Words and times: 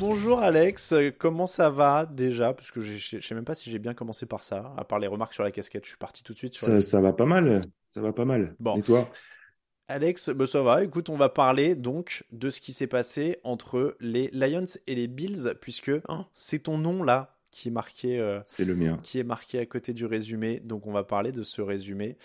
Bonjour 0.00 0.40
Alex, 0.40 0.94
comment 1.18 1.46
ça 1.46 1.68
va 1.68 2.06
déjà? 2.06 2.54
Parce 2.54 2.70
que 2.70 2.80
je 2.80 2.96
je 2.96 3.20
sais 3.20 3.34
même 3.34 3.44
pas 3.44 3.54
si 3.54 3.70
j'ai 3.70 3.78
bien 3.78 3.92
commencé 3.92 4.24
par 4.24 4.44
ça, 4.44 4.72
à 4.78 4.84
part 4.84 4.98
les 4.98 5.06
remarques 5.06 5.34
sur 5.34 5.42
la 5.42 5.50
casquette, 5.50 5.84
je 5.84 5.90
suis 5.90 5.98
parti 5.98 6.22
tout 6.22 6.32
de 6.32 6.38
suite 6.38 6.54
sur 6.54 6.66
Ça, 6.66 6.74
les- 6.74 6.80
ça 6.80 7.02
va 7.02 7.12
pas 7.12 7.26
mal, 7.26 7.60
ça 7.90 8.00
va 8.00 8.14
pas 8.14 8.24
mal. 8.24 8.56
Bon. 8.60 8.78
Et 8.78 8.82
toi? 8.82 9.10
Alex, 9.88 10.30
bah 10.30 10.46
ça 10.46 10.62
va. 10.62 10.82
Écoute, 10.84 11.10
on 11.10 11.16
va 11.16 11.28
parler 11.28 11.74
donc 11.74 12.24
de 12.32 12.48
ce 12.48 12.62
qui 12.62 12.72
s'est 12.72 12.86
passé 12.86 13.40
entre 13.44 13.96
les 14.00 14.30
Lions 14.32 14.64
et 14.86 14.94
les 14.94 15.06
Bills, 15.06 15.54
puisque 15.60 15.90
hein, 16.08 16.26
c'est 16.34 16.60
ton 16.60 16.78
nom 16.78 17.02
là 17.02 17.36
qui 17.50 17.68
est 17.68 17.72
marqué, 17.72 18.18
euh, 18.20 18.40
C'est 18.46 18.64
le 18.64 18.74
mien. 18.74 18.98
qui 19.02 19.18
est 19.18 19.24
marqué 19.24 19.58
à 19.58 19.66
côté 19.66 19.92
du 19.92 20.06
résumé. 20.06 20.60
Donc 20.60 20.86
on 20.86 20.92
va 20.92 21.04
parler 21.04 21.32
de 21.32 21.42
ce 21.42 21.60
résumé 21.62 22.16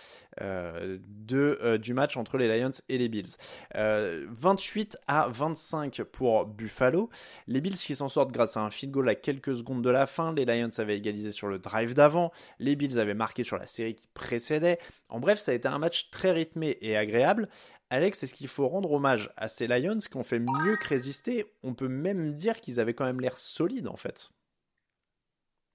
euh, 0.41 0.97
de 1.07 1.59
euh, 1.63 1.77
du 1.77 1.93
match 1.93 2.17
entre 2.17 2.37
les 2.37 2.47
Lions 2.47 2.71
et 2.89 2.97
les 2.97 3.09
Bills. 3.09 3.35
Euh, 3.75 4.25
28 4.29 4.97
à 5.07 5.27
25 5.29 6.03
pour 6.03 6.45
Buffalo. 6.45 7.09
Les 7.47 7.61
Bills 7.61 7.75
qui 7.77 7.95
s'en 7.95 8.09
sortent 8.09 8.31
grâce 8.31 8.57
à 8.57 8.61
un 8.61 8.69
field 8.69 8.93
goal 8.93 9.09
à 9.09 9.15
quelques 9.15 9.55
secondes 9.55 9.81
de 9.83 9.89
la 9.89 10.07
fin. 10.07 10.33
Les 10.33 10.45
Lions 10.45 10.69
avaient 10.77 10.97
égalisé 10.97 11.31
sur 11.31 11.47
le 11.47 11.57
drive 11.59 11.93
d'avant. 11.93 12.31
Les 12.59 12.75
Bills 12.75 12.99
avaient 12.99 13.13
marqué 13.13 13.43
sur 13.43 13.57
la 13.57 13.65
série 13.65 13.95
qui 13.95 14.07
précédait. 14.13 14.79
En 15.09 15.19
bref, 15.19 15.39
ça 15.39 15.51
a 15.51 15.55
été 15.55 15.67
un 15.67 15.79
match 15.79 16.09
très 16.11 16.31
rythmé 16.31 16.77
et 16.81 16.97
agréable. 16.97 17.49
Alex, 17.91 18.23
est-ce 18.23 18.33
qu'il 18.33 18.47
faut 18.47 18.67
rendre 18.67 18.91
hommage 18.91 19.31
à 19.37 19.47
ces 19.47 19.67
Lions 19.67 19.97
qui 19.99 20.17
ont 20.17 20.23
fait 20.23 20.39
mieux 20.39 20.75
que 20.81 20.87
résister? 20.87 21.45
On 21.63 21.73
peut 21.75 21.87
même 21.87 22.33
dire 22.33 22.59
qu'ils 22.59 22.79
avaient 22.79 22.93
quand 22.95 23.05
même 23.05 23.21
l'air 23.21 23.37
solides 23.37 23.87
en 23.87 23.95
fait. 23.95 24.31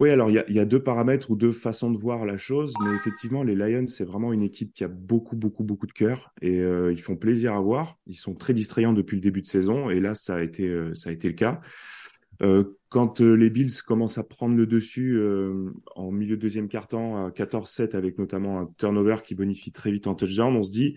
Oui, 0.00 0.08
alors 0.08 0.30
il 0.30 0.42
y 0.48 0.58
a, 0.58 0.64
deux 0.64 0.82
paramètres 0.82 1.30
ou 1.30 1.36
deux 1.36 1.52
façons 1.52 1.90
de 1.90 1.98
voir 1.98 2.24
la 2.24 2.38
chose, 2.38 2.72
mais 2.82 2.96
effectivement, 2.96 3.42
les 3.42 3.54
Lions, 3.54 3.86
c'est 3.86 4.06
vraiment 4.06 4.32
une 4.32 4.42
équipe 4.42 4.72
qui 4.72 4.82
a 4.82 4.88
beaucoup, 4.88 5.36
beaucoup, 5.36 5.62
beaucoup 5.62 5.86
de 5.86 5.92
cœur 5.92 6.32
et 6.40 6.60
euh, 6.60 6.90
ils 6.90 7.02
font 7.02 7.16
plaisir 7.16 7.52
à 7.52 7.60
voir. 7.60 7.98
Ils 8.06 8.14
sont 8.14 8.34
très 8.34 8.54
distrayants 8.54 8.94
depuis 8.94 9.16
le 9.16 9.20
début 9.20 9.42
de 9.42 9.46
saison 9.46 9.90
et 9.90 10.00
là, 10.00 10.14
ça 10.14 10.36
a 10.36 10.42
été, 10.42 10.66
euh, 10.66 10.94
le 11.04 11.32
cas. 11.32 11.60
Euh, 12.40 12.64
quand 12.88 13.20
les 13.20 13.50
Bills 13.50 13.82
commencent 13.86 14.16
à 14.16 14.24
prendre 14.24 14.56
le 14.56 14.66
dessus 14.66 15.22
en 15.94 16.10
milieu 16.10 16.38
de 16.38 16.40
deuxième 16.40 16.68
quart-temps 16.68 17.26
à 17.26 17.30
14-7 17.30 17.94
avec 17.94 18.16
notamment 18.16 18.58
un 18.58 18.70
turnover 18.78 19.16
qui 19.22 19.34
bonifie 19.34 19.70
très 19.70 19.92
vite 19.92 20.06
en 20.06 20.14
touchdown, 20.14 20.56
on 20.56 20.62
se 20.62 20.72
dit 20.72 20.96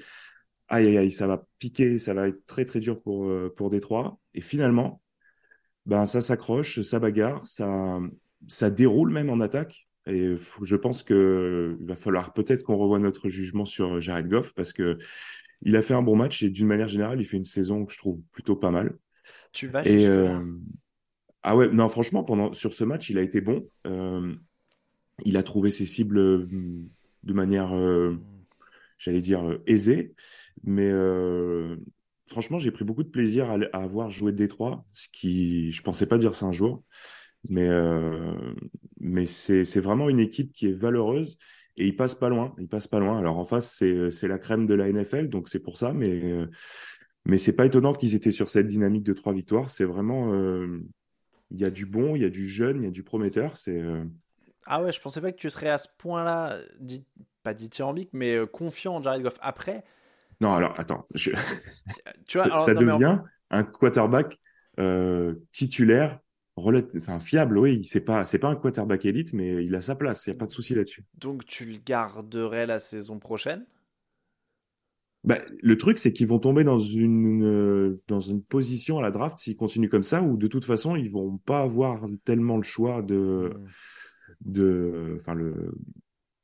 aïe 0.70 0.88
aïe 0.88 0.98
aïe, 0.98 1.12
ça 1.12 1.28
va 1.28 1.46
piquer, 1.60 2.00
ça 2.00 2.14
va 2.14 2.30
être 2.30 2.46
très 2.48 2.64
très 2.64 2.80
dur 2.80 3.02
pour 3.02 3.30
pour 3.58 3.70
Détroit. 3.70 4.18
Et 4.34 4.40
finalement, 4.40 5.02
ben 5.86 6.06
ça 6.06 6.22
s'accroche, 6.22 6.80
ça 6.80 7.00
bagarre, 7.00 7.46
ça 7.46 8.00
ça 8.48 8.70
déroule 8.70 9.12
même 9.12 9.30
en 9.30 9.40
attaque. 9.40 9.88
Et 10.06 10.36
je 10.62 10.76
pense 10.76 11.02
que 11.02 11.78
il 11.80 11.88
va 11.88 11.96
falloir 11.96 12.34
peut-être 12.34 12.64
qu'on 12.64 12.76
revoie 12.76 13.00
notre 13.00 13.30
jugement 13.30 13.66
sur 13.66 14.02
Jared 14.02 14.28
Goff 14.28 14.54
parce 14.54 14.74
que 14.74 14.98
il 15.62 15.76
a 15.78 15.82
fait 15.82 15.94
un 15.94 16.02
bon 16.02 16.18
match 16.18 16.44
et 16.44 16.50
d'une 16.50 16.68
manière 16.68 16.90
générale, 16.90 17.22
il 17.22 17.26
fait 17.26 17.38
une 17.38 17.46
saison 17.46 17.86
que 17.86 17.94
je 17.94 17.98
trouve 17.98 18.22
plutôt 18.34 18.58
pas 18.58 18.70
mal. 18.70 18.98
Tu 19.54 19.68
vas 19.68 19.86
Et 19.88 20.08
euh, 20.08 20.42
ah 21.44 21.58
ouais, 21.58 21.70
non, 21.70 21.90
franchement, 21.90 22.24
pendant 22.24 22.54
sur 22.54 22.74
ce 22.74 22.86
match, 22.86 23.10
il 23.10 23.18
a 23.18 23.22
été 23.22 23.42
bon. 23.42 23.68
Euh, 23.86 24.34
il 25.26 25.36
a 25.38 25.44
trouvé 25.44 25.72
ses 25.72 25.86
cibles 25.86 26.18
euh, 26.18 26.48
de 27.24 27.34
manière, 27.34 27.76
euh, 27.76 28.18
j'allais 28.98 29.22
dire, 29.22 29.60
aisée. 29.68 30.16
Mais 30.64 30.92
franchement, 32.28 32.60
j'ai 32.60 32.72
pris 32.72 32.86
beaucoup 32.86 33.04
de 33.04 33.10
plaisir 33.10 33.50
à, 33.50 33.58
à 33.74 33.84
avoir 33.84 34.10
joué 34.10 34.32
Détroit, 34.32 34.86
ce 34.94 35.10
qui, 35.10 35.72
je 35.74 35.82
pensais 35.82 36.08
pas 36.08 36.18
dire 36.18 36.34
ça 36.34 36.46
un 36.46 36.54
jour. 36.54 36.84
Mais, 37.50 37.68
euh, 37.68 38.34
mais 39.00 39.26
c'est, 39.26 39.66
c'est 39.66 39.80
vraiment 39.82 40.10
une 40.10 40.20
équipe 40.20 40.54
qui 40.54 40.68
est 40.68 40.74
valeureuse 40.74 41.38
et 41.78 41.86
il 41.88 41.96
passe 41.96 42.16
pas 42.16 42.30
loin. 42.30 42.56
Il 42.60 42.68
passe 42.70 42.88
pas 42.88 43.00
loin. 43.00 43.18
Alors 43.20 43.38
en 43.38 43.46
face, 43.46 43.72
c'est, 43.72 44.12
c'est 44.12 44.28
la 44.28 44.40
crème 44.40 44.66
de 44.68 44.74
la 44.74 44.88
NFL, 44.90 45.30
donc 45.30 45.50
c'est 45.50 45.60
pour 45.60 45.78
ça. 45.78 45.94
Mais, 45.94 46.10
euh, 46.24 46.48
mais 47.26 47.38
c'est 47.38 47.56
pas 47.56 47.66
étonnant 47.66 47.94
qu'ils 47.94 48.16
étaient 48.16 48.32
sur 48.32 48.50
cette 48.50 48.68
dynamique 48.68 49.04
de 49.04 49.14
trois 49.14 49.34
victoires. 49.34 49.70
C'est 49.72 49.86
vraiment, 49.86 50.34
euh, 50.34 50.82
il 51.52 51.60
y 51.62 51.66
a 51.66 51.72
du 51.72 51.86
bon, 51.86 52.16
il 52.16 52.24
y 52.24 52.26
a 52.26 52.30
du 52.30 52.50
jeune, 52.50 52.84
il 52.84 52.86
y 52.86 52.88
a 52.88 52.92
du 52.92 53.04
prometteur. 53.04 53.58
C'est, 53.58 53.80
euh, 53.82 54.04
Ah 54.66 54.82
ouais, 54.82 54.92
je 54.92 55.02
pensais 55.02 55.22
pas 55.22 55.32
que 55.32 55.38
tu 55.38 55.50
serais 55.50 55.70
à 55.70 55.78
ce 55.78 55.88
point-là, 55.98 56.60
dit- 56.80 57.06
pas 57.44 57.54
dithyrambique, 57.54 58.10
mais 58.14 58.36
euh, 58.36 58.46
confiant 58.46 58.96
en 58.96 59.04
Jared 59.04 59.22
Goff. 59.22 59.38
Après, 59.42 59.84
non, 60.42 60.54
alors 60.54 60.74
attends, 60.80 61.08
je- 61.16 61.32
tu 62.28 62.38
vois, 62.38 62.46
ça, 62.46 62.52
alors, 62.52 62.70
ça 62.70 62.76
non, 62.76 62.82
mais 62.84 62.92
en- 62.92 63.02
devient 63.02 63.20
un 63.50 63.64
quarterback 63.64 64.40
euh, 64.80 65.36
titulaire, 65.52 66.20
enfin 66.56 67.20
fiable. 67.20 67.58
Oui, 67.58 67.84
c'est 67.84 68.02
pas, 68.02 68.26
c'est 68.26 68.40
pas 68.40 68.50
un 68.50 68.56
quarterback 68.56 69.06
élite, 69.06 69.34
mais 69.34 69.64
il 69.64 69.76
a 69.76 69.82
sa 69.82 69.96
place. 69.96 70.28
Il 70.28 70.32
y 70.32 70.36
a 70.36 70.38
pas 70.38 70.46
de 70.46 70.52
souci 70.52 70.76
là-dessus. 70.76 71.04
donc 71.20 71.46
tu 71.46 71.66
le 71.66 71.78
garderais 71.84 72.66
la 72.66 72.80
saison 72.80 73.20
prochaine? 73.20 73.66
Bah, 75.24 75.40
le 75.62 75.78
truc, 75.78 76.00
c'est 76.00 76.12
qu'ils 76.12 76.28
vont 76.28 76.40
tomber 76.40 76.66
dans 76.66 76.78
une, 76.78 77.46
euh, 77.46 78.02
dans 78.10 78.20
une 78.20 78.44
position 78.44 79.00
à 79.00 79.02
la 79.02 79.10
draft 79.10 79.38
s'ils 79.40 79.56
continuent 79.56 79.88
comme 79.90 80.04
ça, 80.04 80.22
où 80.22 80.36
de 80.36 80.48
toute 80.48 80.66
façon, 80.66 80.98
ils 80.98 81.10
vont 81.10 81.38
pas 81.38 81.62
avoir 81.62 82.06
tellement 82.26 82.58
le 82.58 82.64
choix 82.64 83.02
de, 83.02 83.54
Hmm. 83.54 83.68
de, 84.42 85.16
enfin 85.20 85.34
le, 85.34 85.74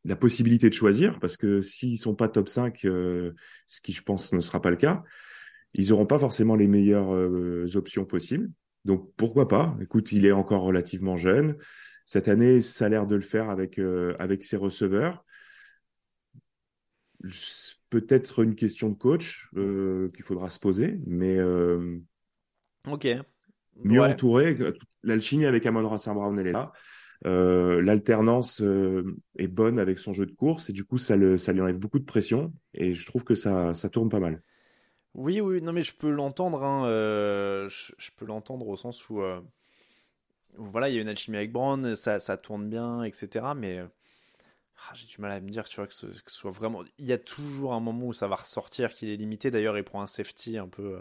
la 0.05 0.15
possibilité 0.15 0.69
de 0.69 0.73
choisir, 0.73 1.19
parce 1.19 1.37
que 1.37 1.61
s'ils 1.61 1.99
sont 1.99 2.15
pas 2.15 2.29
top 2.29 2.49
5, 2.49 2.85
euh, 2.85 3.33
ce 3.67 3.81
qui 3.81 3.91
je 3.91 4.01
pense 4.01 4.33
ne 4.33 4.39
sera 4.39 4.61
pas 4.61 4.69
le 4.69 4.77
cas, 4.77 5.03
ils 5.73 5.91
auront 5.93 6.05
pas 6.05 6.19
forcément 6.19 6.55
les 6.55 6.67
meilleures 6.67 7.13
euh, 7.13 7.67
options 7.75 8.05
possibles. 8.05 8.49
Donc 8.85 9.11
pourquoi 9.17 9.47
pas? 9.47 9.75
Écoute, 9.81 10.11
il 10.11 10.25
est 10.25 10.31
encore 10.31 10.61
relativement 10.63 11.17
jeune. 11.17 11.57
Cette 12.05 12.27
année, 12.27 12.61
ça 12.61 12.85
a 12.85 12.89
l'air 12.89 13.07
de 13.07 13.15
le 13.15 13.21
faire 13.21 13.49
avec 13.49 13.77
euh, 13.79 14.15
avec 14.19 14.43
ses 14.43 14.57
receveurs. 14.57 15.23
Peut-être 17.89 18.43
une 18.43 18.55
question 18.55 18.89
de 18.89 18.95
coach 18.95 19.49
euh, 19.55 20.09
qu'il 20.15 20.23
faudra 20.23 20.49
se 20.49 20.59
poser, 20.59 20.99
mais 21.07 21.37
euh, 21.37 21.99
Ok. 22.87 23.05
mieux 23.83 24.01
Ouais. 24.01 24.11
entouré. 24.11 24.57
L'alchimie 25.03 25.45
avec 25.45 25.65
Amon 25.65 25.97
St. 25.97 26.13
Brown, 26.13 26.37
elle 26.37 26.47
est 26.47 26.51
là. 26.51 26.71
L'alternance 27.23 28.61
est 29.37 29.47
bonne 29.47 29.79
avec 29.79 29.99
son 29.99 30.13
jeu 30.13 30.25
de 30.25 30.31
course 30.31 30.69
et 30.69 30.73
du 30.73 30.83
coup, 30.85 30.97
ça, 30.97 31.15
le, 31.17 31.37
ça 31.37 31.51
lui 31.53 31.61
enlève 31.61 31.79
beaucoup 31.79 31.99
de 31.99 32.05
pression 32.05 32.53
et 32.73 32.93
je 32.93 33.05
trouve 33.05 33.23
que 33.23 33.35
ça, 33.35 33.73
ça 33.73 33.89
tourne 33.89 34.09
pas 34.09 34.19
mal. 34.19 34.41
Oui, 35.19 35.41
oui, 35.41 35.61
non, 35.61 35.73
mais 35.73 35.83
je 35.83 35.93
peux 35.93 36.09
l'entendre. 36.09 36.63
hein, 36.63 36.85
euh, 36.85 37.67
je, 37.67 37.91
je 37.97 38.09
peux 38.15 38.25
l'entendre 38.25 38.65
au 38.69 38.77
sens 38.77 39.09
où, 39.09 39.21
euh, 39.21 39.41
où, 40.57 40.63
voilà, 40.63 40.87
il 40.87 40.95
y 40.95 40.97
a 40.97 41.01
une 41.01 41.09
alchimie 41.09 41.35
avec 41.35 41.51
Brown, 41.51 41.93
ça, 41.97 42.21
ça 42.21 42.37
tourne 42.37 42.69
bien, 42.69 43.03
etc. 43.03 43.47
Mais 43.53 43.79
euh, 43.79 43.85
ah, 44.77 44.93
j'ai 44.95 45.07
du 45.07 45.19
mal 45.19 45.31
à 45.31 45.41
me 45.41 45.49
dire, 45.49 45.65
tu 45.67 45.75
vois, 45.75 45.87
que 45.87 45.93
ce, 45.93 46.07
soit 46.25 46.51
vraiment. 46.51 46.83
Il 46.99 47.05
y 47.05 47.11
a 47.11 47.17
toujours 47.17 47.73
un 47.73 47.81
moment 47.81 48.07
où 48.07 48.13
ça 48.13 48.29
va 48.29 48.37
ressortir, 48.37 48.95
qu'il 48.95 49.09
est 49.09 49.17
limité. 49.17 49.51
D'ailleurs, 49.51 49.77
il 49.77 49.83
prend 49.83 50.01
un 50.01 50.07
safety 50.07 50.57
un 50.57 50.69
peu, 50.69 50.97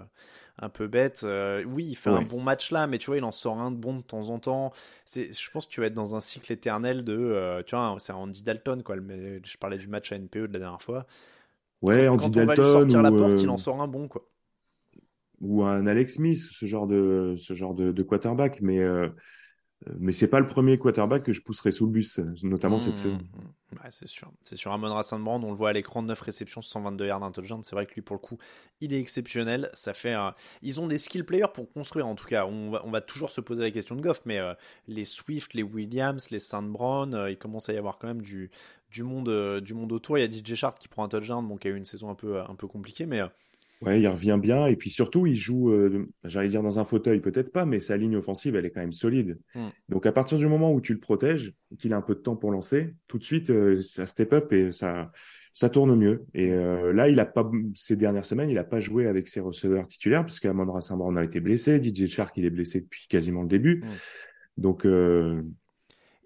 un 0.58 0.68
peu 0.68 0.88
bête. 0.88 1.24
Oui, 1.66 1.86
il 1.90 1.94
fait 1.94 2.10
un 2.10 2.22
bon 2.22 2.42
match 2.42 2.72
là, 2.72 2.88
mais 2.88 2.98
tu 2.98 3.06
vois, 3.06 3.18
il 3.18 3.24
en 3.24 3.30
sort 3.30 3.60
un 3.60 3.70
de 3.70 3.76
bon 3.76 3.98
de 3.98 4.02
temps 4.02 4.30
en 4.30 4.40
temps. 4.40 4.72
C'est, 5.04 5.32
je 5.32 5.50
pense 5.52 5.66
que 5.66 5.70
tu 5.70 5.80
vas 5.80 5.86
être 5.86 5.94
dans 5.94 6.16
un 6.16 6.20
cycle 6.20 6.52
éternel 6.52 7.04
de, 7.04 7.62
tu 7.68 7.76
vois, 7.76 7.94
c'est 8.00 8.12
Andy 8.12 8.42
Dalton, 8.42 8.82
quoi. 8.82 8.96
Mais 8.96 9.40
je 9.44 9.56
parlais 9.58 9.78
du 9.78 9.86
match 9.86 10.10
à 10.10 10.16
NPE 10.16 10.48
de 10.48 10.52
la 10.54 10.58
dernière 10.58 10.82
fois. 10.82 11.06
Ouais, 11.82 12.08
Andy 12.08 12.30
Dalton. 12.30 12.32
Quand 12.32 12.42
on 12.42 12.46
va 12.46 12.54
lui 12.54 12.72
sortir 12.72 13.02
la 13.02 13.10
porte, 13.12 13.42
il 13.42 13.50
en 13.50 13.58
sort 13.58 13.80
un 13.80 13.88
bon, 13.88 14.08
quoi. 14.08 14.28
Ou 15.40 15.62
un 15.62 15.86
Alex 15.86 16.14
Smith, 16.14 16.38
ce 16.38 16.66
genre 16.66 16.86
de, 16.86 17.36
ce 17.38 17.54
genre 17.54 17.74
de, 17.74 17.92
de 17.92 18.02
quarterback, 18.02 18.60
mais 18.60 18.80
mais 20.00 20.12
c'est 20.12 20.28
pas 20.28 20.40
le 20.40 20.48
premier 20.48 20.76
quarterback 20.76 21.22
que 21.22 21.32
je 21.32 21.40
pousserai 21.40 21.70
sous 21.70 21.86
le 21.86 21.92
bus, 21.92 22.18
notamment 22.42 22.80
cette 22.80 22.94
mmh, 22.94 22.96
saison. 22.96 23.18
Mmh. 23.18 23.76
Ouais, 23.76 23.90
c'est 23.90 24.08
sûr. 24.08 24.32
C'est 24.42 24.56
sûr. 24.56 24.72
Amon 24.72 24.92
Rassan 24.92 25.22
Brand, 25.22 25.42
on 25.44 25.50
le 25.50 25.56
voit 25.56 25.70
à 25.70 25.72
l'écran, 25.72 26.02
9 26.02 26.20
réceptions, 26.20 26.62
122 26.62 27.06
yards 27.06 27.20
d'intelligence. 27.20 27.66
C'est 27.68 27.76
vrai 27.76 27.86
que 27.86 27.94
lui, 27.94 28.02
pour 28.02 28.16
le 28.16 28.20
coup, 28.20 28.38
il 28.80 28.92
est 28.92 28.98
exceptionnel. 28.98 29.70
Ça 29.74 29.94
fait. 29.94 30.16
Ils 30.62 30.80
ont 30.80 30.88
des 30.88 30.98
skill 30.98 31.24
players 31.24 31.52
pour 31.54 31.70
construire, 31.70 32.08
en 32.08 32.16
tout 32.16 32.26
cas. 32.26 32.46
On 32.46 32.70
va, 32.70 32.82
on 32.84 32.90
va 32.90 33.00
toujours 33.00 33.30
se 33.30 33.40
poser 33.40 33.62
la 33.62 33.70
question 33.70 33.94
de 33.94 34.00
Goff, 34.00 34.22
mais 34.24 34.38
euh, 34.38 34.52
les 34.88 35.04
Swift, 35.04 35.54
les 35.54 35.62
Williams, 35.62 36.28
les 36.30 36.40
Sandbrown, 36.40 37.14
euh, 37.14 37.30
il 37.30 37.38
commence 37.38 37.68
à 37.68 37.72
y 37.72 37.76
avoir 37.76 37.98
quand 37.98 38.08
même 38.08 38.22
du, 38.22 38.50
du, 38.90 39.02
monde, 39.02 39.28
euh, 39.28 39.60
du 39.60 39.74
monde 39.74 39.92
autour. 39.92 40.18
Il 40.18 40.20
y 40.20 40.24
a 40.24 40.30
DJ 40.30 40.54
Sharp 40.54 40.78
qui 40.78 40.88
prend 40.88 41.04
un 41.04 41.08
touchdown, 41.08 41.46
bon, 41.46 41.56
qui 41.56 41.68
a 41.68 41.70
eu 41.70 41.76
une 41.76 41.84
saison 41.84 42.10
un 42.10 42.14
peu, 42.14 42.40
un 42.40 42.54
peu 42.54 42.66
compliquée, 42.66 43.06
mais 43.06 43.22
Ouais, 43.82 44.00
il 44.00 44.08
revient 44.08 44.38
bien. 44.40 44.66
Et 44.66 44.76
puis 44.76 44.90
surtout, 44.90 45.26
il 45.26 45.36
joue, 45.36 45.70
euh, 45.70 46.08
j'allais 46.24 46.48
dire 46.48 46.62
dans 46.62 46.80
un 46.80 46.84
fauteuil, 46.84 47.20
peut-être 47.20 47.52
pas, 47.52 47.64
mais 47.64 47.78
sa 47.78 47.96
ligne 47.96 48.16
offensive, 48.16 48.56
elle 48.56 48.66
est 48.66 48.70
quand 48.70 48.80
même 48.80 48.92
solide. 48.92 49.38
Hmm. 49.54 49.68
Donc 49.88 50.06
à 50.06 50.12
partir 50.12 50.38
du 50.38 50.46
moment 50.46 50.72
où 50.72 50.80
tu 50.80 50.92
le 50.92 50.98
protèges, 50.98 51.54
qu'il 51.78 51.92
a 51.92 51.96
un 51.96 52.02
peu 52.02 52.14
de 52.14 52.20
temps 52.20 52.34
pour 52.34 52.50
lancer, 52.50 52.94
tout 53.06 53.18
de 53.18 53.24
suite, 53.24 53.50
euh, 53.50 53.80
ça 53.80 54.06
step 54.06 54.32
up 54.32 54.52
et 54.52 54.72
ça, 54.72 55.12
ça 55.52 55.70
tourne 55.70 55.94
mieux. 55.94 56.26
Et 56.34 56.50
euh, 56.50 56.92
là, 56.92 57.08
il 57.08 57.20
a 57.20 57.26
pas, 57.26 57.48
ces 57.76 57.96
dernières 57.96 58.24
semaines, 58.24 58.50
il 58.50 58.56
n'a 58.56 58.64
pas 58.64 58.80
joué 58.80 59.06
avec 59.06 59.28
ses 59.28 59.40
receveurs 59.40 59.86
titulaires, 59.86 60.24
puisque 60.24 60.46
Amon 60.46 60.80
Saint-Brown 60.80 61.16
a 61.16 61.22
été 61.22 61.38
blessé, 61.38 61.80
DJ 61.80 62.06
Shark, 62.06 62.36
il 62.36 62.44
est 62.44 62.50
blessé 62.50 62.80
depuis 62.80 63.06
quasiment 63.06 63.42
le 63.42 63.48
début. 63.48 63.84
Hmm. 63.84 64.60
Donc, 64.60 64.84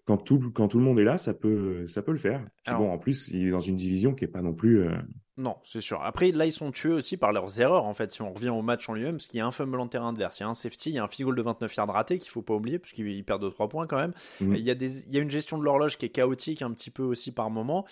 quand 0.04 0.18
tout, 0.18 0.50
quand 0.54 0.68
tout 0.68 0.78
le 0.78 0.84
monde 0.84 0.98
est 0.98 1.04
là, 1.04 1.18
ça 1.18 1.34
peut, 1.34 1.86
ça 1.86 2.02
peut 2.02 2.12
le 2.12 2.18
faire. 2.18 2.44
bon, 2.66 2.90
en 2.90 2.98
plus, 2.98 3.28
il 3.28 3.48
est 3.48 3.50
dans 3.50 3.60
une 3.60 3.76
division 3.76 4.14
qui 4.14 4.24
est 4.24 4.28
pas 4.28 4.42
non 4.42 4.52
plus. 4.52 4.84
Non, 5.38 5.56
c'est 5.64 5.80
sûr. 5.80 6.02
Après, 6.02 6.30
là, 6.30 6.44
ils 6.44 6.52
sont 6.52 6.70
tués 6.72 6.92
aussi 6.92 7.16
par 7.16 7.32
leurs 7.32 7.60
erreurs, 7.60 7.86
en 7.86 7.94
fait, 7.94 8.12
si 8.12 8.20
on 8.20 8.32
revient 8.32 8.50
au 8.50 8.60
match 8.60 8.88
en 8.88 8.94
lui-même, 8.94 9.16
parce 9.16 9.26
qu'il 9.26 9.38
y 9.38 9.40
a 9.40 9.46
un 9.46 9.50
fumble 9.50 9.80
en 9.80 9.88
terrain 9.88 10.10
adverse, 10.10 10.40
il 10.40 10.42
y 10.42 10.46
a 10.46 10.48
un 10.48 10.54
safety, 10.54 10.90
il 10.90 10.94
y 10.96 10.98
a 10.98 11.04
un 11.04 11.08
field 11.08 11.26
goal 11.26 11.36
de 11.36 11.42
29 11.42 11.74
yards 11.74 11.88
raté 11.88 12.18
qu'il 12.18 12.30
faut 12.30 12.42
pas 12.42 12.54
oublier, 12.54 12.78
puisqu'il 12.78 13.24
perd 13.24 13.42
2-3 13.42 13.68
points 13.68 13.86
quand 13.86 13.96
même. 13.96 14.12
Mhm. 14.40 14.56
Il, 14.56 14.62
y 14.62 14.70
a 14.70 14.74
des, 14.74 15.00
il 15.00 15.14
y 15.14 15.18
a 15.18 15.22
une 15.22 15.30
gestion 15.30 15.56
de 15.56 15.64
l'horloge 15.64 15.96
qui 15.96 16.06
est 16.06 16.10
chaotique 16.10 16.60
un 16.60 16.70
petit 16.72 16.90
peu 16.90 17.02
aussi 17.02 17.32
par 17.32 17.50
moment. 17.50 17.86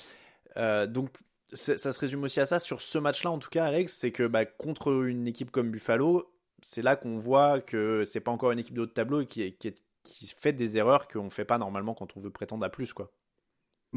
Euh, 0.58 0.86
donc, 0.86 1.08
ça 1.52 1.76
se 1.78 1.98
résume 1.98 2.22
aussi 2.24 2.40
à 2.40 2.44
ça. 2.46 2.58
Sur 2.58 2.80
ce 2.80 2.98
match-là, 2.98 3.30
en 3.30 3.38
tout 3.38 3.50
cas, 3.50 3.64
Alex, 3.64 3.94
c'est 3.94 4.12
que 4.12 4.26
bah, 4.26 4.44
contre 4.44 5.06
une 5.06 5.26
équipe 5.26 5.50
comme 5.50 5.70
Buffalo, 5.70 6.30
c'est 6.62 6.82
là 6.82 6.94
qu'on 6.94 7.16
voit 7.16 7.60
que 7.60 8.04
c'est 8.04 8.20
pas 8.20 8.30
encore 8.30 8.52
une 8.52 8.58
équipe 8.58 8.74
de 8.74 8.82
haut 8.82 8.86
de 8.86 8.92
tableau 8.92 9.24
qui, 9.24 9.52
qui, 9.54 9.74
qui 10.02 10.32
fait 10.38 10.52
des 10.52 10.76
erreurs 10.76 11.08
qu'on 11.08 11.30
fait 11.30 11.44
pas 11.44 11.58
normalement 11.58 11.94
quand 11.94 12.16
on 12.16 12.20
veut 12.20 12.30
prétendre 12.30 12.64
à 12.64 12.70
plus, 12.70 12.92
quoi. 12.92 13.12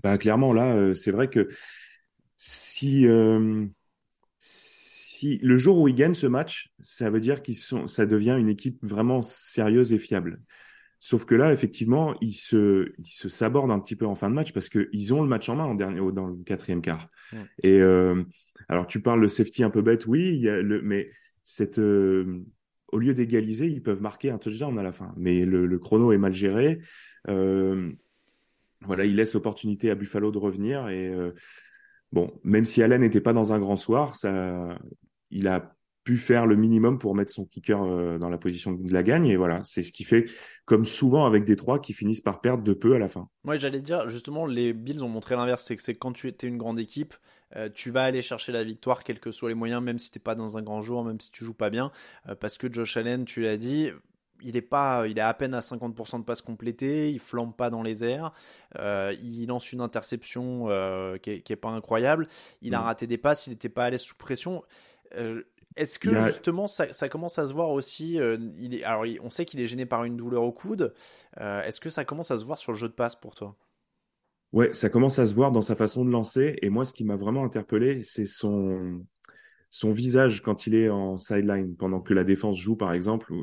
Bah, 0.01 0.17
clairement, 0.17 0.53
là, 0.53 0.75
euh, 0.75 0.93
c'est 0.93 1.11
vrai 1.11 1.29
que 1.29 1.49
si, 2.35 3.05
euh, 3.05 3.65
si 4.39 5.37
le 5.43 5.57
jour 5.57 5.79
où 5.79 5.87
ils 5.87 5.95
gagnent 5.95 6.15
ce 6.15 6.27
match, 6.27 6.73
ça 6.79 7.09
veut 7.09 7.19
dire 7.19 7.41
qu'ils 7.41 7.57
sont, 7.57 7.87
ça 7.87 8.05
devient 8.05 8.35
une 8.39 8.49
équipe 8.49 8.79
vraiment 8.81 9.21
sérieuse 9.21 9.93
et 9.93 9.97
fiable. 9.97 10.41
Sauf 10.99 11.25
que 11.25 11.35
là, 11.35 11.51
effectivement, 11.51 12.15
ils 12.21 12.33
se, 12.33 12.91
ils 12.97 13.05
se 13.05 13.27
sabordent 13.27 13.71
un 13.71 13.79
petit 13.79 13.95
peu 13.95 14.05
en 14.05 14.15
fin 14.15 14.29
de 14.29 14.35
match 14.35 14.53
parce 14.53 14.69
qu'ils 14.69 15.13
ont 15.13 15.21
le 15.21 15.27
match 15.27 15.49
en 15.49 15.55
main 15.55 15.65
en 15.65 15.75
dernier, 15.75 15.99
dans 16.13 16.27
le 16.27 16.37
quatrième 16.43 16.81
quart. 16.81 17.09
Et 17.61 17.81
euh, 17.81 18.23
alors, 18.69 18.87
tu 18.87 19.01
parles 19.01 19.21
de 19.21 19.27
safety 19.27 19.63
un 19.63 19.69
peu 19.69 19.81
bête, 19.81 20.07
oui, 20.07 20.29
il 20.33 20.41
y 20.41 20.49
a 20.49 20.61
le, 20.61 20.81
mais 20.81 21.09
cette, 21.43 21.77
au 22.93 22.99
lieu 22.99 23.13
d'égaliser, 23.13 23.67
ils 23.67 23.83
peuvent 23.83 24.01
marquer 24.01 24.29
un 24.29 24.37
touchdown 24.37 24.77
à 24.79 24.83
la 24.83 24.91
fin. 24.91 25.13
Mais 25.17 25.45
le, 25.45 25.79
chrono 25.79 26.11
est 26.11 26.17
mal 26.17 26.33
géré. 26.33 26.79
Euh, 27.27 27.91
voilà, 28.81 29.05
il 29.05 29.15
laisse 29.15 29.33
l'opportunité 29.33 29.89
à 29.89 29.95
Buffalo 29.95 30.31
de 30.31 30.37
revenir 30.37 30.89
et 30.89 31.07
euh, 31.07 31.31
Bon, 32.13 32.31
même 32.43 32.63
si 32.63 32.83
Allen 32.83 33.01
n'était 33.01 33.21
pas 33.21 33.33
dans 33.33 33.53
un 33.53 33.59
grand 33.59 33.75
soir, 33.75 34.15
ça, 34.15 34.77
il 35.31 35.47
a 35.47 35.75
pu 36.03 36.17
faire 36.17 36.45
le 36.45 36.55
minimum 36.55 36.99
pour 36.99 37.15
mettre 37.15 37.31
son 37.31 37.45
kicker 37.45 37.81
euh, 37.81 38.19
dans 38.19 38.29
la 38.29 38.37
position 38.37 38.71
de 38.71 38.93
la 38.93 39.01
gagne. 39.01 39.25
Et 39.25 39.35
voilà, 39.35 39.61
c'est 39.63 39.81
ce 39.81 39.91
qui 39.91 40.03
fait, 40.03 40.25
comme 40.65 40.85
souvent 40.85 41.25
avec 41.25 41.43
des 41.43 41.55
trois, 41.55 41.79
qui 41.79 41.93
finissent 41.93 42.21
par 42.21 42.39
perdre 42.39 42.63
de 42.63 42.73
peu 42.73 42.93
à 42.93 42.99
la 42.99 43.07
fin. 43.07 43.29
Moi, 43.43 43.55
j'allais 43.55 43.81
dire, 43.81 44.09
justement, 44.09 44.45
les 44.45 44.73
Bills 44.73 45.03
ont 45.03 45.09
montré 45.09 45.35
l'inverse. 45.35 45.63
C'est 45.63 45.75
que 45.75 45.81
c'est 45.81 45.95
quand 45.95 46.11
tu 46.11 46.27
étais 46.27 46.45
une 46.45 46.59
grande 46.59 46.79
équipe, 46.79 47.15
euh, 47.55 47.69
tu 47.73 47.91
vas 47.91 48.03
aller 48.03 48.21
chercher 48.21 48.51
la 48.51 48.63
victoire, 48.63 49.03
quels 49.03 49.19
que 49.19 49.31
soient 49.31 49.49
les 49.49 49.55
moyens, 49.55 49.81
même 49.81 49.99
si 49.99 50.11
tu 50.11 50.17
n'es 50.17 50.23
pas 50.23 50.35
dans 50.35 50.57
un 50.57 50.61
grand 50.61 50.81
jour, 50.81 51.03
même 51.03 51.19
si 51.19 51.31
tu 51.31 51.45
joues 51.45 51.53
pas 51.53 51.69
bien. 51.69 51.91
Euh, 52.29 52.35
parce 52.35 52.57
que 52.57 52.71
Josh 52.71 52.97
Allen, 52.97 53.25
tu 53.25 53.41
l'as 53.41 53.57
dit, 53.57 53.91
il 54.43 54.57
est 54.57 54.61
pas, 54.61 55.07
il 55.07 55.17
est 55.17 55.21
à 55.21 55.33
peine 55.33 55.53
à 55.53 55.59
50% 55.61 56.19
de 56.19 56.23
passes 56.23 56.41
complétées, 56.41 57.11
il 57.11 57.19
flambe 57.19 57.55
pas 57.55 57.69
dans 57.69 57.81
les 57.81 58.03
airs, 58.03 58.31
euh, 58.77 59.15
il 59.21 59.47
lance 59.47 59.71
une 59.71 59.81
interception 59.81 60.65
euh, 60.69 61.17
qui, 61.17 61.31
est, 61.31 61.55
pas 61.55 61.69
incroyable, 61.69 62.27
il 62.61 62.75
a 62.75 62.79
mm. 62.79 62.83
raté 62.83 63.07
des 63.07 63.17
passes, 63.17 63.47
il 63.47 63.51
n'était 63.51 63.69
pas 63.69 63.85
à 63.85 63.89
l'aise 63.89 64.01
sous 64.01 64.15
pression. 64.15 64.63
Euh, 65.15 65.43
est-ce 65.75 65.97
que 65.97 66.13
justement 66.25 66.67
ça, 66.67 67.09
commence 67.09 67.39
à 67.39 67.47
se 67.47 67.53
voir 67.53 67.71
aussi 67.71 68.19
il 68.59 68.75
est, 68.75 68.83
Alors 68.83 69.05
on 69.23 69.31
sait 69.31 69.43
qu'il 69.43 69.59
est 69.59 69.65
gêné 69.65 69.87
par 69.87 70.03
une 70.03 70.15
douleur 70.15 70.43
au 70.43 70.51
coude. 70.51 70.93
Est-ce 71.39 71.79
que 71.79 71.89
ça 71.89 72.05
commence 72.05 72.29
à 72.29 72.37
se 72.37 72.45
voir 72.45 72.59
sur 72.59 72.73
le 72.73 72.77
jeu 72.77 72.87
de 72.87 72.93
passe 72.93 73.15
pour 73.15 73.33
toi? 73.33 73.55
Ouais, 74.53 74.69
ça 74.73 74.89
commence 74.89 75.19
à 75.19 75.25
se 75.25 75.33
voir 75.33 75.51
dans 75.51 75.61
sa 75.61 75.75
façon 75.75 76.05
de 76.05 76.11
lancer. 76.11 76.57
Et 76.61 76.69
moi, 76.69 76.85
ce 76.85 76.93
qui 76.93 77.03
m'a 77.03 77.15
vraiment 77.15 77.43
interpellé, 77.43 78.03
c'est 78.03 78.25
son 78.25 79.03
son 79.73 79.89
visage 79.89 80.43
quand 80.43 80.67
il 80.67 80.75
est 80.75 80.87
en 80.87 81.17
sideline, 81.17 81.75
pendant 81.75 81.99
que 81.99 82.13
la 82.13 82.23
défense 82.23 82.59
joue, 82.59 82.77
par 82.77 82.93
exemple. 82.93 83.33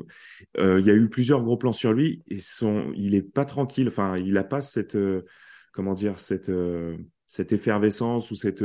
Euh, 0.57 0.79
il 0.79 0.85
y 0.85 0.89
a 0.89 0.93
eu 0.93 1.09
plusieurs 1.09 1.43
gros 1.43 1.57
plans 1.57 1.73
sur 1.73 1.91
lui 1.91 2.23
et 2.29 2.39
son, 2.39 2.93
il 2.95 3.15
est 3.15 3.21
pas 3.21 3.43
tranquille. 3.43 3.89
Enfin, 3.89 4.17
il 4.17 4.37
a 4.37 4.45
pas 4.45 4.61
cette, 4.61 4.95
euh, 4.95 5.25
comment 5.73 5.93
dire, 5.93 6.21
cette, 6.21 6.47
euh, 6.47 6.95
cette 7.27 7.51
effervescence 7.51 8.31
ou 8.31 8.35
cette, 8.35 8.63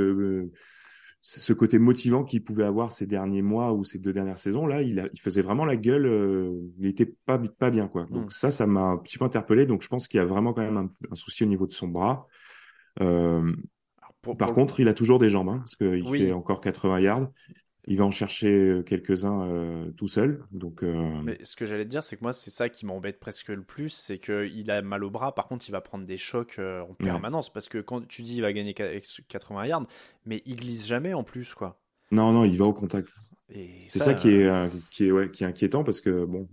ce 1.23 1.53
côté 1.53 1.79
motivant 1.79 2.25
qu'il 2.25 2.45
pouvait 2.45 2.65
avoir 2.65 2.93
ces 2.93 3.07
derniers 3.07 3.43
mois 3.43 3.73
ou 3.73 3.85
ces 3.85 3.99
deux 3.99 4.13
dernières 4.13 4.39
saisons. 4.39 4.67
Là, 4.67 4.83
il, 4.83 5.01
a, 5.01 5.07
il 5.13 5.21
faisait 5.21 5.43
vraiment 5.43 5.65
la 5.65 5.77
gueule. 5.77 6.07
il 6.79 6.87
était 6.87 7.15
pas, 7.27 7.39
pas 7.39 7.71
bien, 7.71 7.89
quoi. 7.89 8.07
Donc 8.11 8.27
hmm. 8.27 8.31
ça, 8.31 8.51
ça 8.51 8.67
m'a 8.67 8.83
un 8.83 8.97
petit 8.99 9.19
peu 9.19 9.25
interpellé. 9.25 9.67
Donc 9.67 9.83
je 9.83 9.89
pense 9.89 10.07
qu'il 10.07 10.19
y 10.19 10.21
a 10.21 10.27
vraiment 10.27 10.53
quand 10.53 10.63
même 10.63 10.91
un, 11.11 11.15
souci 11.15 11.43
au 11.43 11.47
niveau 11.47 11.67
de 11.67 11.73
son 11.73 11.89
bras. 11.89 12.27
Par 14.35 14.55
contre, 14.55 14.81
il 14.81 14.89
a 14.89 14.95
toujours 14.95 15.19
des 15.19 15.31
jambes, 15.31 15.49
hein, 15.49 15.59
parce 15.59 15.77
qu'il 15.77 16.09
fait 16.09 16.33
encore 16.33 16.61
80 16.61 17.01
yards. 17.01 17.29
Il 17.89 17.99
va 17.99 18.05
en 18.05 18.11
chercher 18.11 18.53
euh, 18.53 18.83
quelques-uns 18.83 19.49
euh, 19.49 19.91
tout 19.93 20.09
seul. 20.09 20.45
Donc, 20.51 20.83
euh, 20.83 21.21
Mais 21.23 21.39
ce 21.43 21.55
que 21.55 21.67
j'allais 21.67 21.85
te 21.85 21.91
dire, 21.91 22.03
c'est 22.03 22.17
que 22.17 22.23
moi, 22.23 22.33
c'est 22.33 22.51
ça 22.51 22.69
qui 22.69 22.85
m'embête 22.85 23.21
presque 23.21 23.49
le 23.49 23.63
plus, 23.63 23.91
c'est 23.91 24.19
qu'il 24.19 24.71
a 24.71 24.83
mal 24.83 25.05
au 25.05 25.11
bras. 25.11 25.35
Par 25.35 25.47
contre, 25.47 25.69
il 25.69 25.73
va 25.73 25.81
prendre 25.81 26.05
des 26.05 26.19
chocs 26.19 26.59
en 26.59 26.95
permanence, 26.95 27.53
parce 27.53 27.69
que 27.69 27.79
quand 27.79 28.07
tu 28.07 28.23
dis 28.23 28.37
il 28.37 28.43
va 28.43 28.53
gagner 28.53 28.75
80 28.75 29.67
yards, 29.67 29.87
mais 30.25 30.43
il 30.47 30.57
glisse 30.57 30.87
jamais 30.87 31.15
en 31.15 31.23
plus, 31.23 31.55
quoi. 31.55 31.81
Non, 32.11 32.33
non, 32.33 32.45
il 32.45 32.57
va 32.57 32.65
au 32.65 32.73
contact. 32.73 33.15
C'est 33.87 33.99
ça, 33.99 34.15
qui 34.15 34.31
est, 34.31 34.51
qui 34.91 35.07
est, 35.07 35.13
ouais, 35.13 35.31
qui 35.31 35.45
est 35.45 35.47
inquiétant, 35.47 35.85
parce 35.85 36.01
que 36.01 36.25
bon, 36.25 36.49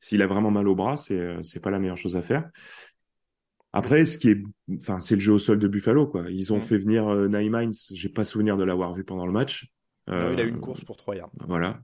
s'il 0.00 0.22
a 0.22 0.26
vraiment 0.26 0.50
mal 0.50 0.68
au 0.68 0.74
bras, 0.74 0.96
c'est, 0.96 1.36
c'est 1.42 1.60
pas 1.60 1.70
la 1.70 1.78
meilleure 1.78 1.98
chose 1.98 2.16
à 2.16 2.22
faire. 2.22 2.50
Après, 3.72 4.06
ce 4.06 4.16
qui 4.16 4.30
est, 4.30 4.42
enfin, 4.80 5.00
c'est 5.00 5.14
le 5.14 5.20
jeu 5.20 5.32
au 5.34 5.38
sol 5.38 5.58
de 5.58 5.68
Buffalo, 5.68 6.06
quoi. 6.06 6.24
Ils 6.30 6.52
ont 6.52 6.58
mm. 6.58 6.62
fait 6.62 6.78
venir 6.78 7.08
euh, 7.08 7.28
Naïm 7.28 7.70
J'ai 7.92 8.08
pas 8.08 8.24
souvenir 8.24 8.56
de 8.56 8.64
l'avoir 8.64 8.94
vu 8.94 9.04
pendant 9.04 9.26
le 9.26 9.32
match. 9.32 9.70
Euh, 10.08 10.30
il 10.32 10.40
a 10.40 10.44
eu 10.44 10.48
une 10.48 10.60
course 10.60 10.84
pour 10.84 10.96
3 10.96 11.16
yards. 11.16 11.30
Voilà. 11.46 11.80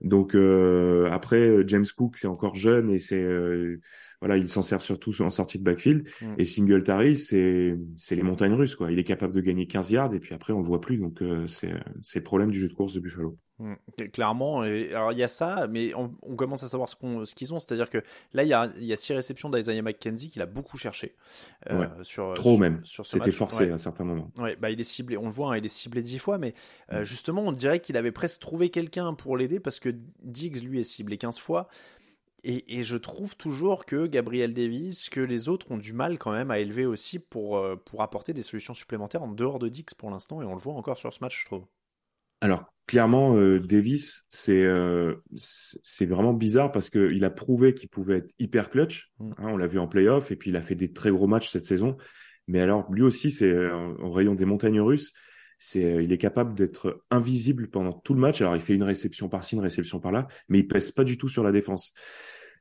Donc 0.00 0.34
euh, 0.34 1.08
après, 1.12 1.66
James 1.66 1.86
Cook, 1.96 2.16
c'est 2.16 2.26
encore 2.26 2.56
jeune 2.56 2.90
et 2.90 2.98
c'est 2.98 3.22
euh, 3.22 3.80
voilà, 4.22 4.36
il 4.36 4.48
s'en 4.48 4.62
sert 4.62 4.80
surtout 4.80 5.12
en 5.20 5.30
sortie 5.30 5.58
de 5.58 5.64
backfield. 5.64 6.08
Mm. 6.20 6.34
Et 6.38 6.44
Singletary, 6.44 7.16
c'est 7.16 7.76
c'est 7.96 8.14
les 8.14 8.22
montagnes 8.22 8.54
russes 8.54 8.76
quoi. 8.76 8.92
Il 8.92 8.98
est 9.00 9.04
capable 9.04 9.34
de 9.34 9.40
gagner 9.40 9.66
15 9.66 9.90
yards 9.90 10.14
et 10.14 10.20
puis 10.20 10.32
après 10.32 10.52
on 10.52 10.60
le 10.60 10.64
voit 10.64 10.80
plus. 10.80 10.96
Donc 10.96 11.20
euh, 11.22 11.48
c'est 11.48 11.72
c'est 12.02 12.20
le 12.20 12.24
problème 12.24 12.52
du 12.52 12.60
jeu 12.60 12.68
de 12.68 12.72
course 12.72 12.94
de 12.94 13.00
Buffalo. 13.00 13.36
Mm. 13.58 13.74
Clairement, 14.12 14.62
et, 14.62 14.94
alors 14.94 15.10
il 15.10 15.18
y 15.18 15.24
a 15.24 15.28
ça, 15.28 15.66
mais 15.68 15.92
on, 15.96 16.08
commence 16.36 16.62
à 16.62 16.68
savoir 16.68 16.88
ce 16.88 16.94
qu'on 16.94 17.24
ce 17.24 17.34
qu'ils 17.34 17.52
ont. 17.52 17.58
C'est-à-dire 17.58 17.90
que 17.90 17.98
là 18.32 18.44
il 18.44 18.48
y 18.48 18.52
a 18.52 18.70
il 18.78 18.84
y 18.84 18.92
a 18.92 18.96
six 18.96 19.12
réceptions 19.12 19.50
d'Isaiah 19.50 19.82
McKenzie 19.82 20.30
qu'il 20.30 20.40
a 20.40 20.46
beaucoup 20.46 20.78
cherché. 20.78 21.16
Euh, 21.70 21.88
sur 22.02 22.34
trop 22.34 22.56
même. 22.56 22.80
Sur 22.84 23.04
C'était 23.04 23.32
forcé 23.32 23.72
à 23.72 23.78
certains 23.78 24.04
moments. 24.04 24.30
Ouais, 24.38 24.54
bah 24.54 24.70
il 24.70 24.80
est 24.80 24.84
ciblé. 24.84 25.16
On 25.16 25.24
le 25.26 25.32
voit, 25.32 25.52
hein, 25.52 25.56
il 25.56 25.64
est 25.64 25.68
ciblé 25.68 26.00
dix 26.00 26.20
fois, 26.20 26.38
mais 26.38 26.54
euh, 26.92 27.00
mm. 27.00 27.04
justement 27.04 27.42
on 27.42 27.50
dirait 27.50 27.80
qu'il 27.80 27.96
avait 27.96 28.12
presque 28.12 28.38
trouvé 28.38 28.68
quelqu'un 28.68 29.14
pour 29.14 29.36
l'aider 29.36 29.58
parce 29.58 29.80
que 29.80 29.92
Diggs 30.22 30.62
lui 30.62 30.78
est 30.78 30.84
ciblé 30.84 31.18
15 31.18 31.40
fois. 31.40 31.66
Et, 32.44 32.82
je 32.82 32.96
trouve 32.96 33.36
toujours 33.36 33.86
que 33.86 34.06
Gabriel 34.06 34.52
Davis, 34.52 35.08
que 35.08 35.20
les 35.20 35.48
autres 35.48 35.70
ont 35.70 35.76
du 35.76 35.92
mal 35.92 36.18
quand 36.18 36.32
même 36.32 36.50
à 36.50 36.58
élever 36.58 36.86
aussi 36.86 37.20
pour, 37.20 37.56
euh, 37.56 37.76
pour 37.76 38.02
apporter 38.02 38.32
des 38.32 38.42
solutions 38.42 38.74
supplémentaires 38.74 39.22
en 39.22 39.30
dehors 39.30 39.60
de 39.60 39.68
Dix 39.68 39.94
pour 39.96 40.10
l'instant, 40.10 40.42
et 40.42 40.44
on 40.44 40.54
le 40.54 40.60
voit 40.60 40.74
encore 40.74 40.98
sur 40.98 41.12
ce 41.12 41.20
match, 41.20 41.40
je 41.40 41.46
trouve. 41.46 41.66
Alors, 42.40 42.64
clairement, 42.86 43.36
euh, 43.36 43.60
Davis, 43.60 44.26
euh, 44.48 45.14
c'est 45.36 46.06
vraiment 46.06 46.32
bizarre 46.32 46.72
parce 46.72 46.90
qu'il 46.90 47.24
a 47.24 47.30
prouvé 47.30 47.74
qu'il 47.74 47.88
pouvait 47.88 48.18
être 48.18 48.34
hyper 48.40 48.70
clutch. 48.70 49.12
Mm. 49.20 49.30
Hein, 49.38 49.48
on 49.52 49.56
l'a 49.56 49.68
vu 49.68 49.78
en 49.78 49.86
playoff, 49.86 50.32
et 50.32 50.36
puis 50.36 50.50
il 50.50 50.56
a 50.56 50.62
fait 50.62 50.74
des 50.74 50.92
très 50.92 51.12
gros 51.12 51.28
matchs 51.28 51.48
cette 51.48 51.66
saison. 51.66 51.96
Mais 52.48 52.58
alors, 52.58 52.90
lui 52.92 53.02
aussi, 53.02 53.30
c'est 53.30 53.54
au 53.70 54.10
rayon 54.10 54.34
des 54.34 54.46
montagnes 54.46 54.80
russes. 54.80 55.12
C'est, 55.64 56.02
il 56.02 56.12
est 56.12 56.18
capable 56.18 56.54
d'être 56.54 57.04
invisible 57.10 57.70
pendant 57.70 57.92
tout 57.92 58.14
le 58.14 58.20
match. 58.20 58.40
Alors, 58.40 58.56
il 58.56 58.60
fait 58.60 58.74
une 58.74 58.82
réception 58.82 59.28
par-ci, 59.28 59.54
une 59.54 59.62
réception 59.62 60.00
par-là, 60.00 60.26
mais 60.48 60.58
il 60.58 60.66
pèse 60.66 60.90
pas 60.90 61.04
du 61.04 61.16
tout 61.16 61.28
sur 61.28 61.44
la 61.44 61.52
défense. 61.52 61.94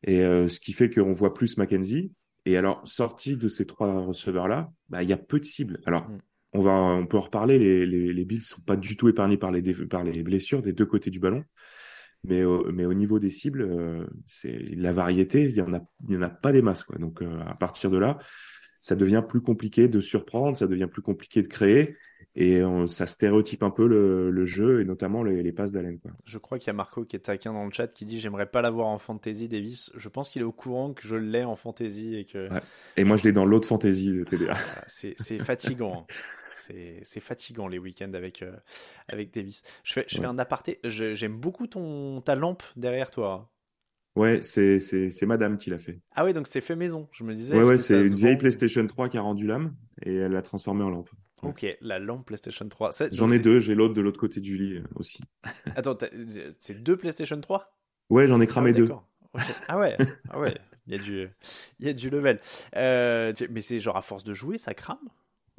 Et 0.04 0.20
ce 0.20 0.60
qui 0.60 0.72
fait 0.72 0.92
qu'on 0.92 1.12
voit 1.12 1.34
plus 1.34 1.58
Mackenzie. 1.58 2.12
Et 2.46 2.58
alors, 2.58 2.82
sorti 2.86 3.38
de 3.38 3.48
ces 3.48 3.66
trois 3.66 4.06
receveurs-là, 4.06 4.72
bah, 4.90 5.02
il 5.02 5.10
y 5.10 5.14
a 5.14 5.18
peu 5.18 5.40
de 5.40 5.46
cibles. 5.46 5.80
Alors, 5.88 6.10
mm. 6.10 6.20
on 6.54 6.62
va, 6.62 6.74
on 6.74 7.08
peut 7.08 7.18
en 7.18 7.22
reparler. 7.22 7.58
Les, 7.58 7.88
les, 7.88 8.14
les 8.14 8.26
Bills 8.26 8.44
sont 8.44 8.62
pas 8.62 8.76
du 8.76 8.96
tout 8.96 9.10
épargnés 9.10 9.38
par 9.38 9.52
les, 9.52 9.74
par 9.88 10.04
les 10.04 10.22
blessures 10.22 10.62
des 10.62 10.74
deux 10.74 10.86
côtés 10.86 11.10
du 11.10 11.20
ballon. 11.20 11.44
Mais 12.24 12.44
au, 12.44 12.72
mais 12.72 12.86
au 12.86 12.94
niveau 12.94 13.18
des 13.18 13.32
cibles, 13.32 13.64
euh, 13.64 14.06
c'est 14.28 14.60
la 14.76 14.92
variété, 14.92 15.46
il 15.46 15.56
y 15.56 15.62
en 15.62 15.74
a, 15.74 15.82
il 16.08 16.14
y 16.14 16.18
en 16.18 16.22
a 16.22 16.30
pas 16.30 16.52
des 16.52 16.62
masses, 16.62 16.84
quoi. 16.84 17.00
Donc, 17.00 17.24
euh, 17.24 17.40
à 17.48 17.56
partir 17.56 17.90
de 17.90 17.98
là, 17.98 18.20
ça 18.80 18.96
devient 18.96 19.24
plus 19.28 19.42
compliqué 19.42 19.88
de 19.88 20.00
surprendre, 20.00 20.56
ça 20.56 20.68
devient 20.68 20.88
plus 20.92 21.02
compliqué 21.02 21.42
de 21.42 21.48
créer 21.48 21.98
et 22.36 22.62
ça 22.88 23.06
stéréotype 23.08 23.62
un 23.62 23.72
peu 23.72 23.86
le, 23.88 24.32
le, 24.32 24.46
jeu 24.46 24.82
et 24.82 24.86
notamment 24.86 25.22
les, 25.22 25.44
les 25.44 25.52
passes 25.52 25.72
d'Allen. 25.72 26.00
Je 26.26 26.38
crois 26.38 26.60
qu'il 26.60 26.68
y 26.68 26.70
a 26.70 26.74
Marco 26.74 27.04
qui 27.04 27.18
est 27.18 27.20
taquin 27.20 27.52
dans 27.52 27.66
le 27.66 27.72
chat 27.72 27.88
qui 27.88 28.06
dit 28.06 28.22
j'aimerais 28.22 28.46
pas 28.46 28.62
l'avoir 28.62 28.88
en 28.88 28.98
fantasy 28.98 29.50
Davis. 29.50 29.92
Je 29.96 30.08
pense 30.08 30.30
qu'il 30.30 30.42
est 30.42 30.46
au 30.46 30.54
courant 30.54 30.94
que 30.94 31.06
je 31.06 31.18
l'ai 31.18 31.44
en 31.44 31.58
fantasy 31.58 32.16
et 32.16 32.26
que. 32.26 32.48
Et 32.96 33.04
moi 33.04 33.18
je 33.18 33.24
l'ai 33.24 33.34
dans 33.34 33.46
l'autre 33.46 33.68
fantasy 33.68 34.14
de 34.14 34.24
TDA. 34.24 34.56
c'est 34.88 35.40
fatigant. 35.40 36.06
Hein. 36.10 36.14
C'est 36.54 37.20
fatigant 37.20 37.68
les 37.68 37.80
week-ends 37.80 38.14
avec, 38.14 38.42
euh, 38.42 38.56
avec 39.08 39.34
Davis. 39.34 39.64
Je 39.84 39.94
fais, 39.94 40.06
je 40.08 40.18
fais 40.18 40.26
un 40.26 40.38
aparté. 40.38 40.80
J'aime 40.84 41.38
beaucoup 41.38 41.68
ton, 41.68 42.22
ta 42.22 42.36
lampe 42.36 42.64
derrière 42.76 43.12
toi. 43.12 43.50
Ouais, 44.16 44.42
c'est 44.42 44.80
madame 45.24 45.58
qui 45.58 45.70
l'a 45.70 45.78
fait. 45.78 46.00
Ah 46.16 46.26
oui, 46.26 46.34
donc 46.34 46.48
c'est 46.48 46.62
fait 46.62 46.76
maison. 46.76 47.08
Je 47.12 47.24
me 47.24 47.34
disais. 47.34 47.58
Ouais, 47.58 47.64
ouais, 47.64 47.78
c'est 47.78 48.08
une 48.08 48.16
vieille 48.16 48.38
PlayStation 48.38 48.86
3 48.86 49.10
qui 49.10 49.18
a 49.18 49.22
rendu 49.22 49.48
l'âme 49.48 49.74
et 50.04 50.16
elle 50.16 50.34
l'a 50.34 50.42
transformée 50.42 50.84
en 50.84 50.90
lampe. 50.90 51.10
Ok, 51.44 51.66
la 51.82 52.00
lampe 52.00 52.26
PlayStation 52.26 52.68
3. 52.68 52.92
J'en 53.12 53.30
ai 53.30 53.40
deux, 53.40 53.60
j'ai 53.60 53.76
l'autre 53.76 53.94
de 53.94 54.02
l'autre 54.02 54.20
côté 54.20 54.40
du 54.42 54.58
lit 54.58 54.78
euh, 54.78 54.84
aussi. 54.96 55.24
Attends, 55.76 55.98
c'est 56.60 56.84
deux 56.84 56.98
PlayStation 56.98 57.40
3 57.40 57.76
Ouais, 58.10 58.28
j'en 58.28 58.42
ai 58.42 58.48
cramé 58.48 58.72
ah 58.72 58.74
deux. 58.74 58.90
Ah 59.68 59.80
ouais, 59.80 59.98
ah 60.30 60.40
ouais, 60.40 60.56
il 60.88 60.94
y 60.94 60.96
a 60.96 61.02
du, 61.02 61.30
il 61.80 61.88
y 61.88 61.90
a 61.90 61.94
du 61.94 62.10
level. 62.10 62.40
Euh, 62.76 63.34
mais 63.50 63.62
c'est 63.62 63.80
genre 63.80 63.96
à 63.96 64.02
force 64.02 64.24
de 64.24 64.34
jouer, 64.34 64.58
ça 64.58 64.74
crame? 64.74 65.00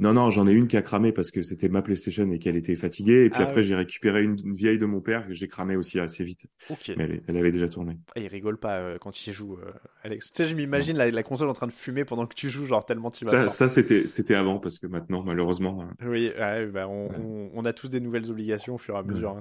Non, 0.03 0.15
non, 0.15 0.31
j'en 0.31 0.49
ai 0.49 0.53
une 0.53 0.67
qui 0.67 0.77
a 0.77 0.83
cramé 0.83 1.13
parce 1.13 1.31
que 1.31 1.43
c'était 1.43 1.69
ma 1.69 1.81
PlayStation 1.81 2.29
et 2.33 2.41
qu'elle 2.41 2.57
était 2.57 2.75
fatiguée. 2.75 3.27
Et 3.27 3.31
puis 3.31 3.41
ah 3.41 3.47
après, 3.47 3.63
j'ai 3.63 3.77
récupéré 3.77 4.25
une, 4.25 4.53
vieille 4.53 4.79
de 4.79 4.85
mon 4.85 5.01
père 5.01 5.29
que 5.29 5.33
j'ai 5.33 5.47
cramé 5.47 5.77
aussi 5.77 6.01
assez 6.01 6.25
vite. 6.25 6.49
Mais 6.97 7.23
elle, 7.29 7.37
avait 7.37 7.53
déjà 7.53 7.69
tourné. 7.69 7.99
Ah, 8.17 8.21
il 8.21 8.27
rigole 8.27 8.59
pas 8.59 8.79
euh, 8.79 8.99
quand 8.99 9.27
il 9.27 9.33
joue, 9.33 9.59
euh, 9.63 9.71
Alex. 10.03 10.33
Tu 10.33 10.43
sais, 10.43 10.49
je 10.49 10.57
m'imagine 10.57 10.97
la, 10.97 11.23
console 11.23 11.49
en 11.49 11.53
train 11.53 11.69
de 11.69 11.73
fumer 11.73 12.05
pendant 12.05 12.27
que 12.27 12.35
tu 12.35 12.51
joues, 12.51 12.67
genre 12.67 12.85
tellement 12.85 13.13
tu 13.13 13.25
vas. 13.25 13.31
Ça, 13.31 13.49
ça 13.49 13.69
c'était, 13.69 14.09
c'était 14.09 14.35
avant 14.35 14.59
parce 14.59 14.81
que 14.81 14.89
maintenant, 14.89 15.23
malheureusement. 15.23 15.85
Euh, 16.03 16.11
oui, 16.11 16.33
bah, 16.73 16.89
on, 16.89 17.65
a 17.65 17.73
tous 17.73 17.89
des 17.89 18.01
nouvelles 18.01 18.29
obligations 18.29 18.75
au 18.75 18.79
fur 18.79 18.97
et 18.97 18.99
à 18.99 19.03
mesure. 19.05 19.37
Hein, 19.37 19.41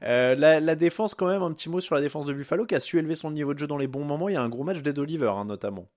la, 0.00 0.58
la, 0.60 0.74
défense, 0.74 1.14
quand 1.14 1.26
même, 1.26 1.42
un 1.42 1.52
petit 1.52 1.68
mot 1.68 1.80
sur 1.80 1.94
la 1.94 2.00
défense 2.00 2.24
de 2.24 2.32
Buffalo 2.32 2.64
qui 2.64 2.74
a 2.74 2.80
su 2.80 2.98
élever 2.98 3.14
son 3.14 3.30
niveau 3.30 3.52
de 3.52 3.58
jeu 3.58 3.66
dans 3.66 3.76
les 3.76 3.88
bons 3.88 4.04
moments. 4.04 4.30
Il 4.30 4.32
y 4.32 4.36
a 4.36 4.42
un 4.42 4.48
gros 4.48 4.64
match 4.64 4.80
d'Ed 4.80 4.98
Oliver, 4.98 5.32
hein, 5.36 5.44
notamment. 5.44 5.90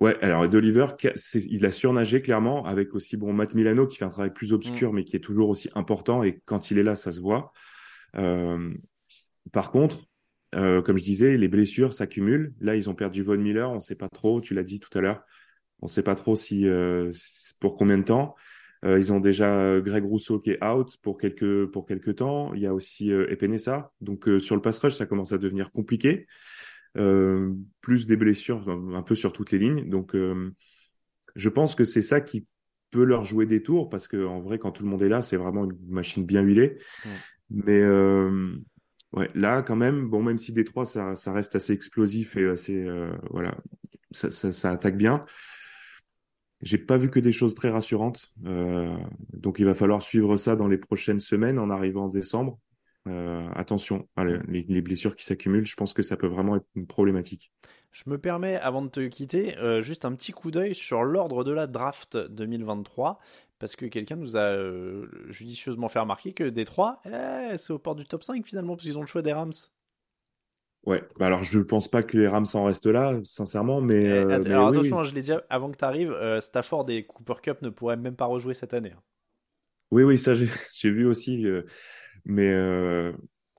Ouais, 0.00 0.18
alors 0.22 0.42
Oliver, 0.42 0.86
il 1.34 1.64
a 1.64 1.70
surnagé 1.70 2.20
clairement 2.20 2.66
avec 2.66 2.94
aussi 2.94 3.16
bon 3.16 3.32
Matt 3.32 3.54
Milano 3.54 3.86
qui 3.86 3.96
fait 3.96 4.04
un 4.04 4.10
travail 4.10 4.32
plus 4.32 4.52
obscur 4.52 4.92
mm. 4.92 4.96
mais 4.96 5.04
qui 5.04 5.16
est 5.16 5.20
toujours 5.20 5.48
aussi 5.48 5.70
important 5.74 6.22
et 6.22 6.40
quand 6.44 6.70
il 6.70 6.78
est 6.78 6.82
là, 6.82 6.96
ça 6.96 7.12
se 7.12 7.20
voit. 7.20 7.52
Euh, 8.16 8.74
par 9.52 9.70
contre, 9.70 10.06
euh, 10.54 10.82
comme 10.82 10.96
je 10.96 11.02
disais, 11.02 11.36
les 11.36 11.48
blessures 11.48 11.92
s'accumulent. 11.92 12.54
Là, 12.60 12.76
ils 12.76 12.88
ont 12.88 12.94
perdu 12.94 13.22
Von 13.22 13.38
Miller, 13.38 13.70
on 13.70 13.76
ne 13.76 13.80
sait 13.80 13.96
pas 13.96 14.08
trop. 14.08 14.40
Tu 14.40 14.54
l'as 14.54 14.62
dit 14.62 14.80
tout 14.80 14.96
à 14.96 15.00
l'heure, 15.00 15.22
on 15.80 15.86
ne 15.86 15.90
sait 15.90 16.02
pas 16.02 16.14
trop 16.14 16.36
si 16.36 16.68
euh, 16.68 17.12
pour 17.60 17.76
combien 17.76 17.98
de 17.98 18.04
temps. 18.04 18.34
Euh, 18.84 18.98
ils 18.98 19.12
ont 19.12 19.20
déjà 19.20 19.80
Greg 19.80 20.04
Rousseau 20.04 20.38
qui 20.38 20.50
est 20.50 20.64
out 20.64 20.96
pour 21.02 21.18
quelques 21.18 21.66
pour 21.66 21.86
quelques 21.86 22.16
temps. 22.16 22.52
Il 22.54 22.60
y 22.60 22.66
a 22.66 22.74
aussi 22.74 23.10
Epenesa. 23.10 23.92
Donc 24.00 24.28
sur 24.38 24.54
le 24.54 24.62
pass 24.62 24.78
rush, 24.78 24.94
ça 24.94 25.06
commence 25.06 25.32
à 25.32 25.38
devenir 25.38 25.72
compliqué. 25.72 26.26
Euh, 26.96 27.52
plus 27.80 28.06
des 28.06 28.16
blessures 28.16 28.68
un 28.68 29.02
peu 29.02 29.14
sur 29.14 29.32
toutes 29.32 29.50
les 29.50 29.58
lignes. 29.58 29.88
Donc, 29.88 30.14
euh, 30.14 30.52
je 31.34 31.48
pense 31.48 31.74
que 31.74 31.84
c'est 31.84 32.02
ça 32.02 32.20
qui 32.20 32.46
peut 32.90 33.04
leur 33.04 33.24
jouer 33.24 33.46
des 33.46 33.62
tours 33.62 33.90
parce 33.90 34.06
que 34.06 34.24
en 34.24 34.40
vrai, 34.40 34.58
quand 34.58 34.70
tout 34.70 34.84
le 34.84 34.88
monde 34.88 35.02
est 35.02 35.08
là, 35.08 35.20
c'est 35.20 35.36
vraiment 35.36 35.64
une 35.64 35.76
machine 35.88 36.24
bien 36.24 36.42
huilée. 36.42 36.78
Mais 37.50 37.80
euh, 37.80 38.56
ouais, 39.12 39.28
là, 39.34 39.62
quand 39.62 39.76
même, 39.76 40.08
bon, 40.08 40.22
même 40.22 40.38
si 40.38 40.52
Détroit, 40.52 40.86
ça, 40.86 41.16
ça 41.16 41.32
reste 41.32 41.56
assez 41.56 41.72
explosif 41.72 42.36
et 42.36 42.48
assez, 42.48 42.86
voilà, 43.30 43.56
ça, 44.12 44.30
ça, 44.30 44.52
ça, 44.52 44.70
attaque 44.70 44.96
bien. 44.96 45.24
J'ai 46.64 46.78
pas 46.78 46.96
vu 46.96 47.10
que 47.10 47.20
des 47.20 47.32
choses 47.32 47.54
très 47.54 47.68
rassurantes. 47.68 48.32
Euh, 48.46 48.96
donc, 49.34 49.58
il 49.58 49.66
va 49.66 49.74
falloir 49.74 50.00
suivre 50.00 50.36
ça 50.38 50.56
dans 50.56 50.66
les 50.66 50.78
prochaines 50.78 51.20
semaines 51.20 51.58
en 51.58 51.68
arrivant 51.68 52.06
en 52.06 52.08
décembre. 52.08 52.58
Euh, 53.06 53.46
attention, 53.54 54.08
les, 54.48 54.80
blessures 54.80 55.14
qui 55.14 55.24
s'accumulent, 55.24 55.66
je 55.66 55.76
pense 55.76 55.92
que 55.92 56.02
ça 56.02 56.16
peut 56.16 56.26
vraiment 56.26 56.56
être 56.56 56.66
une 56.74 56.86
problématique. 56.86 57.52
Je 57.92 58.04
me 58.06 58.18
permets, 58.18 58.56
avant 58.56 58.82
de 58.82 58.88
te 58.88 59.00
quitter, 59.06 59.58
euh, 59.58 59.82
juste 59.82 60.04
un 60.04 60.14
petit 60.14 60.32
coup 60.32 60.50
d'œil 60.50 60.74
sur 60.74 61.04
l'ordre 61.04 61.44
de 61.44 61.52
la 61.52 61.66
draft 61.66 62.16
2023, 62.16 63.20
parce 63.58 63.76
que 63.76 63.86
quelqu'un 63.86 64.16
nous 64.16 64.36
a 64.36 64.40
euh, 64.40 65.06
judicieusement 65.28 65.88
fait 65.88 66.00
remarquer 66.00 66.32
que 66.32 66.44
Détroit, 66.44 67.00
eh, 67.04 67.56
c'est 67.58 67.72
au 67.72 67.78
port 67.78 67.94
du 67.94 68.06
top 68.06 68.22
5 68.22 68.46
finalement, 68.46 68.74
parce 68.74 68.84
qu'ils 68.84 68.96
ont 68.98 69.02
le 69.02 69.06
choix 69.06 69.22
des 69.22 69.32
Rams. 69.32 69.52
Ouais, 70.86 71.02
bah 71.18 71.26
alors 71.26 71.42
je 71.44 71.58
ne 71.58 71.64
pense 71.64 71.88
pas 71.88 72.02
que 72.02 72.16
les 72.16 72.26
Rams 72.26 72.46
en 72.54 72.64
restent 72.64 72.86
là, 72.86 73.18
sincèrement, 73.24 73.80
mais. 73.80 74.04
Eh, 74.04 74.32
alors 74.32 74.68
attention, 74.68 74.98
hein, 74.98 75.04
je 75.04 75.14
l'ai 75.14 75.22
dit 75.22 75.32
avant 75.50 75.70
que 75.70 75.76
tu 75.76 75.84
arrives, 75.84 76.14
Stafford 76.40 76.88
et 76.88 77.04
Cooper 77.04 77.40
Cup 77.42 77.62
ne 77.62 77.68
pourraient 77.68 77.96
même 77.96 78.16
pas 78.16 78.26
rejouer 78.26 78.54
cette 78.54 78.74
année. 78.74 78.92
Hein. 78.96 79.02
Oui, 79.90 80.02
oui, 80.02 80.18
ça 80.18 80.32
j'ai 80.34 80.46
vu 80.90 81.06
aussi. 81.06 81.46
Mais 82.24 82.50
euh, 82.50 83.12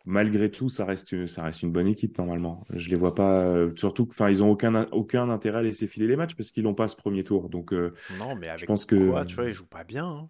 malgré 0.06 0.50
tout, 0.50 0.70
ça 0.70 0.86
reste, 0.86 1.28
ça 1.28 1.44
reste 1.44 1.62
une 1.62 1.72
bonne 1.72 1.88
équipe 1.88 2.18
normalement. 2.18 2.64
Je 2.74 2.90
les 2.90 2.96
vois 2.96 3.14
pas, 3.14 3.46
euh, 3.46 3.72
surtout, 3.76 4.08
enfin, 4.10 4.30
ils 4.30 4.44
ont 4.44 4.50
aucun, 4.50 4.86
aucun 4.92 5.30
intérêt 5.30 5.60
à 5.60 5.64
laisser 5.64 5.88
filer 5.88 6.08
les 6.08 6.16
matchs 6.16 6.36
parce 6.36 6.52
qu'ils 6.52 6.64
n'ont 6.64 6.74
pas 6.74 6.88
ce 6.88 6.96
premier 6.96 7.24
tour. 7.24 7.50
Donc, 7.50 7.74
euh, 7.74 7.94
non, 8.18 8.36
mais 8.36 8.50
avec 8.50 8.62
je 8.62 8.66
pense 8.66 8.86
que 8.86 9.10
quoi, 9.10 9.26
tu 9.26 9.36
vois, 9.36 9.46
ils 9.46 9.54
jouent 9.54 9.68
pas 9.68 9.84
bien. 9.84 10.08
Hein. 10.08 10.30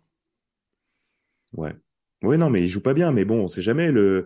Ouais, 1.54 1.75
ouais, 2.24 2.38
non, 2.38 2.50
mais 2.50 2.63
ils 2.63 2.70
jouent 2.70 2.84
pas 2.84 2.94
bien. 2.94 3.12
Mais 3.12 3.24
bon, 3.25 3.44
on 3.44 3.48
sait 3.48 3.62
jamais. 3.62 3.92
Le, 3.92 4.25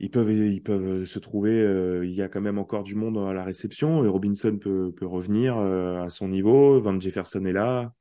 ils 0.00 0.10
peuvent, 0.10 0.30
ils 0.30 0.62
peuvent 0.62 1.04
se 1.04 1.18
trouver. 1.18 1.62
il 2.04 2.12
y 2.12 2.22
a 2.22 2.28
quand 2.28 2.42
même 2.42 2.58
encore 2.58 2.82
du 2.82 2.94
monde 2.94 3.16
à 3.18 3.32
la 3.32 3.44
réception. 3.44 4.04
Et 4.04 4.08
Robinson 4.08 4.58
peut, 4.58 4.92
peut 4.94 5.06
revenir 5.06 5.56
à 5.56 6.10
son 6.10 6.28
niveau. 6.28 6.78
Van 6.80 7.00
Jefferson 7.00 7.44
est 7.46 7.52
là. 7.52 7.94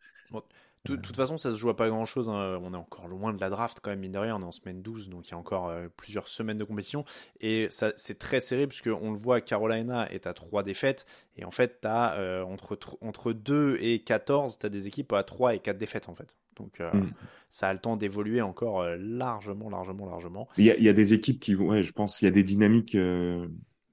De 0.85 0.95
toute 0.95 1.15
façon, 1.15 1.37
ça 1.37 1.51
se 1.51 1.57
joue 1.57 1.69
à 1.69 1.75
pas 1.75 1.89
grand 1.89 2.05
chose. 2.05 2.29
Hein. 2.29 2.59
On 2.61 2.73
est 2.73 2.77
encore 2.77 3.07
loin 3.07 3.33
de 3.33 3.41
la 3.41 3.49
draft, 3.49 3.79
quand 3.81 3.89
même, 3.89 3.99
mine 3.99 4.11
de 4.11 4.19
rien. 4.19 4.35
On 4.37 4.41
est 4.41 4.45
en 4.45 4.51
semaine 4.51 4.81
12, 4.81 5.09
donc 5.09 5.27
il 5.27 5.31
y 5.31 5.33
a 5.33 5.37
encore 5.37 5.69
euh, 5.69 5.87
plusieurs 5.97 6.27
semaines 6.27 6.57
de 6.57 6.63
compétition. 6.63 7.03
Et 7.41 7.67
ça, 7.69 7.93
c'est 7.97 8.17
très 8.17 8.39
serré, 8.39 8.67
puisqu'on 8.67 9.11
le 9.11 9.17
voit, 9.17 9.41
Carolina 9.41 10.09
est 10.11 10.27
à 10.27 10.33
3 10.33 10.63
défaites. 10.63 11.05
Et 11.35 11.45
en 11.45 11.51
fait, 11.51 11.83
as 11.83 12.15
euh, 12.15 12.43
entre, 12.43 12.77
entre 13.01 13.33
2 13.33 13.77
et 13.81 13.99
14, 13.99 14.59
tu 14.59 14.65
as 14.65 14.69
des 14.69 14.87
équipes 14.87 15.13
à 15.13 15.23
3 15.23 15.55
et 15.55 15.59
4 15.59 15.77
défaites, 15.77 16.09
en 16.09 16.15
fait. 16.15 16.35
Donc 16.55 16.81
euh, 16.81 16.91
mm. 16.91 17.13
ça 17.49 17.69
a 17.69 17.73
le 17.73 17.79
temps 17.79 17.97
d'évoluer 17.97 18.41
encore 18.41 18.83
largement, 18.97 19.69
largement, 19.69 20.07
largement. 20.07 20.47
Il 20.57 20.65
y, 20.65 20.71
a, 20.71 20.77
il 20.77 20.83
y 20.83 20.89
a 20.89 20.93
des 20.93 21.13
équipes 21.13 21.39
qui, 21.39 21.55
ouais, 21.55 21.83
je 21.83 21.91
pense, 21.91 22.21
il 22.21 22.25
y 22.25 22.27
a 22.27 22.31
des 22.31 22.43
dynamiques 22.43 22.97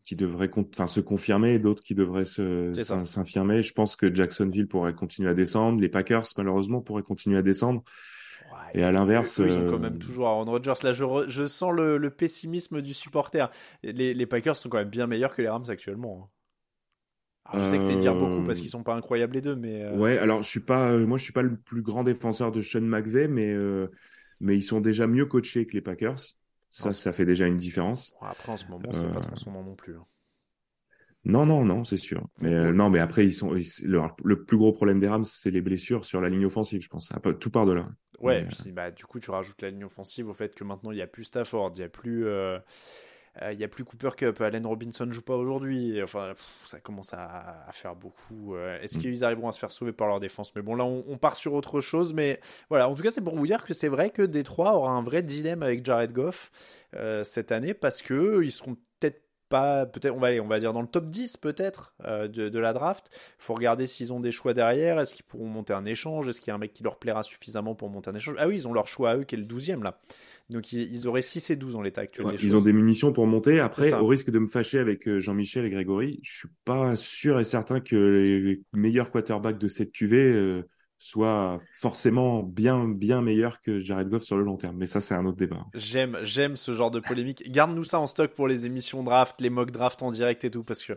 qui 0.04 0.16
devraient 0.16 0.50
enfin, 0.54 0.86
se 0.86 1.00
confirmer 1.00 1.54
et 1.54 1.58
d'autres 1.58 1.82
qui 1.82 1.94
devraient 1.94 2.26
s'infirmer. 2.26 3.62
Je 3.62 3.72
pense 3.72 3.96
que 3.96 4.14
Jacksonville 4.14 4.68
pourrait 4.68 4.94
continuer 4.94 5.30
à 5.30 5.34
descendre. 5.34 5.80
Les 5.80 5.88
Packers, 5.88 6.26
malheureusement, 6.36 6.82
pourraient 6.82 7.02
continuer 7.02 7.38
à 7.38 7.42
descendre. 7.42 7.82
et 8.74 8.82
à 8.82 8.92
l'inverse. 8.92 9.40
Ils 9.42 9.52
sont 9.52 9.66
quand 9.70 9.78
même 9.78 9.98
toujours 9.98 10.28
Aaron 10.28 10.44
Rodgers. 10.44 10.74
Là, 10.82 10.92
je, 10.92 11.04
je 11.28 11.46
sens 11.46 11.72
le, 11.72 12.10
pessimisme 12.10 12.82
du 12.82 12.92
supporter. 12.92 13.50
Les, 13.82 14.12
les, 14.12 14.26
Packers 14.26 14.56
sont 14.56 14.68
quand 14.68 14.78
même 14.78 14.90
bien 14.90 15.06
meilleurs 15.06 15.34
que 15.34 15.40
les 15.40 15.48
Rams 15.48 15.64
actuellement. 15.68 16.30
Hein. 17.46 17.58
je 17.58 17.70
sais 17.70 17.78
que 17.78 17.84
c'est 17.84 17.96
dire 17.96 18.14
beaucoup 18.14 18.42
parce 18.44 18.60
qu'ils 18.60 18.68
sont 18.68 18.82
pas 18.82 18.94
incroyables 18.94 19.34
les 19.34 19.40
deux, 19.40 19.56
mais. 19.56 19.84
Euh, 19.84 19.96
ouais, 19.96 20.18
alors 20.18 20.42
je 20.42 20.48
suis 20.48 20.60
pas, 20.60 20.90
euh, 20.90 21.06
moi 21.06 21.16
je 21.16 21.24
suis 21.24 21.32
pas 21.32 21.42
le 21.42 21.56
plus 21.56 21.82
grand 21.82 22.04
défenseur 22.04 22.52
de 22.52 22.60
Sean 22.60 22.82
McVay, 22.82 23.28
mais 23.28 23.52
euh, 23.52 23.90
mais 24.40 24.56
ils 24.56 24.62
sont 24.62 24.80
déjà 24.80 25.06
mieux 25.06 25.24
coachés 25.24 25.66
que 25.66 25.72
les 25.72 25.80
Packers. 25.80 26.20
Ça, 26.74 26.90
ça 26.90 27.12
fait 27.12 27.24
déjà 27.24 27.46
une 27.46 27.56
différence. 27.56 28.16
Après, 28.20 28.50
en 28.50 28.56
ce 28.56 28.66
moment, 28.66 28.90
c'est 28.90 29.06
pas 29.12 29.20
trop 29.20 29.36
son 29.36 29.52
moment 29.52 29.70
non 29.70 29.76
plus. 29.76 29.96
Hein. 29.96 30.04
Non, 31.24 31.46
non, 31.46 31.64
non, 31.64 31.84
c'est 31.84 31.96
sûr. 31.96 32.26
Mais 32.40 32.52
euh, 32.52 32.72
non, 32.72 32.90
mais 32.90 32.98
après, 32.98 33.24
ils 33.24 33.32
sont 33.32 33.52
le, 33.52 34.44
plus 34.44 34.56
gros 34.56 34.72
problème 34.72 34.98
des 34.98 35.06
Rams, 35.06 35.24
c'est 35.24 35.52
les 35.52 35.62
blessures 35.62 36.04
sur 36.04 36.20
la 36.20 36.28
ligne 36.28 36.44
offensive, 36.44 36.82
je 36.82 36.88
pense. 36.88 37.12
Tout 37.38 37.50
part 37.50 37.66
de 37.66 37.74
là. 37.74 37.88
Ouais, 38.18 38.40
et 38.40 38.44
puis 38.44 38.72
bah, 38.72 38.90
du 38.90 39.04
coup, 39.04 39.20
tu 39.20 39.30
rajoutes 39.30 39.62
la 39.62 39.70
ligne 39.70 39.84
offensive 39.84 40.28
au 40.28 40.34
fait 40.34 40.52
que 40.52 40.64
maintenant 40.64 40.90
il 40.90 40.96
n'y 40.96 41.02
a 41.02 41.06
plus 41.06 41.24
Stafford, 41.24 41.70
il 41.76 41.78
n'y 41.78 41.84
a 41.84 41.88
plus. 41.88 42.26
Euh, 42.26 42.58
euh, 43.42 43.52
il 43.52 43.58
y 43.58 43.64
a 43.64 43.68
plus 43.68 43.84
Cooper 43.84 44.10
Cup, 44.16 44.40
Allen 44.40 44.64
Robinson 44.66 45.10
joue 45.10 45.22
pas 45.22 45.36
aujourd'hui. 45.36 46.02
Enfin, 46.02 46.34
ça 46.64 46.78
commence 46.80 47.12
à, 47.12 47.66
faire 47.72 47.96
beaucoup. 47.96 48.54
Euh, 48.54 48.80
est-ce 48.80 48.98
mm. 48.98 49.00
qu'ils 49.00 49.24
arriveront 49.24 49.48
à 49.48 49.52
se 49.52 49.58
faire 49.58 49.70
sauver 49.70 49.92
par 49.92 50.06
leur 50.06 50.20
défense? 50.20 50.54
Mais 50.54 50.62
bon, 50.62 50.76
là, 50.76 50.84
on, 50.84 51.18
part 51.18 51.36
sur 51.36 51.54
autre 51.54 51.80
chose. 51.80 52.14
Mais 52.14 52.40
voilà, 52.70 52.88
en 52.88 52.94
tout 52.94 53.02
cas, 53.02 53.10
c'est 53.10 53.22
pour 53.22 53.36
vous 53.36 53.46
dire 53.46 53.64
que 53.64 53.74
c'est 53.74 53.88
vrai 53.88 54.10
que 54.10 54.22
Détroit 54.22 54.74
aura 54.74 54.92
un 54.92 55.02
vrai 55.02 55.22
dilemme 55.22 55.62
avec 55.62 55.84
Jared 55.84 56.12
Goff 56.12 56.50
euh, 56.94 57.24
cette 57.24 57.50
année 57.50 57.74
parce 57.74 58.02
que 58.02 58.42
ils 58.44 58.52
seront 58.52 58.76
peut-être 59.00 59.22
pas 59.48 59.86
peut-être 59.86 60.14
on 60.14 60.18
va 60.18 60.28
aller, 60.28 60.40
on 60.40 60.46
va 60.46 60.60
dire 60.60 60.72
dans 60.72 60.80
le 60.80 60.88
top 60.88 61.06
10 61.06 61.36
peut-être 61.36 61.94
euh, 62.04 62.28
de, 62.28 62.48
de, 62.48 62.58
la 62.58 62.72
draft. 62.72 63.10
Il 63.12 63.42
faut 63.42 63.54
regarder 63.54 63.86
s'ils 63.86 64.12
ont 64.12 64.20
des 64.20 64.32
choix 64.32 64.54
derrière. 64.54 64.98
Est-ce 64.98 65.14
qu'ils 65.14 65.24
pourront 65.24 65.48
monter 65.48 65.72
un 65.72 65.84
échange? 65.84 66.28
Est-ce 66.28 66.40
qu'il 66.40 66.48
y 66.48 66.52
a 66.52 66.54
un 66.54 66.58
mec 66.58 66.72
qui 66.72 66.82
leur 66.82 66.98
plaira 66.98 67.22
suffisamment 67.22 67.74
pour 67.74 67.90
monter 67.90 68.10
un 68.10 68.14
échange? 68.14 68.36
Ah 68.38 68.46
oui, 68.46 68.56
ils 68.56 68.68
ont 68.68 68.72
leur 68.72 68.86
choix 68.86 69.10
à 69.10 69.16
eux 69.16 69.24
qui 69.24 69.34
est 69.34 69.38
le 69.38 69.44
12e 69.44 69.82
là. 69.82 69.98
Donc 70.50 70.72
ils, 70.72 71.08
auraient 71.08 71.22
6 71.22 71.50
et 71.50 71.56
12 71.56 71.76
en 71.76 71.82
l'état 71.82 72.02
actuel. 72.02 72.26
ils 72.42 72.54
ont 72.54 72.60
des 72.60 72.74
munitions 72.74 73.12
pour 73.12 73.26
monter. 73.26 73.60
Après, 73.60 73.92
au 73.94 74.06
risque 74.06 74.30
de 74.30 74.38
me 74.38 74.46
fâcher 74.46 74.78
avec 74.78 75.08
euh, 75.08 75.18
Jean-Michel 75.18 75.64
et 75.64 75.70
Grégory, 75.70 76.20
je 76.22 76.38
suis 76.38 76.48
pas 76.64 76.96
sûr 76.96 77.40
et 77.40 77.44
certain 77.44 77.80
que 77.80 77.96
les 77.96 78.62
meilleurs 78.78 79.10
quarterbacks 79.10 79.58
de 79.58 79.68
cette 79.68 79.92
QV 79.92 80.16
euh, 80.16 80.68
soit 80.98 81.60
forcément 81.74 82.42
bien 82.42 82.88
bien 82.88 83.20
meilleur 83.20 83.60
que 83.60 83.80
Jared 83.80 84.08
Goff 84.08 84.22
sur 84.22 84.36
le 84.36 84.42
long 84.42 84.56
terme. 84.56 84.76
Mais 84.76 84.86
ça, 84.86 85.00
c'est 85.00 85.14
un 85.14 85.26
autre 85.26 85.36
débat. 85.36 85.66
J'aime 85.74 86.18
j'aime 86.22 86.56
ce 86.56 86.72
genre 86.72 86.90
de 86.90 87.00
polémique. 87.00 87.50
Garde-nous 87.50 87.84
ça 87.84 88.00
en 88.00 88.06
stock 88.06 88.32
pour 88.32 88.48
les 88.48 88.66
émissions 88.66 89.02
draft, 89.02 89.40
les 89.40 89.50
mock 89.50 89.70
draft 89.70 90.02
en 90.02 90.10
direct 90.10 90.44
et 90.44 90.50
tout, 90.50 90.64
parce 90.64 90.82
que 90.82 90.94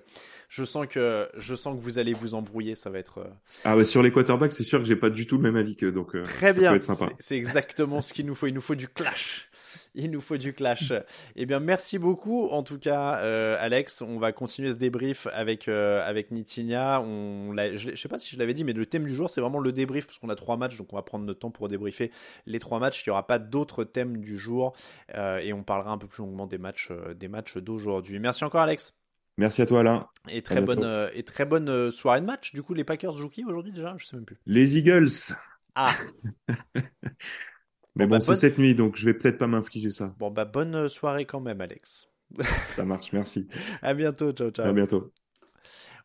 je 0.50 0.64
sens 0.64 0.88
que 0.88 1.28
je 1.38 1.56
sens 1.56 1.76
que 1.76 1.82
vous 1.82 2.00
allez 2.00 2.14
vous 2.14 2.36
embrouiller. 2.36 2.76
Ça 2.76 2.90
va 2.90 3.00
être. 3.00 3.20
Euh, 3.20 3.30
ah 3.66 3.76
bah 3.76 3.86
sur 3.86 4.02
les 4.02 4.12
quarterbacks, 4.12 4.54
c'est 4.54 4.64
sûr 4.64 4.80
que 4.80 4.86
j'ai 4.86 4.96
pas 4.96 5.10
du 5.10 5.28
tout 5.28 5.38
le 5.38 5.44
même 5.44 5.56
avis 5.56 5.76
que 5.76 5.88
donc. 5.88 6.16
Euh, 6.16 6.24
Très 6.24 6.54
bien. 6.54 6.78
C'est 7.20 7.38
exactement 7.38 8.02
ce 8.02 8.14
qu'il 8.14 8.26
nous 8.26 8.36
faut. 8.36 8.48
Il 8.48 8.54
nous 8.54 8.62
faut 8.62 8.76
du 8.76 8.88
clash 8.88 9.50
il 9.96 10.12
nous 10.12 10.22
faut 10.22 10.38
du 10.38 10.54
clash. 10.54 10.94
eh 11.36 11.46
bien, 11.46 11.60
merci 11.60 11.98
beaucoup. 11.98 12.48
En 12.48 12.64
tout 12.64 12.80
cas, 12.80 13.20
euh, 13.20 13.58
Alex, 13.60 14.02
on 14.02 14.18
va 14.18 14.32
continuer 14.32 14.72
ce 14.72 14.78
débrief 14.78 15.28
avec 15.34 15.68
euh, 15.68 16.02
avec 16.08 16.32
Nitinia. 16.32 17.02
On, 17.02 17.56
je, 17.76 17.96
sais 17.96 18.10
pas 18.10 18.20
si 18.20 18.30
je 18.30 18.40
l'avais 18.40 18.54
dit, 18.54 18.64
mais 18.64 18.74
le 18.74 18.86
thème 18.86 19.06
du 19.06 19.14
jour, 19.14 19.30
c'est 19.30 19.42
vraiment 19.42 19.60
le 19.60 19.72
débrief 19.72 20.08
parce 20.08 20.20
qu'on 20.20 20.30
a 20.30 20.36
trois 20.36 20.58
matchs, 20.58 20.78
donc 20.78 20.92
on 20.94 20.96
va 20.96 21.02
prendre 21.02 21.26
notre 21.26 21.40
temps 21.40 21.52
pour 21.52 21.68
débriefer 21.68 22.12
les 22.46 22.60
trois 22.60 22.80
matchs. 22.80 23.06
Il 23.06 23.10
n'y 23.10 23.12
aura 23.12 23.26
pas 23.28 23.40
d'autres 23.40 23.84
thèmes 23.84 24.18
du 24.18 24.38
jour 24.38 24.74
euh, 25.16 25.38
et 25.40 25.54
on 25.54 25.64
parlera 25.64 25.92
un 25.92 25.98
peu 25.98 26.08
plus 26.08 26.24
longuement 26.24 26.48
des 26.48 26.58
matchs 26.58 26.92
des 27.16 27.28
matchs 27.28 27.58
d'aujourd'hui. 27.58 28.20
Merci 28.20 28.44
encore, 28.44 28.62
Alex. 28.62 28.94
Merci 29.38 29.62
à 29.62 29.66
toi 29.68 29.82
Alain. 29.82 30.08
Et 30.30 30.42
très 30.42 30.62
bonne 30.62 31.10
et 31.14 31.24
très 31.24 31.46
bonne 31.46 31.92
soirée 31.92 32.22
de 32.22 32.26
match. 32.26 32.54
Du 32.54 32.64
coup, 32.64 32.74
les 32.74 32.84
Packers 32.84 33.14
jouent 33.14 33.30
qui 33.30 33.46
aujourd'hui 33.46 33.72
déjà? 33.72 33.96
Je 33.98 34.06
sais 34.06 34.16
même 34.16 34.26
plus. 34.26 34.38
Les 34.48 34.78
Eagles. 34.78 35.36
Ah. 35.76 35.94
Mais 37.98 38.06
bon, 38.08 38.18
bah, 38.18 38.22
c'est 38.22 38.36
cette 38.36 38.58
nuit, 38.58 38.76
donc 38.76 38.96
je 38.96 39.06
vais 39.06 39.14
peut-être 39.14 39.38
pas 39.38 39.48
m'infliger 39.48 39.90
ça. 39.90 40.16
Bon, 40.20 40.32
bah, 40.32 40.46
bonne 40.46 40.90
soirée 40.90 41.26
quand 41.26 41.40
même, 41.42 41.62
Alex. 41.62 42.08
ça 42.66 42.86
marche, 42.86 43.14
merci. 43.14 43.48
à 43.82 43.94
bientôt, 43.94 44.32
ciao, 44.32 44.52
ciao. 44.52 44.66
À 44.66 44.74
bientôt. 44.74 45.14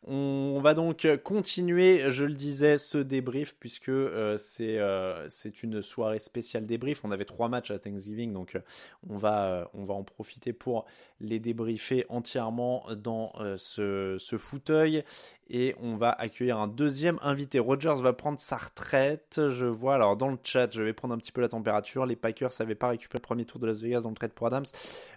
On 0.04 0.58
va 0.60 0.74
donc 0.74 1.06
continuer, 1.22 2.10
je 2.10 2.24
le 2.24 2.32
disais, 2.32 2.76
ce 2.76 2.98
débrief 2.98 3.54
puisque 3.60 3.88
euh, 3.88 4.36
euh, 4.60 5.26
c'est 5.28 5.62
une 5.62 5.80
soirée 5.80 6.18
spéciale 6.18 6.66
débrief. 6.66 7.04
On 7.04 7.12
avait 7.12 7.24
trois 7.24 7.48
matchs 7.48 7.70
à 7.70 7.78
Thanksgiving, 7.78 8.32
donc 8.32 8.56
euh, 8.56 8.60
on, 9.08 9.16
va, 9.16 9.70
on 9.74 9.84
va 9.84 9.94
en 9.94 10.02
profiter 10.02 10.52
pour 10.52 10.86
les 11.20 11.38
débriefer 11.38 12.04
entièrement 12.08 12.84
dans 12.96 13.32
ce, 13.56 14.16
ce 14.18 14.38
fauteuil. 14.38 15.04
Et 15.48 15.76
on 15.80 15.96
va 15.96 16.10
accueillir 16.10 16.58
un 16.58 16.66
deuxième 16.66 17.18
invité. 17.22 17.60
Rogers 17.60 18.00
va 18.00 18.12
prendre 18.12 18.40
sa 18.40 18.56
retraite. 18.56 19.40
Je 19.50 19.66
vois, 19.66 19.94
alors 19.94 20.16
dans 20.16 20.28
le 20.28 20.38
chat, 20.42 20.72
je 20.72 20.82
vais 20.82 20.94
prendre 20.94 21.14
un 21.14 21.18
petit 21.18 21.30
peu 21.30 21.42
la 21.42 21.48
température. 21.48 22.06
Les 22.06 22.16
Packers 22.16 22.50
n'avaient 22.58 22.74
pas 22.74 22.88
récupéré 22.88 23.18
le 23.18 23.22
premier 23.22 23.44
tour 23.44 23.60
de 23.60 23.66
Las 23.68 23.82
Vegas 23.82 24.00
dans 24.00 24.08
le 24.08 24.16
trade 24.16 24.32
pour 24.32 24.48
Adams. 24.48 24.64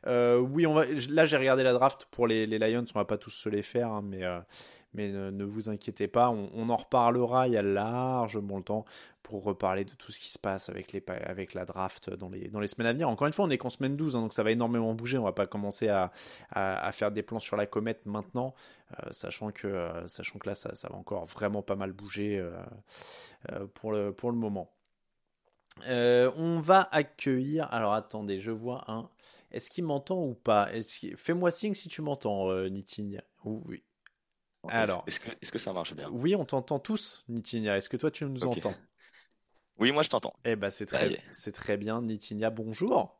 oui, 0.06 0.68
on 0.68 0.76
va, 0.76 0.86
là 1.10 1.26
j'ai 1.26 1.38
regardé 1.38 1.64
la 1.64 1.74
draft 1.74 2.08
pour 2.12 2.28
les, 2.28 2.46
Lions. 2.46 2.86
On 2.94 3.00
va 3.00 3.06
pas 3.06 3.18
tous 3.18 3.32
se 3.32 3.50
les 3.50 3.64
faire, 3.64 3.92
hein, 3.92 4.04
mais 4.04 4.24
mais 4.96 5.10
ne, 5.10 5.44
vous 5.44 5.70
inquiétez 5.70 6.08
pas, 6.08 6.30
on, 6.30 6.70
en 6.70 6.76
reparlera, 6.76 7.48
il 7.48 7.54
y 7.54 7.58
a 7.58 7.62
largement 7.62 8.58
le 8.58 8.64
temps 8.64 8.86
pour 9.24 9.44
reparler 9.44 9.86
de 9.86 9.92
tout 9.92 10.12
ce 10.12 10.20
qui 10.20 10.32
se 10.32 10.40
passe 10.40 10.70
avec, 10.70 10.94
les, 10.94 11.04
avec 11.08 11.54
la 11.54 11.66
draft 11.66 12.12
dans 12.12 12.30
les, 12.30 12.48
dans 12.48 12.60
les 12.60 12.68
semaines 12.68 12.88
à 12.88 12.94
venir. 12.94 13.10
Encore 13.10 13.28
une 13.28 13.34
fois, 13.34 13.46
on 13.46 13.50
est 13.50 13.58
qu'en 13.58 13.70
semaine 13.70 13.98
12, 13.98 14.16
hein, 14.16 14.22
donc 14.22 14.34
ça 14.34 14.44
va 14.44 14.52
énormément 14.52 14.94
bouger, 14.94 15.18
on 15.18 15.24
va 15.24 15.34
pas 15.34 15.48
commencer 15.48 15.90
à, 15.90 16.12
à, 16.52 16.92
faire 16.92 17.12
des 17.12 17.24
plans 17.24 17.40
sur 17.40 17.58
la 17.58 17.66
comète 17.66 18.06
maintenant, 18.06 18.54
euh, 18.92 19.12
sachant, 19.12 19.52
que, 19.52 19.68
euh, 19.68 20.08
sachant 20.08 20.40
que 20.40 20.48
là, 20.48 20.56
ça, 20.56 20.72
va 20.90 20.96
encore 20.96 21.26
vraiment 21.26 21.62
pas 21.62 21.76
mal 21.76 21.92
bouger 21.92 22.38
euh, 22.40 23.68
pour, 23.74 23.92
le, 23.92 24.14
pour 24.14 24.32
le 24.32 24.38
moment. 24.38 24.72
on 25.88 26.60
va 26.60 26.88
accueillir. 26.92 27.68
Alors 27.74 27.94
attendez, 27.94 28.40
je 28.40 28.52
vois 28.52 28.90
un. 28.90 29.10
Est-ce 29.52 29.70
qu'il 29.70 29.84
m'entend 29.84 30.22
ou 30.22 30.36
pas? 30.36 30.70
Fais-moi 31.18 31.52
signe 31.52 31.74
si 31.74 31.90
tu 31.90 32.02
m'entends, 32.02 32.54
Nitin. 32.70 33.18
Oui. 33.44 33.84
Alors, 34.70 35.04
est-ce 35.08 35.20
que, 35.20 35.30
est 35.30 35.52
que, 35.52 35.60
ça 35.60 35.74
marche 35.74 35.94
bien? 35.94 36.10
Oui, 36.12 36.36
on 36.36 36.46
t'entend 36.46 36.80
tous, 36.80 37.24
Nitinia. 37.28 37.78
Est-ce 37.78 37.90
que 37.90 37.98
toi, 37.98 38.12
tu 38.12 38.26
nous 38.26 38.46
entends? 38.46 38.74
Oui, 39.78 39.92
moi, 39.92 40.04
je 40.04 40.10
t'entends. 40.10 40.34
Eh 40.46 40.56
ben, 40.56 40.70
c'est 40.70 40.86
très, 40.86 41.22
c'est 41.32 41.52
très 41.52 41.78
bien, 41.78 42.02
Nitinia. 42.02 42.50
Bonjour. 42.50 43.20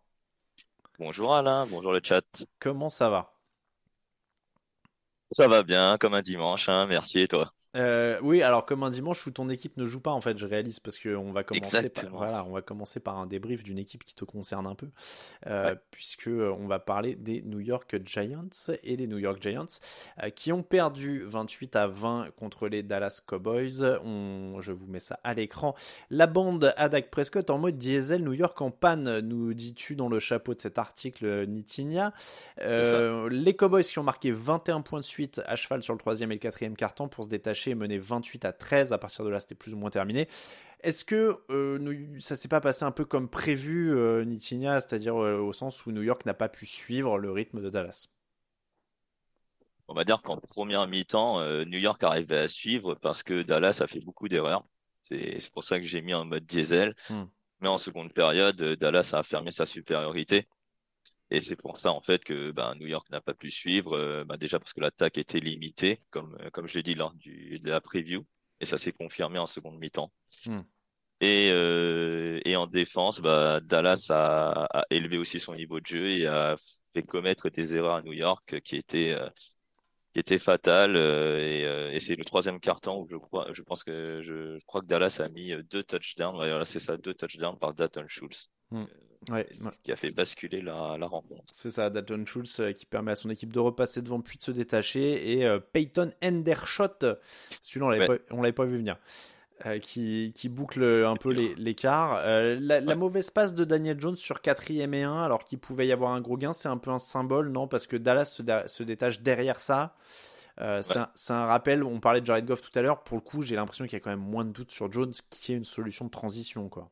Bonjour 0.98 1.36
Alain, 1.36 1.66
bonjour 1.66 1.92
le 1.92 2.00
chat. 2.02 2.24
Comment 2.60 2.90
ça 2.90 3.10
va? 3.10 3.34
Ça 5.32 5.48
va 5.48 5.64
bien, 5.64 5.98
comme 6.00 6.14
un 6.14 6.22
dimanche, 6.22 6.70
hein, 6.70 6.86
merci 6.88 7.20
et 7.20 7.28
toi? 7.28 7.54
Euh, 7.76 8.18
oui, 8.22 8.42
alors 8.42 8.66
comme 8.66 8.84
un 8.84 8.90
dimanche 8.90 9.26
où 9.28 9.32
ton 9.32 9.50
équipe 9.50 9.76
ne 9.78 9.86
joue 9.86 10.00
pas, 10.00 10.12
en 10.12 10.22
fait, 10.22 10.38
je 10.38 10.46
réalise 10.46 10.80
parce 10.80 10.98
qu'on 10.98 11.32
va 11.32 11.44
commencer, 11.44 11.90
par, 11.90 12.06
voilà, 12.12 12.46
on 12.46 12.52
va 12.54 12.62
commencer 12.62 13.00
par 13.00 13.20
un 13.20 13.26
débrief 13.26 13.64
d'une 13.64 13.78
équipe 13.78 14.04
qui 14.04 14.16
te 14.16 14.24
concerne 14.24 14.66
un 14.66 14.76
peu, 14.76 14.88
euh, 15.48 15.76
puisque 15.92 16.28
euh, 16.28 16.56
on 16.58 16.68
va 16.68 16.80
parler 16.80 17.16
des 17.16 17.42
New 17.42 17.60
York 17.60 17.98
Giants 18.06 18.48
et 18.84 18.96
les 18.96 19.08
New 19.08 19.18
York 19.18 19.42
Giants 19.42 19.66
qui 20.36 20.54
ont 20.54 20.64
perdu 20.64 21.24
28 21.26 21.76
à 21.76 21.88
20 21.88 22.30
contre 22.38 22.68
les 22.68 22.82
Dallas 22.82 23.22
Cowboys. 23.26 24.00
On, 24.04 24.60
je 24.62 24.72
vous 24.72 24.88
mets 24.88 25.00
ça 25.00 25.20
à 25.24 25.34
l'écran. 25.34 25.76
La 26.10 26.28
bande 26.28 26.74
Adak 26.78 27.10
Prescott 27.10 27.50
en 27.50 27.58
mode 27.58 27.78
diesel, 27.78 28.24
New 28.24 28.34
York 28.34 28.60
en 28.62 28.72
panne, 28.72 29.20
nous 29.20 29.54
dis-tu 29.54 29.96
dans 29.96 30.10
le 30.10 30.20
chapeau 30.20 30.54
de 30.54 30.62
cet 30.62 30.78
article, 30.78 31.46
Nitinia. 31.48 32.14
les 32.60 33.56
Cowboys 33.56 33.84
qui 33.84 34.00
ont 34.00 34.04
marqué 34.04 34.32
21 34.32 34.82
points 34.82 35.00
de 35.00 35.06
suite 35.06 35.42
à 35.46 35.56
cheval 35.56 35.84
sur 35.84 35.94
le 35.94 36.00
troisième 36.00 36.32
et 36.32 36.36
le 36.36 36.40
quatrième 36.40 36.76
carton 36.76 37.08
pour 37.08 37.26
se 37.26 37.30
détacher 37.30 37.65
mené 37.74 37.98
28 37.98 38.46
à 38.46 38.54
13. 38.54 38.94
À 38.94 38.98
partir 39.00 39.26
de 39.26 39.30
là, 39.30 39.40
c'était 39.40 39.56
plus 39.56 39.74
ou 39.74 39.78
moins 39.78 39.90
terminé. 39.90 40.28
Est-ce 40.86 41.04
que 41.04 41.40
euh, 41.50 42.20
ça 42.20 42.36
s'est 42.36 42.48
pas 42.48 42.62
passé 42.62 42.86
un 42.86 42.92
peu 42.92 43.06
comme 43.06 43.28
prévu, 43.28 43.92
euh, 43.96 44.24
Nitinia, 44.24 44.80
c'est-à-dire 44.80 45.16
euh, 45.16 45.40
au 45.40 45.52
sens 45.52 45.84
où 45.88 45.92
New 45.92 46.04
York 46.04 46.24
n'a 46.28 46.36
pas 46.36 46.48
pu 46.48 46.68
suivre 46.68 47.18
le 47.18 47.32
rythme 47.32 47.60
de 47.60 47.72
Dallas? 47.72 48.10
On 49.88 49.96
va 49.96 50.04
dire 50.04 50.22
qu'en 50.22 50.38
première 50.38 50.88
mi-temps, 50.88 51.42
New 51.66 51.78
York 51.78 52.04
arrivait 52.04 52.40
à 52.40 52.48
suivre 52.48 52.96
parce 52.96 53.24
que 53.24 53.44
Dallas 53.44 53.80
a 53.82 53.88
fait 53.88 54.04
beaucoup 54.04 54.28
d'erreurs. 54.28 54.64
C'est 55.02 55.52
pour 55.54 55.64
ça 55.64 55.80
que 55.80 55.86
j'ai 55.86 56.02
mis 56.02 56.16
en 56.16 56.26
mode 56.26 56.46
diesel. 56.46 56.96
Hmm. 57.10 57.26
Mais 57.62 57.68
en 57.68 57.78
seconde 57.78 58.12
période, 58.12 58.56
Dallas 58.56 59.12
a 59.14 59.20
affirmé 59.20 59.52
sa 59.52 59.68
supériorité. 59.68 60.48
Et 61.32 61.42
c'est 61.42 61.56
pour 61.56 61.78
ça 61.78 61.92
en 61.92 62.02
fait 62.02 62.24
que 62.24 62.52
ben, 62.52 62.76
New 62.76 62.88
York 62.88 63.10
n'a 63.10 63.22
pas 63.22 63.34
pu 63.34 63.50
suivre, 63.50 63.94
euh, 63.98 64.24
ben, 64.26 64.38
déjà 64.38 64.60
parce 64.60 64.74
que 64.74 64.82
l'attaque 64.82 65.18
était 65.18 65.40
limitée, 65.40 66.02
comme 66.12 66.38
euh, 66.42 66.50
comme 66.52 66.68
je 66.68 66.76
l'ai 66.76 66.84
dit 66.84 66.96
lors 66.96 67.14
du, 67.14 67.60
de 67.60 67.70
la 67.70 67.82
preview, 67.82 68.26
et 68.60 68.66
ça 68.66 68.78
s'est 68.78 68.92
confirmé 68.92 69.40
en 69.40 69.48
seconde 69.48 69.80
mi-temps. 69.80 70.12
Hmm. 70.46 70.62
Et, 71.22 71.50
euh, 71.52 72.40
et 72.46 72.56
en 72.56 72.68
défense, 72.68 73.22
bah, 73.22 73.60
Dallas 73.62 74.08
a, 74.10 74.66
a, 74.66 74.86
élevé 74.92 75.18
aussi 75.18 75.40
son 75.40 75.56
niveau 75.56 75.80
de 75.80 75.86
jeu 75.86 76.12
et 76.12 76.28
a 76.28 76.56
fait 76.94 77.04
commettre 77.04 77.50
des 77.50 77.76
erreurs 77.76 77.96
à 77.96 78.02
New 78.04 78.14
York 78.14 78.62
qui 78.62 78.76
étaient 78.76 79.14
euh, 79.14 79.28
qui 80.14 80.20
étaient 80.20 80.40
fatales. 80.40 80.96
et, 80.96 81.62
et 81.94 82.00
c'est 82.00 82.16
le 82.16 82.24
troisième 82.24 82.60
carton 82.60 83.02
où 83.02 83.08
je 83.10 83.18
crois, 83.18 83.48
je 83.52 83.62
pense 83.64 83.84
que 83.84 84.22
je, 84.24 84.60
crois 84.66 84.82
que 84.82 84.86
Dallas 84.88 85.20
a 85.24 85.30
mis 85.30 85.54
deux 85.72 85.84
touchdowns. 85.84 86.36
Voilà, 86.36 86.66
c'est 86.66 86.80
ça, 86.80 86.98
deux 86.98 87.14
touchdowns 87.14 87.58
par 87.58 87.74
Dalton 87.74 88.06
Schultz. 88.08 88.50
Hmm. 88.72 88.86
Ouais, 89.32 89.48
ce 89.52 89.80
qui 89.84 89.92
a 89.92 89.96
fait 89.96 90.12
basculer 90.12 90.62
la, 90.62 90.98
la 91.00 91.08
rencontre. 91.08 91.44
C'est 91.52 91.72
ça, 91.72 91.90
Dalton 91.90 92.26
Schultz 92.26 92.60
euh, 92.60 92.72
qui 92.74 92.86
permet 92.86 93.12
à 93.12 93.16
son 93.16 93.30
équipe 93.30 93.52
de 93.52 93.60
repasser 93.60 94.02
devant 94.02 94.22
puis 94.22 94.38
de 94.38 94.44
se 94.44 94.52
détacher. 94.52 95.34
Et 95.34 95.46
euh, 95.46 95.60
Peyton 95.60 96.12
Endershot, 96.24 97.00
celui-là 97.62 97.86
on 98.32 98.42
l'avait 98.42 98.52
pas, 98.52 98.66
vu 98.66 98.78
venir, 98.78 98.98
euh, 99.66 99.80
qui, 99.80 100.32
qui, 100.36 100.50
boucle 100.50 100.84
un 100.84 101.16
peu 101.16 101.32
l'écart. 101.32 102.22
la, 102.24 102.82
la 102.82 102.96
mauvaise 102.96 103.32
passe 103.32 103.56
de 103.56 103.64
Daniel 103.64 104.00
Jones 104.00 104.18
sur 104.18 104.42
4 104.42 104.72
et 104.72 104.84
1, 104.84 105.24
alors 105.24 105.44
qu'il 105.44 105.58
pouvait 105.58 105.88
y 105.88 105.92
avoir 105.92 106.12
un 106.12 106.22
gros 106.22 106.38
gain, 106.38 106.54
c'est 106.54 106.70
un 106.70 106.78
peu 106.78 106.92
un 106.92 107.00
symbole, 107.00 107.50
non 107.50 107.68
Parce 107.68 107.88
que 107.88 107.98
Dallas 107.98 108.26
se, 108.26 108.44
se 108.68 108.84
détache 108.84 109.22
derrière 109.22 109.60
ça. 109.60 109.96
c'est 110.58 110.98
un, 110.98 111.10
un, 111.30 111.46
rappel, 111.46 111.84
on 111.84 112.00
parlait 112.00 112.22
de 112.22 112.28
Jared 112.28 112.46
Goff 112.46 112.62
tout 112.62 112.78
à 112.78 112.84
l'heure, 112.84 113.04
pour 113.04 113.18
le 113.18 113.22
coup 113.22 113.42
j'ai 113.42 113.56
l'impression 113.56 113.86
qu'il 113.86 113.94
y 113.94 113.98
a 113.98 114.02
quand 114.02 114.12
même 114.12 114.20
moins 114.20 114.46
de 114.46 114.52
doutes 114.52 114.72
sur 114.72 114.92
Jones 114.92 115.14
qui 115.32 115.54
est 115.54 115.56
une 115.56 115.66
solution 115.66 116.06
de 116.06 116.12
transition. 116.12 116.70
quoi. 116.70 116.92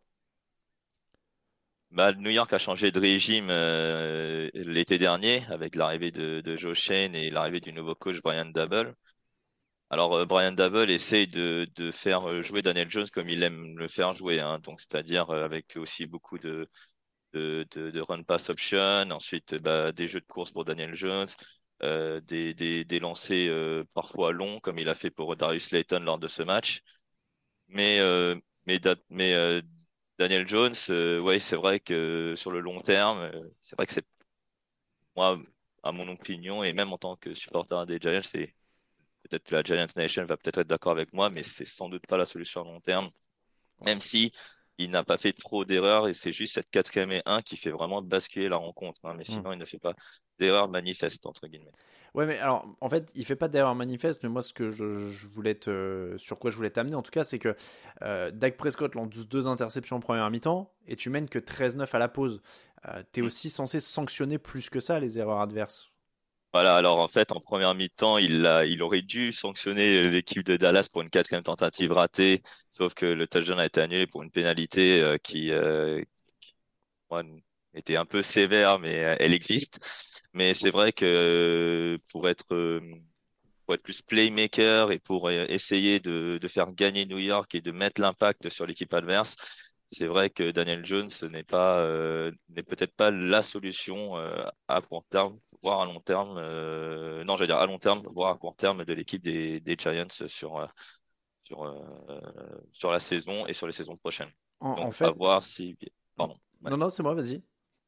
Bah, 1.94 2.12
New 2.14 2.32
York 2.32 2.52
a 2.54 2.58
changé 2.58 2.92
de 2.92 3.00
régime 3.00 3.50
euh, 3.52 4.50
l'été 4.56 4.98
dernier 4.98 5.46
avec 5.52 5.76
l'arrivée 5.76 6.10
de, 6.12 6.42
de 6.42 6.58
Joe 6.58 6.76
Shane 6.76 7.14
et 7.14 7.30
l'arrivée 7.30 7.60
du 7.60 7.72
nouveau 7.72 7.94
coach 7.94 8.20
Brian 8.24 8.46
Double. 8.46 8.96
Alors 9.92 10.16
euh, 10.16 10.26
Brian 10.26 10.52
Double 10.54 10.90
essaye 10.90 11.28
de, 11.28 11.68
de, 11.76 11.92
faire 11.92 12.28
euh, 12.30 12.42
jouer 12.42 12.64
Daniel 12.64 12.90
Jones 12.90 13.10
comme 13.14 13.30
il 13.30 13.44
aime 13.44 13.78
le 13.78 13.88
faire 13.88 14.14
jouer, 14.16 14.40
hein, 14.40 14.60
donc 14.60 14.82
c'est-à-dire 14.82 15.30
avec 15.30 15.78
aussi 15.78 16.08
beaucoup 16.08 16.40
de, 16.40 16.68
de, 17.34 17.66
de, 17.72 18.02
run 18.02 18.24
pass 18.24 18.50
option, 18.50 19.12
ensuite 19.12 19.56
bah, 19.56 19.92
des 19.92 20.08
jeux 20.08 20.22
de 20.22 20.26
course 20.26 20.52
pour 20.52 20.66
Daniel 20.66 20.96
Jones, 20.96 21.28
des, 21.82 22.54
des, 22.56 22.86
des 22.86 23.00
lancers 23.00 23.86
parfois 23.94 24.32
longs 24.32 24.60
comme 24.62 24.80
il 24.80 24.90
a 24.90 24.96
fait 24.96 25.12
pour 25.12 25.36
Darius 25.36 25.72
Layton 25.72 26.00
lors 26.00 26.20
de 26.20 26.28
ce 26.28 26.44
match. 26.44 26.82
Mais 27.68 28.00
mais, 28.66 28.80
mais 29.10 29.62
Daniel 30.20 30.48
Jones, 30.48 30.74
euh, 30.90 31.20
ouais, 31.20 31.40
c'est 31.40 31.56
vrai 31.56 31.80
que 31.80 32.34
sur 32.36 32.52
le 32.52 32.60
long 32.60 32.80
terme, 32.80 33.20
euh, 33.20 33.50
c'est 33.62 33.76
vrai 33.76 33.86
que 33.86 33.94
c'est 33.94 34.06
moi 35.16 35.40
à 35.84 35.92
mon 35.92 36.08
opinion, 36.08 36.64
et 36.64 36.74
même 36.74 36.94
en 36.94 36.98
tant 36.98 37.16
que 37.16 37.34
supporter 37.34 37.86
des 37.86 38.00
Giants, 38.00 38.22
c'est 38.24 38.56
peut-être 39.24 39.44
que 39.44 39.56
la 39.56 39.64
Giants 39.64 39.88
Nation 39.96 40.26
va 40.26 40.38
peut-être 40.38 40.60
être, 40.60 40.68
d'accord 40.68 40.94
avec 40.94 41.14
moi, 41.14 41.30
mais 41.30 41.44
c'est 41.44 41.66
sans 41.66 41.90
doute 41.90 42.08
pas 42.08 42.18
la 42.18 42.26
solution 42.26 42.62
à 42.62 42.64
long 42.64 42.80
terme. 42.82 43.10
Même 43.82 44.02
si 44.02 44.32
il 44.78 44.92
n'a 44.92 45.04
pas 45.04 45.18
fait 45.18 45.34
trop 45.34 45.66
d'erreurs 45.66 46.08
et 46.08 46.14
c'est 46.14 46.32
juste 46.32 46.56
cette 46.56 46.70
quatrième 46.70 47.12
et 47.12 47.22
1 47.26 47.42
qui 47.42 47.58
fait 47.58 47.70
vraiment 47.70 48.02
basculer 48.02 48.50
la 48.50 48.58
rencontre. 48.58 49.00
Hein. 49.04 49.14
mais 49.16 49.24
hmm. 49.24 49.34
sinon, 49.34 49.52
il 49.52 49.60
ne 49.60 49.66
fait 49.66 49.80
pas 49.80 49.94
d'erreurs 50.40 50.70
manifestes, 50.70 51.26
entre 51.26 51.48
guillemets. 51.48 51.72
Ouais, 52.14 52.26
mais 52.28 52.38
alors, 52.38 52.66
en 52.80 52.90
fait, 52.90 53.12
il 53.16 53.26
fait 53.26 53.36
pas 53.36 53.48
d'erreurs 53.48 53.76
manifestes, 53.76 54.22
mais 54.24 54.30
moi, 54.30 54.42
ce 54.42 54.54
que 54.54 54.70
je, 54.70 55.28
voulais 55.28 55.56
te, 55.56 56.16
sur 56.18 56.38
quoi 56.38 56.52
je 56.52 56.58
voulais 56.58 56.70
t'amener, 56.70 56.96
en 56.96 57.02
tout 57.02 57.12
cas, 57.12 57.24
c'est 57.24 57.40
que 57.40 57.56
euh, 58.04 58.30
Dak 58.32 58.58
Prescott 58.58 58.94
lance 58.94 59.28
deux 59.28 59.48
interceptions 59.48 59.96
en 59.96 60.00
première 60.00 60.30
mi-temps 60.30 60.72
et 60.88 60.96
tu 60.96 61.10
mènes 61.10 61.30
que 61.30 61.40
13-9 61.40 61.88
à 61.92 62.00
la 62.00 62.10
pause. 62.10 62.42
Euh, 62.88 63.02
tu 63.12 63.20
es 63.20 63.24
hmm. 63.24 63.28
aussi 63.28 63.50
censé 63.50 63.80
sanctionner 63.80 64.38
plus 64.38 64.70
que 64.70 64.80
ça 64.80 65.00
les 65.00 65.18
erreurs 65.18 65.40
adverses. 65.40 65.93
Voilà, 66.54 66.76
alors 66.78 67.00
en 67.00 67.08
fait, 67.08 67.32
en 67.32 67.40
première 67.40 67.74
mi-temps, 67.74 68.20
il, 68.20 68.46
aurait 68.84 69.02
dû 69.02 69.32
sanctionner 69.32 70.08
l'équipe 70.10 70.44
de 70.44 70.56
Dallas 70.56 70.88
pour 70.92 71.02
une 71.02 71.10
quatrième 71.10 71.42
tentative 71.44 71.92
ratée, 71.92 72.44
sauf 72.70 72.94
que 72.94 73.08
le 73.08 73.28
touchdown 73.28 73.60
a 73.60 73.66
été 73.66 73.82
annulé 73.82 74.06
pour 74.06 74.22
une 74.22 74.30
pénalité 74.30 75.02
euh, 75.02 75.18
qui, 75.18 75.52
euh, 75.52 76.00
était 77.74 77.96
un 77.98 78.06
peu 78.06 78.22
sévère, 78.22 78.80
mais 78.80 79.04
euh, 79.04 79.16
elle 79.20 79.34
existe. 79.34 79.80
Mais 80.34 80.54
c'est 80.54 80.72
vrai 80.72 80.92
que 80.94 81.98
pour 82.12 82.28
être, 82.30 82.46
pour 83.66 83.76
être 83.76 83.84
plus 83.84 84.02
playmaker 84.02 84.92
et 84.92 85.00
pour 85.00 85.30
essayer 85.32 86.00
de, 86.00 86.38
de 86.42 86.48
faire 86.48 86.72
gagner 86.74 87.06
New 87.06 87.20
York 87.20 87.54
et 87.56 87.62
de 87.62 87.72
mettre 87.72 88.02
l'impact 88.02 88.50
sur 88.50 88.66
l'équipe 88.66 88.94
adverse, 88.94 89.36
c'est 89.88 90.08
vrai 90.08 90.30
que 90.30 90.52
Daniel 90.52 90.86
Jones 90.86 91.10
n'est 91.30 91.44
peut-être 91.44 92.96
pas 92.96 93.12
la 93.12 93.44
solution 93.44 94.16
à 94.68 94.82
court 94.82 95.06
terme, 95.10 95.40
voire 95.64 95.82
à 95.82 95.86
long 95.86 96.00
terme. 96.00 96.36
Euh, 96.38 97.24
non, 97.24 97.36
j'allais 97.36 97.48
dire 97.48 97.58
à 97.58 97.66
long 97.66 97.80
terme, 97.80 98.04
voire 98.06 98.34
à 98.34 98.38
court 98.38 98.56
terme 98.56 98.86
de 98.86 98.94
l'équipe 98.94 99.24
des, 99.24 99.60
des, 99.60 99.76
Giants 99.76 100.06
sur 100.28 100.68
sur 101.44 101.84
sur 102.72 102.92
la 102.92 103.00
saison 103.00 103.48
et 103.48 103.54
sur 103.54 103.66
les 103.66 103.74
saisons 103.74 103.96
prochaines. 103.96 104.32
En, 104.60 104.92
fait, 104.92 105.06
à 105.06 105.12
voir 105.12 105.42
si 105.42 105.76
pardon. 106.16 106.38
Non 106.62 106.78
non, 106.78 106.90
c'est 106.90 107.04
moi, 107.04 107.14
vas-y. 107.14 107.42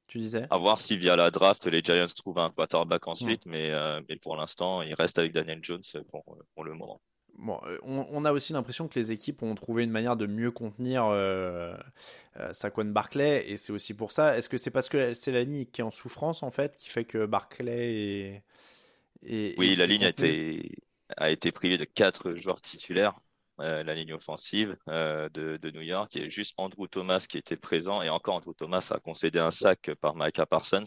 Tu 0.07 0.19
disais. 0.19 0.45
À 0.49 0.57
voir 0.57 0.77
si 0.77 0.97
via 0.97 1.15
la 1.15 1.31
draft 1.31 1.65
les 1.65 1.81
Giants 1.81 2.07
trouvent 2.15 2.39
un 2.39 2.51
quarterback 2.51 3.07
ensuite, 3.07 3.45
mais 3.45 3.71
mais 4.09 4.15
pour 4.17 4.35
l'instant, 4.37 4.81
il 4.81 4.93
reste 4.93 5.19
avec 5.19 5.33
Daniel 5.33 5.59
Jones 5.61 5.83
pour 6.09 6.23
pour 6.53 6.63
le 6.63 6.73
moment. 6.73 7.01
Bon, 7.37 7.59
euh, 7.65 7.77
on, 7.83 8.23
a 8.23 8.31
aussi 8.31 8.53
l'impression 8.53 8.87
que 8.87 8.97
les 8.97 9.11
équipes 9.11 9.43
ont 9.43 9.55
trouvé 9.55 9.83
une 9.83 9.91
manière 9.91 10.15
de 10.15 10.25
mieux 10.25 10.51
contenir 10.51 11.05
euh, 11.05 11.75
euh, 12.39 12.53
Saquon 12.53 12.85
Barclay, 12.85 13.49
et 13.49 13.57
c'est 13.57 13.73
aussi 13.73 13.93
pour 13.93 14.13
ça. 14.13 14.37
Est-ce 14.37 14.47
que 14.47 14.57
c'est 14.57 14.71
parce 14.71 14.87
que 14.87 15.13
c'est 15.13 15.31
la 15.31 15.43
ligne 15.43 15.65
qui 15.65 15.81
est 15.81 15.83
en 15.83 15.91
souffrance 15.91 16.43
en 16.43 16.51
fait, 16.51 16.77
qui 16.77 16.89
fait 16.89 17.03
que 17.03 17.25
Barclay 17.25 18.41
est. 19.23 19.55
oui, 19.57 19.75
la 19.75 19.85
ligne 19.85 20.05
a 20.05 20.09
été, 20.09 20.77
a 21.17 21.29
été 21.29 21.51
privée 21.51 21.77
de 21.77 21.83
quatre 21.83 22.31
joueurs 22.37 22.61
titulaires. 22.61 23.19
la 23.57 23.93
ligne 23.93 24.13
offensive 24.13 24.77
de, 24.87 25.57
de, 25.57 25.71
New 25.71 25.81
York. 25.81 26.15
Il 26.15 26.21
y 26.21 26.25
a 26.25 26.29
juste 26.29 26.53
Andrew 26.57 26.87
Thomas 26.87 27.25
qui 27.29 27.37
était 27.37 27.57
présent 27.57 28.01
et 28.01 28.09
encore 28.09 28.35
Andrew 28.35 28.53
Thomas 28.53 28.91
a 28.91 28.99
concédé 28.99 29.39
un 29.39 29.51
sac 29.51 29.91
par 29.99 30.15
Micah 30.15 30.45
Parsons. 30.45 30.83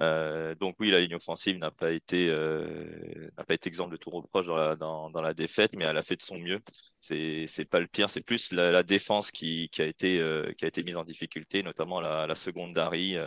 Euh, 0.00 0.54
donc 0.56 0.76
oui, 0.78 0.90
la 0.90 1.00
ligne 1.00 1.14
offensive 1.14 1.56
n'a 1.58 1.70
pas 1.70 1.90
été 1.90 2.28
euh, 2.30 3.30
n'a 3.38 3.44
pas 3.44 3.54
été 3.54 3.68
exemple 3.68 3.92
de 3.92 3.96
tout 3.96 4.10
reproche 4.10 4.46
dans 4.46 4.56
la, 4.56 4.76
dans, 4.76 5.10
dans, 5.10 5.22
la 5.22 5.32
défaite, 5.32 5.74
mais 5.74 5.84
elle 5.84 5.96
a 5.96 6.02
fait 6.02 6.16
de 6.16 6.22
son 6.22 6.38
mieux. 6.38 6.60
C'est 7.00 7.46
c'est 7.46 7.64
pas 7.64 7.80
le 7.80 7.86
pire, 7.86 8.10
c'est 8.10 8.20
plus 8.20 8.52
la, 8.52 8.70
la, 8.70 8.82
défense 8.82 9.30
qui, 9.30 9.70
qui 9.70 9.80
a 9.80 9.86
été 9.86 10.20
euh, 10.20 10.52
qui 10.52 10.64
a 10.66 10.68
été 10.68 10.82
mise 10.82 10.96
en 10.96 11.04
difficulté, 11.04 11.62
notamment 11.62 12.00
la, 12.00 12.26
la 12.26 12.34
seconde 12.34 12.74
d'Harry, 12.74 13.16
euh, 13.16 13.26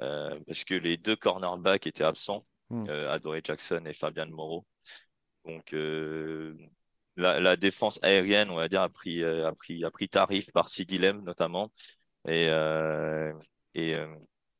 euh, 0.00 0.38
parce 0.46 0.64
que 0.64 0.74
les 0.74 0.96
deux 0.96 1.16
cornerbacks 1.16 1.86
étaient 1.86 2.04
absents. 2.04 2.44
Adoré 2.88 3.42
Jackson 3.44 3.82
et 3.86 3.94
Fabian 3.94 4.26
Moreau. 4.26 4.66
Donc 5.44 5.72
la, 7.16 7.38
la, 7.40 7.56
défense 7.56 8.02
aérienne, 8.02 8.50
on 8.50 8.56
va 8.56 8.68
dire, 8.68 8.82
a 8.82 8.88
pris 8.88 9.22
a 9.24 9.52
pris 9.52 9.84
a 9.84 9.90
pris 9.92 10.08
tarif 10.08 10.50
par 10.52 10.68
Sidi 10.68 10.98
Lem 10.98 11.22
notamment 11.22 11.70
et 12.26 12.48
et 13.74 13.94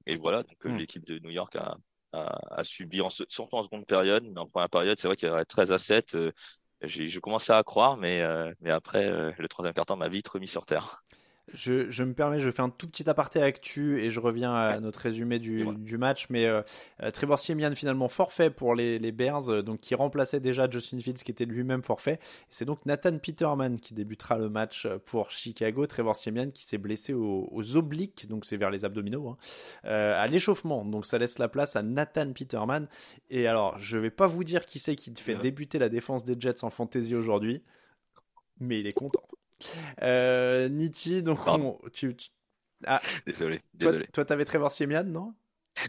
et 0.06 0.16
voilà, 0.16 0.42
donc 0.42 0.56
euh, 0.64 0.70
hmm. 0.70 0.76
l'équipe 0.78 1.04
de 1.04 1.18
New 1.18 1.30
York 1.30 1.56
a, 1.56 1.76
a, 2.12 2.58
a 2.60 2.64
subi, 2.64 3.00
en, 3.00 3.08
surtout 3.08 3.56
en 3.56 3.64
seconde 3.64 3.86
période, 3.86 4.24
mais 4.24 4.40
en 4.40 4.46
première 4.46 4.70
période, 4.70 4.98
c'est 4.98 5.08
vrai 5.08 5.16
qu'il 5.16 5.28
y 5.28 5.32
avait 5.32 5.44
13 5.44 5.72
à 5.72 5.78
7. 5.78 6.14
Euh, 6.14 6.32
je 6.82 7.18
commençais 7.20 7.52
à 7.52 7.62
croire, 7.62 7.96
mais, 7.96 8.22
euh, 8.22 8.52
mais 8.60 8.70
après, 8.70 9.10
le 9.10 9.48
troisième 9.48 9.72
quart-temps 9.72 9.96
m'a 9.96 10.08
vite 10.08 10.28
remis 10.28 10.46
sur 10.46 10.66
terre. 10.66 11.02
Je, 11.52 12.02
me 12.02 12.12
permets, 12.12 12.40
je 12.40 12.50
fais 12.50 12.62
un 12.62 12.70
tout 12.70 12.88
petit 12.88 13.08
aparté 13.08 13.40
actu 13.40 14.02
et 14.02 14.10
je 14.10 14.18
reviens 14.18 14.52
à 14.52 14.80
notre 14.80 14.98
résumé 14.98 15.38
du, 15.38 15.96
match. 15.96 16.26
Mais 16.28 16.46
euh, 16.46 16.62
euh, 17.02 17.10
Trevor 17.12 17.38
Siemian 17.38 17.72
finalement 17.76 18.08
forfait 18.08 18.50
pour 18.50 18.74
les, 18.74 19.12
Bears, 19.12 19.48
euh, 19.48 19.62
donc 19.62 19.78
qui 19.78 19.94
remplaçait 19.94 20.40
déjà 20.40 20.68
Justin 20.68 20.98
Fields 20.98 21.22
qui 21.22 21.30
était 21.30 21.44
lui-même 21.44 21.84
forfait. 21.84 22.18
C'est 22.50 22.64
donc 22.64 22.84
Nathan 22.84 23.16
Peterman 23.18 23.78
qui 23.78 23.94
débutera 23.94 24.38
le 24.38 24.48
match 24.48 24.88
pour 25.04 25.30
Chicago. 25.30 25.86
Trevor 25.86 26.16
Siemian 26.16 26.50
qui 26.50 26.64
s'est 26.64 26.78
blessé 26.78 27.12
aux, 27.12 27.76
obliques, 27.76 28.26
donc 28.28 28.44
c'est 28.44 28.56
vers 28.56 28.70
les 28.70 28.84
abdominaux, 28.84 29.28
hein, 29.28 29.36
à 29.84 30.26
l'échauffement. 30.26 30.84
Donc 30.84 31.06
ça 31.06 31.18
laisse 31.18 31.38
la 31.38 31.48
place 31.48 31.76
à 31.76 31.82
Nathan 31.82 32.32
Peterman. 32.32 32.88
Et 33.30 33.46
alors, 33.46 33.78
je 33.78 33.98
vais 33.98 34.10
pas 34.10 34.26
vous 34.26 34.42
dire 34.42 34.66
qui 34.66 34.80
c'est 34.80 34.96
qui 34.96 35.12
fait 35.14 35.36
débuter 35.36 35.78
la 35.78 35.88
défense 35.88 36.24
des 36.24 36.34
Jets 36.38 36.64
en 36.64 36.70
fantasy 36.70 37.14
aujourd'hui, 37.14 37.62
mais 38.58 38.80
il 38.80 38.86
est 38.86 38.92
content. 38.92 39.22
Euh, 40.02 40.68
Niti, 40.68 41.22
donc 41.22 41.38
tu, 41.92 42.14
Ah. 42.86 43.00
Désolé, 43.26 43.62
désolé. 43.74 44.06
Toi, 44.12 44.24
t'avais 44.24 44.44
Trevor 44.44 44.70
Siemian, 44.70 45.04
non? 45.04 45.34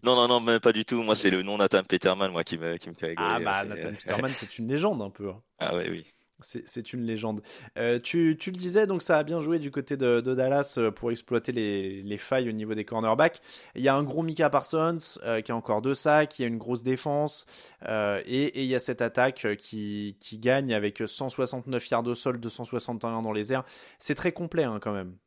Non, 0.04 0.16
non, 0.16 0.28
non, 0.28 0.40
même 0.40 0.60
pas 0.60 0.74
du 0.74 0.86
tout. 0.86 1.02
Moi, 1.02 1.16
c'est 1.16 1.30
le 1.30 1.44
nom 1.44 1.58
Nathan 1.58 1.84
Peterman, 1.84 2.32
moi, 2.32 2.44
qui 2.44 2.58
me, 2.58 2.78
qui 2.78 2.90
me 2.90 2.94
fait 2.94 3.08
rigoler. 3.08 3.28
Ah, 3.30 3.40
bah, 3.40 3.64
Nathan 3.64 3.94
Peterman, 3.94 4.32
c'est 4.36 4.58
une 4.58 4.68
légende 4.68 5.02
un 5.02 5.10
peu. 5.10 5.30
Hein. 5.30 5.42
Ah, 5.60 5.76
oui, 5.76 5.84
oui. 5.90 6.14
C'est 6.40 6.94
une 6.94 7.04
légende. 7.04 7.42
Euh, 7.80 8.00
tu, 8.00 8.38
tu, 8.40 8.52
le 8.52 8.58
disais, 8.58 8.86
donc 8.86 9.02
ça 9.02 9.18
a 9.18 9.24
bien 9.24 9.42
joué 9.42 9.58
du 9.58 9.72
côté 9.72 9.98
de, 9.98 10.22
Dallas 10.22 10.76
euh, 10.78 10.92
pour 10.92 11.10
exploiter 11.10 11.52
les, 11.52 12.04
les, 12.04 12.18
failles 12.20 12.48
au 12.48 12.52
niveau 12.52 12.76
des 12.76 12.86
cornerbacks. 12.86 13.42
Il 13.74 13.82
y 13.82 13.88
a 13.88 13.96
un 13.96 14.04
gros 14.04 14.22
Mika 14.22 14.52
Parsons 14.52 14.98
euh, 15.24 15.42
qui 15.42 15.52
a 15.52 15.56
encore 15.56 15.82
deux 15.82 15.96
sacs, 15.96 16.38
il 16.38 16.44
y 16.44 16.46
a 16.46 16.48
une 16.48 16.60
grosse 16.60 16.84
défense 16.84 17.46
et, 17.88 18.26
et, 18.28 18.62
il 18.62 18.68
y 18.68 18.76
a 18.76 18.80
cette 18.80 19.02
attaque 19.02 19.48
qui, 19.58 20.16
qui 20.20 20.38
gagne 20.38 20.74
avec 20.74 21.02
169 21.06 21.90
yards 21.90 22.06
au 22.06 22.14
sol, 22.14 22.40
261 22.40 23.24
dans 23.24 23.32
les 23.32 23.52
airs. 23.52 23.64
C'est 23.98 24.16
très 24.16 24.32
complet 24.32 24.64
hein, 24.64 24.80
quand 24.80 24.94
même. 24.94 25.18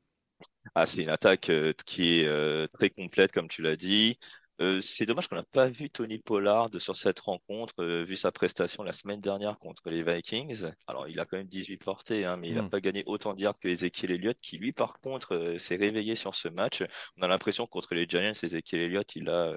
Ah, 0.76 0.86
c'est 0.86 1.02
une 1.02 1.08
attaque 1.08 1.50
qui 1.86 2.20
est 2.20 2.68
très 2.72 2.90
complète, 2.90 3.32
comme 3.32 3.48
tu 3.48 3.62
l'as 3.62 3.76
dit. 3.76 4.18
Euh, 4.60 4.80
c'est 4.82 5.06
dommage 5.06 5.26
qu'on 5.28 5.36
n'a 5.36 5.42
pas 5.42 5.68
vu 5.68 5.88
Tony 5.88 6.18
Pollard 6.18 6.68
sur 6.78 6.94
cette 6.94 7.18
rencontre, 7.20 7.82
euh, 7.82 8.04
vu 8.04 8.14
sa 8.14 8.30
prestation 8.30 8.82
la 8.82 8.92
semaine 8.92 9.20
dernière 9.20 9.58
contre 9.58 9.88
les 9.88 10.02
Vikings. 10.02 10.66
Alors, 10.86 11.08
il 11.08 11.18
a 11.18 11.24
quand 11.24 11.38
même 11.38 11.46
18 11.46 11.78
portées, 11.78 12.26
hein, 12.26 12.36
mais 12.36 12.48
il 12.48 12.54
n'a 12.54 12.62
hmm. 12.62 12.70
pas 12.70 12.80
gagné 12.80 13.02
autant 13.06 13.32
de 13.32 13.40
yards 13.40 13.58
que 13.58 13.68
Ezekiel 13.68 14.10
Elliott, 14.10 14.36
qui 14.42 14.58
lui, 14.58 14.72
par 14.72 15.00
contre, 15.00 15.34
euh, 15.34 15.58
s'est 15.58 15.76
réveillé 15.76 16.14
sur 16.14 16.34
ce 16.34 16.48
match. 16.48 16.82
On 17.16 17.22
a 17.22 17.28
l'impression 17.28 17.64
que 17.64 17.70
contre 17.70 17.94
les 17.94 18.06
Giants, 18.06 18.32
Ezekiel 18.42 18.82
Elliott, 18.82 19.16
il 19.16 19.30
a, 19.30 19.54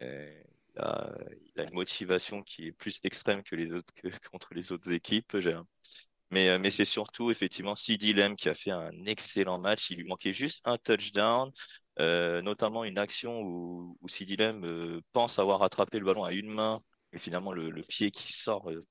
il 0.00 0.08
a, 0.78 1.14
il 1.54 1.60
a 1.60 1.64
une 1.64 1.74
motivation 1.74 2.42
qui 2.42 2.66
est 2.66 2.72
plus 2.72 3.00
extrême 3.04 3.42
que 3.44 3.54
les 3.54 3.72
autres, 3.72 3.94
que 3.94 4.08
contre 4.32 4.54
les 4.54 4.72
autres 4.72 4.90
équipes. 4.90 5.36
Mais, 6.32 6.58
mais 6.58 6.70
c'est 6.70 6.84
surtout 6.84 7.30
effectivement 7.30 7.76
CD 7.76 8.12
Lamb 8.12 8.34
qui 8.34 8.48
a 8.48 8.54
fait 8.54 8.72
un 8.72 8.90
excellent 9.06 9.58
match. 9.58 9.90
Il 9.90 9.98
lui 9.98 10.04
manquait 10.04 10.32
juste 10.32 10.60
un 10.64 10.76
touchdown. 10.78 11.52
Euh, 11.98 12.42
notamment 12.42 12.84
une 12.84 12.98
action 12.98 13.40
où, 13.40 13.96
où 14.02 14.08
Sidilem 14.08 14.64
euh, 14.64 15.00
pense 15.12 15.38
avoir 15.38 15.62
attrapé 15.62 15.98
le 15.98 16.04
ballon 16.04 16.24
à 16.24 16.32
une 16.32 16.48
main 16.48 16.82
et 17.14 17.18
finalement 17.18 17.52
le, 17.52 17.72
pied 17.80 18.10
qui 18.10 18.30
sort 18.30 18.70
euh, 18.70 18.84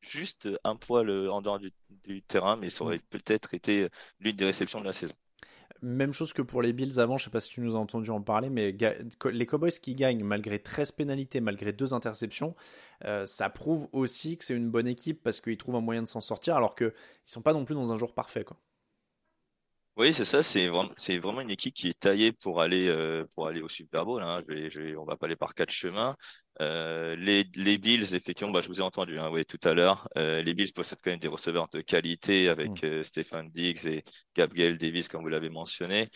juste 0.00 0.48
un 0.64 0.74
poil 0.74 1.10
en 1.28 1.42
dehors 1.42 1.58
du, 1.58 2.22
terrain, 2.22 2.56
mais 2.56 2.70
ça 2.70 2.84
aurait 2.84 2.98
mm. 2.98 3.08
peut-être 3.10 3.52
été 3.52 3.88
l'une 4.18 4.36
des 4.36 4.46
réceptions 4.46 4.80
de 4.80 4.86
la 4.86 4.94
saison. 4.94 5.14
Même 5.82 6.14
chose 6.14 6.32
que 6.32 6.40
pour 6.40 6.62
les 6.62 6.72
Bills 6.72 6.98
avant, 6.98 7.18
je 7.18 7.24
sais 7.24 7.30
pas 7.30 7.40
si 7.40 7.50
tu 7.50 7.60
nous 7.60 7.76
as 7.76 7.78
entendu 7.78 8.10
en 8.10 8.22
parler, 8.22 8.48
mais 8.48 8.74
les 9.30 9.46
Cowboys 9.46 9.70
qui 9.70 9.94
gagnent 9.94 10.24
malgré 10.24 10.60
13 10.60 10.92
pénalités, 10.92 11.40
malgré 11.40 11.72
deux 11.72 11.94
interceptions, 11.94 12.56
ça 13.26 13.50
prouve 13.50 13.88
aussi 13.92 14.38
que 14.38 14.44
c'est 14.44 14.56
une 14.56 14.70
bonne 14.70 14.88
équipe 14.88 15.22
parce 15.22 15.40
qu'ils 15.40 15.56
trouvent 15.56 15.76
un 15.76 15.80
moyen 15.80 16.02
de 16.02 16.08
s'en 16.08 16.20
sortir 16.20 16.56
alors 16.56 16.74
qu'ils 16.74 16.92
sont 17.26 17.42
pas 17.42 17.52
non 17.52 17.64
plus 17.64 17.76
dans 17.76 17.92
un 17.92 17.98
jour 17.98 18.12
parfait. 18.12 18.42
Quoi. 18.42 18.56
Oui, 19.98 20.14
c'est 20.14 20.24
ça. 20.24 20.44
C'est 20.44 20.68
vraiment, 20.68 20.90
c'est 20.96 21.18
vraiment 21.18 21.40
une 21.40 21.50
équipe 21.50 21.74
qui 21.74 21.88
est 21.88 21.98
taillée 21.98 22.30
pour 22.32 22.60
aller, 22.62 22.88
euh, 22.88 23.24
pour 23.34 23.48
aller 23.48 23.60
au 23.60 23.68
Super 23.68 24.04
Bowl. 24.04 24.22
Hein. 24.22 24.42
Je 24.48 24.54
vais, 24.54 24.70
je 24.70 24.80
vais, 24.80 24.96
on 24.96 25.04
va 25.04 25.16
pas 25.16 25.26
aller 25.26 25.34
par 25.34 25.54
quatre 25.54 25.72
chemins. 25.72 26.14
Euh, 26.60 27.16
les, 27.16 27.44
les 27.56 27.78
Bills, 27.78 28.14
effectivement, 28.14 28.52
bah, 28.52 28.60
je 28.60 28.68
vous 28.68 28.78
ai 28.78 28.82
entendu, 28.82 29.18
hein, 29.18 29.28
oui, 29.32 29.44
tout 29.44 29.58
à 29.64 29.74
l'heure. 29.74 30.08
Euh, 30.16 30.40
les 30.40 30.54
Bills 30.54 30.72
possèdent 30.72 31.00
quand 31.02 31.10
même 31.10 31.18
des 31.18 31.26
receveurs 31.26 31.68
de 31.72 31.80
qualité 31.80 32.48
avec 32.48 32.82
mm. 32.82 32.86
euh, 32.86 33.02
Stéphane 33.02 33.50
Diggs 33.50 33.86
et 33.86 34.04
Gabriel 34.36 34.78
Davis, 34.78 35.08
comme 35.08 35.22
vous 35.22 35.28
l'avez 35.28 35.50
mentionné. 35.50 36.08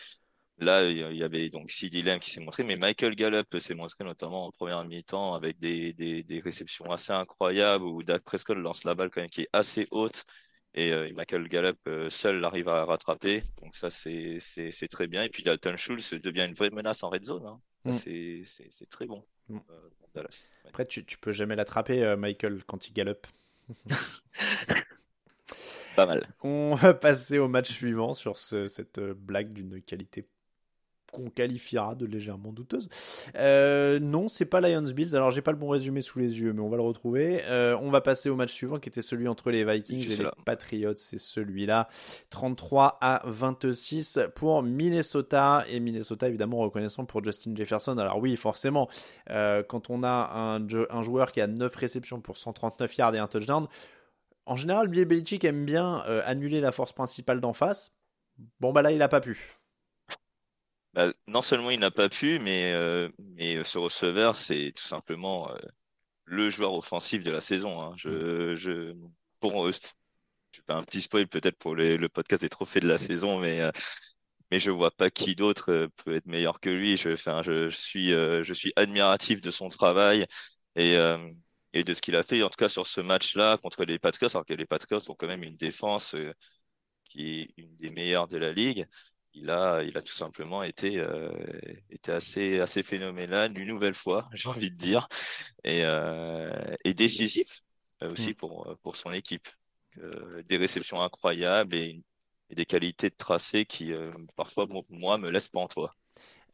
Là, 0.59 0.85
il 0.89 1.17
y 1.17 1.23
avait 1.23 1.49
donc 1.49 1.71
Sid 1.71 1.93
Lamb 2.05 2.19
qui 2.19 2.31
s'est 2.31 2.41
montré, 2.41 2.63
mais 2.63 2.77
Michael 2.77 3.15
Gallup 3.15 3.47
s'est 3.59 3.75
montré 3.75 4.03
notamment 4.05 4.45
en 4.47 4.51
première 4.51 4.85
mi-temps 4.85 5.33
avec 5.33 5.59
des, 5.59 5.93
des, 5.93 6.23
des 6.23 6.39
réceptions 6.39 6.85
assez 6.91 7.11
incroyables 7.11 7.83
où 7.85 8.03
Dak 8.03 8.23
Prescott 8.23 8.57
lance 8.57 8.83
la 8.85 8.95
balle 8.95 9.09
quand 9.09 9.21
même 9.21 9.29
qui 9.29 9.41
est 9.41 9.49
assez 9.51 9.87
haute 9.91 10.23
et 10.75 10.91
euh, 10.91 11.07
Michael 11.15 11.47
Gallup 11.47 11.77
euh, 11.87 12.09
seul 12.09 12.43
arrive 12.43 12.67
à 12.67 12.85
rattraper. 12.85 13.43
Donc 13.61 13.75
ça, 13.75 13.89
c'est 13.89 14.39
très 14.89 15.07
bien. 15.07 15.23
Et 15.23 15.29
puis 15.29 15.43
Dalton 15.43 15.77
Schultz 15.77 16.13
devient 16.15 16.45
une 16.47 16.55
vraie 16.55 16.71
menace 16.71 17.03
en 17.03 17.09
red 17.09 17.23
zone. 17.23 17.45
Hein. 17.45 17.59
Mm. 17.85 17.91
C'est 17.93 18.89
très 18.89 19.05
bon. 19.05 19.23
mm. 19.49 19.59
Dallas. 20.15 20.49
Après, 20.65 20.85
tu, 20.85 21.05
tu 21.05 21.17
peux 21.17 21.31
jamais 21.31 21.55
l'attraper, 21.55 22.15
Michael, 22.17 22.63
quand 22.65 22.87
il 22.87 22.93
galope. 22.93 23.27
Pas 25.95 26.07
mal. 26.07 26.27
On 26.41 26.75
va 26.75 26.93
passer 26.93 27.37
au 27.37 27.47
match 27.47 27.71
suivant 27.71 28.13
sur 28.13 28.37
cette 28.37 28.99
blague 28.99 29.53
d'une 29.53 29.81
qualité 29.81 30.27
qu'on 31.13 31.29
qualifiera 31.29 31.95
de 31.95 32.05
légèrement 32.05 32.51
douteuse. 32.51 32.89
Euh, 33.35 33.99
non, 33.99 34.27
c'est 34.27 34.45
pas 34.45 34.59
Lions 34.59 34.81
Bills. 34.81 35.15
Alors 35.15 35.31
j'ai 35.31 35.41
pas 35.41 35.51
le 35.51 35.57
bon 35.57 35.69
résumé 35.69 36.01
sous 36.01 36.19
les 36.19 36.41
yeux, 36.41 36.51
mais 36.51 36.61
on 36.61 36.69
va 36.69 36.77
le 36.77 36.83
retrouver. 36.83 37.43
Euh, 37.45 37.77
on 37.81 37.89
va 37.89 38.01
passer 38.01 38.29
au 38.29 38.35
match 38.35 38.51
suivant 38.51 38.79
qui 38.79 38.89
était 38.89 39.01
celui 39.01 39.27
entre 39.27 39.51
les 39.51 39.63
Vikings 39.63 40.11
et 40.11 40.15
les 40.23 40.29
Patriots. 40.45 40.93
C'est 40.97 41.19
celui-là, 41.19 41.87
33 42.31 42.97
à 42.99 43.21
26 43.25 44.19
pour 44.35 44.63
Minnesota 44.63 45.63
et 45.69 45.79
Minnesota 45.79 46.27
évidemment 46.27 46.57
reconnaissant 46.57 47.05
pour 47.05 47.23
Justin 47.23 47.55
Jefferson. 47.55 47.97
Alors 47.97 48.17
oui, 48.17 48.35
forcément, 48.35 48.89
euh, 49.29 49.63
quand 49.63 49.89
on 49.89 50.03
a 50.03 50.31
un, 50.33 50.67
un 50.89 51.03
joueur 51.03 51.31
qui 51.31 51.39
a 51.39 51.47
9 51.47 51.73
réceptions 51.75 52.19
pour 52.19 52.37
139 52.37 52.97
yards 52.97 53.15
et 53.15 53.19
un 53.19 53.27
touchdown. 53.27 53.67
En 54.45 54.57
général, 54.57 54.89
Bill 54.89 55.05
Belichick 55.05 55.45
aime 55.45 55.63
bien 55.63 56.03
annuler 56.25 56.59
la 56.59 56.73
force 56.73 56.91
principale 56.91 57.39
d'en 57.39 57.53
face. 57.53 57.95
Bon, 58.59 58.73
bah 58.73 58.81
là, 58.81 58.91
il 58.91 59.01
a 59.01 59.07
pas 59.07 59.21
pu. 59.21 59.55
Bah, 60.93 61.11
non 61.27 61.41
seulement 61.41 61.71
il 61.71 61.79
n'a 61.79 61.89
pas 61.91 62.07
pu, 62.07 62.39
mais, 62.39 62.71
euh, 62.73 63.09
mais 63.17 63.63
ce 63.63 63.79
receveur, 63.79 64.35
c'est 64.35 64.73
tout 64.75 64.83
simplement 64.83 65.49
euh, 65.51 65.57
le 66.25 66.49
joueur 66.49 66.73
offensif 66.73 67.23
de 67.23 67.31
la 67.31 67.41
saison. 67.41 67.81
Hein. 67.81 67.93
Je, 67.97 68.53
mm. 68.53 68.55
je, 68.55 68.95
pour, 69.39 69.71
je 69.71 69.79
fais 70.51 70.73
un 70.73 70.83
petit 70.83 71.01
spoil 71.01 71.27
peut-être 71.27 71.57
pour 71.57 71.75
le 71.75 72.07
podcast 72.09 72.43
des 72.43 72.49
trophées 72.49 72.79
de 72.79 72.87
la 72.87 72.99
saison, 72.99 73.39
mais, 73.39 73.61
euh, 73.61 73.71
mais 74.51 74.59
je 74.59 74.69
vois 74.69 74.91
pas 74.91 75.09
qui 75.09 75.35
d'autre 75.35 75.89
peut 75.97 76.15
être 76.15 76.27
meilleur 76.27 76.59
que 76.59 76.69
lui. 76.69 76.95
Je, 76.95 77.09
enfin, 77.13 77.41
je, 77.41 77.69
je 77.69 77.75
suis, 77.77 78.09
je 78.09 78.53
suis 78.53 78.71
admiratif 78.75 79.41
de 79.41 79.49
son 79.49 79.69
travail 79.69 80.27
et, 80.75 80.95
et 81.73 81.83
de 81.83 81.93
ce 81.95 82.01
qu'il 82.03 82.15
a 82.15 82.21
fait, 82.21 82.43
en 82.43 82.49
tout 82.49 82.57
cas 82.57 82.69
sur 82.69 82.85
ce 82.85 83.01
match-là 83.01 83.57
contre 83.57 83.83
les 83.83 83.97
Patriots, 83.97 84.29
alors 84.31 84.45
que 84.45 84.53
les 84.53 84.67
Patriots 84.67 85.01
ont 85.09 85.15
quand 85.15 85.27
même 85.27 85.43
une 85.43 85.57
défense 85.57 86.15
qui 87.05 87.41
est 87.41 87.53
une 87.57 87.75
des 87.77 87.89
meilleures 87.89 88.27
de 88.27 88.37
la 88.37 88.51
ligue 88.51 88.87
il 89.33 89.49
a, 89.49 89.83
il 89.83 89.97
a 89.97 90.01
tout 90.01 90.13
simplement 90.13 90.63
été, 90.63 90.99
euh, 90.99 91.31
été 91.89 92.11
assez, 92.11 92.59
assez 92.59 92.83
phénoménal 92.83 93.57
une 93.57 93.67
nouvelle 93.67 93.93
fois, 93.93 94.29
j'ai 94.33 94.49
envie 94.49 94.71
de 94.71 94.75
dire, 94.75 95.07
et, 95.63 95.81
euh, 95.85 96.75
et 96.83 96.93
décisif 96.93 97.61
euh, 98.01 98.11
aussi 98.11 98.31
mm. 98.31 98.35
pour, 98.35 98.77
pour 98.83 98.95
son 98.95 99.11
équipe. 99.11 99.47
des 100.49 100.57
réceptions 100.57 101.01
incroyables 101.01 101.75
et, 101.75 102.01
et, 102.49 102.55
des 102.55 102.65
qualités 102.65 103.09
de 103.09 103.15
tracé 103.15 103.65
qui, 103.65 103.93
parfois, 104.35 104.67
moi, 104.89 105.17
me 105.17 105.29
laissent 105.29 105.49
pantois. 105.49 105.93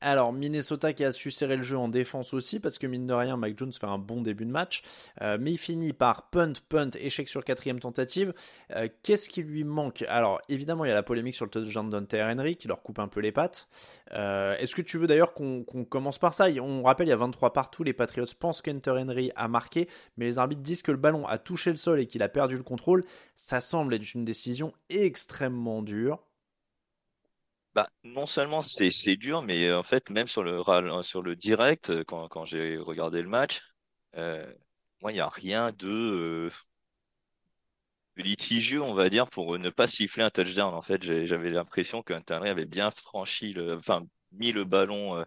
Alors, 0.01 0.31
Minnesota 0.31 0.93
qui 0.93 1.03
a 1.03 1.11
su 1.11 1.29
serrer 1.29 1.57
le 1.57 1.61
jeu 1.61 1.77
en 1.77 1.89
défense 1.89 2.33
aussi, 2.33 2.59
parce 2.59 2.77
que 2.77 2.87
mine 2.87 3.05
de 3.05 3.13
rien, 3.13 3.35
Mike 3.35 3.59
Jones 3.59 3.73
fait 3.73 3.85
un 3.85 3.97
bon 3.97 4.21
début 4.21 4.45
de 4.45 4.51
match, 4.51 4.81
euh, 5.21 5.37
mais 5.39 5.51
il 5.51 5.57
finit 5.57 5.91
par 5.91 6.29
punt, 6.29 6.53
punt, 6.69 6.91
échec 6.99 7.27
sur 7.27 7.43
quatrième 7.43 7.79
tentative. 7.79 8.33
Euh, 8.75 8.87
qu'est-ce 9.03 9.27
qui 9.27 9.43
lui 9.43 9.65
manque? 9.65 10.05
Alors, 10.07 10.41
évidemment, 10.47 10.85
il 10.85 10.87
y 10.87 10.91
a 10.91 10.93
la 10.93 11.03
polémique 11.03 11.35
sur 11.35 11.45
le 11.45 11.51
touchdown 11.51 11.89
d'Hunter 11.89 12.23
Henry 12.23 12.55
qui 12.55 12.69
leur 12.69 12.81
coupe 12.81 12.99
un 12.99 13.09
peu 13.09 13.19
les 13.19 13.33
pattes. 13.33 13.67
Euh, 14.13 14.55
est-ce 14.57 14.73
que 14.73 14.81
tu 14.81 14.97
veux 14.97 15.07
d'ailleurs 15.07 15.33
qu'on 15.33 15.63
commence 15.89 16.17
par 16.17 16.33
ça? 16.33 16.47
On 16.61 16.83
rappelle, 16.83 17.07
il 17.07 17.11
y 17.11 17.13
a 17.13 17.17
23 17.17 17.51
partout, 17.51 17.83
les 17.83 17.93
Patriots 17.93 18.25
pensent 18.39 18.61
qu'Hunter 18.61 18.91
Henry 18.91 19.31
a 19.35 19.49
marqué, 19.49 19.89
mais 20.17 20.25
les 20.25 20.39
arbitres 20.39 20.61
disent 20.61 20.81
que 20.81 20.91
le 20.91 20.97
ballon 20.97 21.27
a 21.27 21.37
touché 21.37 21.71
le 21.71 21.77
sol 21.77 21.99
et 21.99 22.05
qu'il 22.05 22.23
a 22.23 22.29
perdu 22.29 22.55
le 22.55 22.63
contrôle. 22.63 23.03
Ça 23.35 23.59
semble 23.59 23.93
être 23.93 24.13
une 24.13 24.23
décision 24.23 24.73
extrêmement 24.89 25.81
dure. 25.81 26.19
Bah, 27.75 27.87
non 28.03 28.25
seulement 28.25 28.61
c'est 28.61 29.15
dur, 29.15 29.41
mais 29.43 29.67
euh, 29.67 29.77
en 29.79 29.83
fait, 29.83 30.09
même 30.09 30.27
sur 30.27 30.43
le, 30.43 30.59
sur 31.03 31.21
le 31.21 31.35
direct, 31.35 31.89
euh, 31.91 32.03
quand, 32.03 32.27
quand 32.27 32.43
j'ai 32.45 32.77
regardé 32.77 33.21
le 33.21 33.29
match, 33.29 33.61
euh, 34.15 34.51
moi, 35.01 35.11
il 35.11 35.15
n'y 35.15 35.21
a 35.21 35.29
rien 35.29 35.71
de, 35.73 36.49
litigieux, 38.17 38.81
on 38.83 38.93
va 38.93 39.09
dire, 39.09 39.27
pour 39.29 39.57
ne 39.57 39.69
pas 39.69 39.87
siffler 39.87 40.23
un 40.23 40.29
touchdown. 40.29 40.73
En 40.73 40.81
fait, 40.81 41.03
j'avais 41.25 41.49
l'impression 41.51 42.01
que 42.03 42.13
avait 42.29 42.65
bien 42.65 42.91
franchi, 42.91 43.53
le, 43.53 43.75
enfin, 43.75 44.05
mis 44.31 44.51
le 44.51 44.65
ballon 44.65 45.23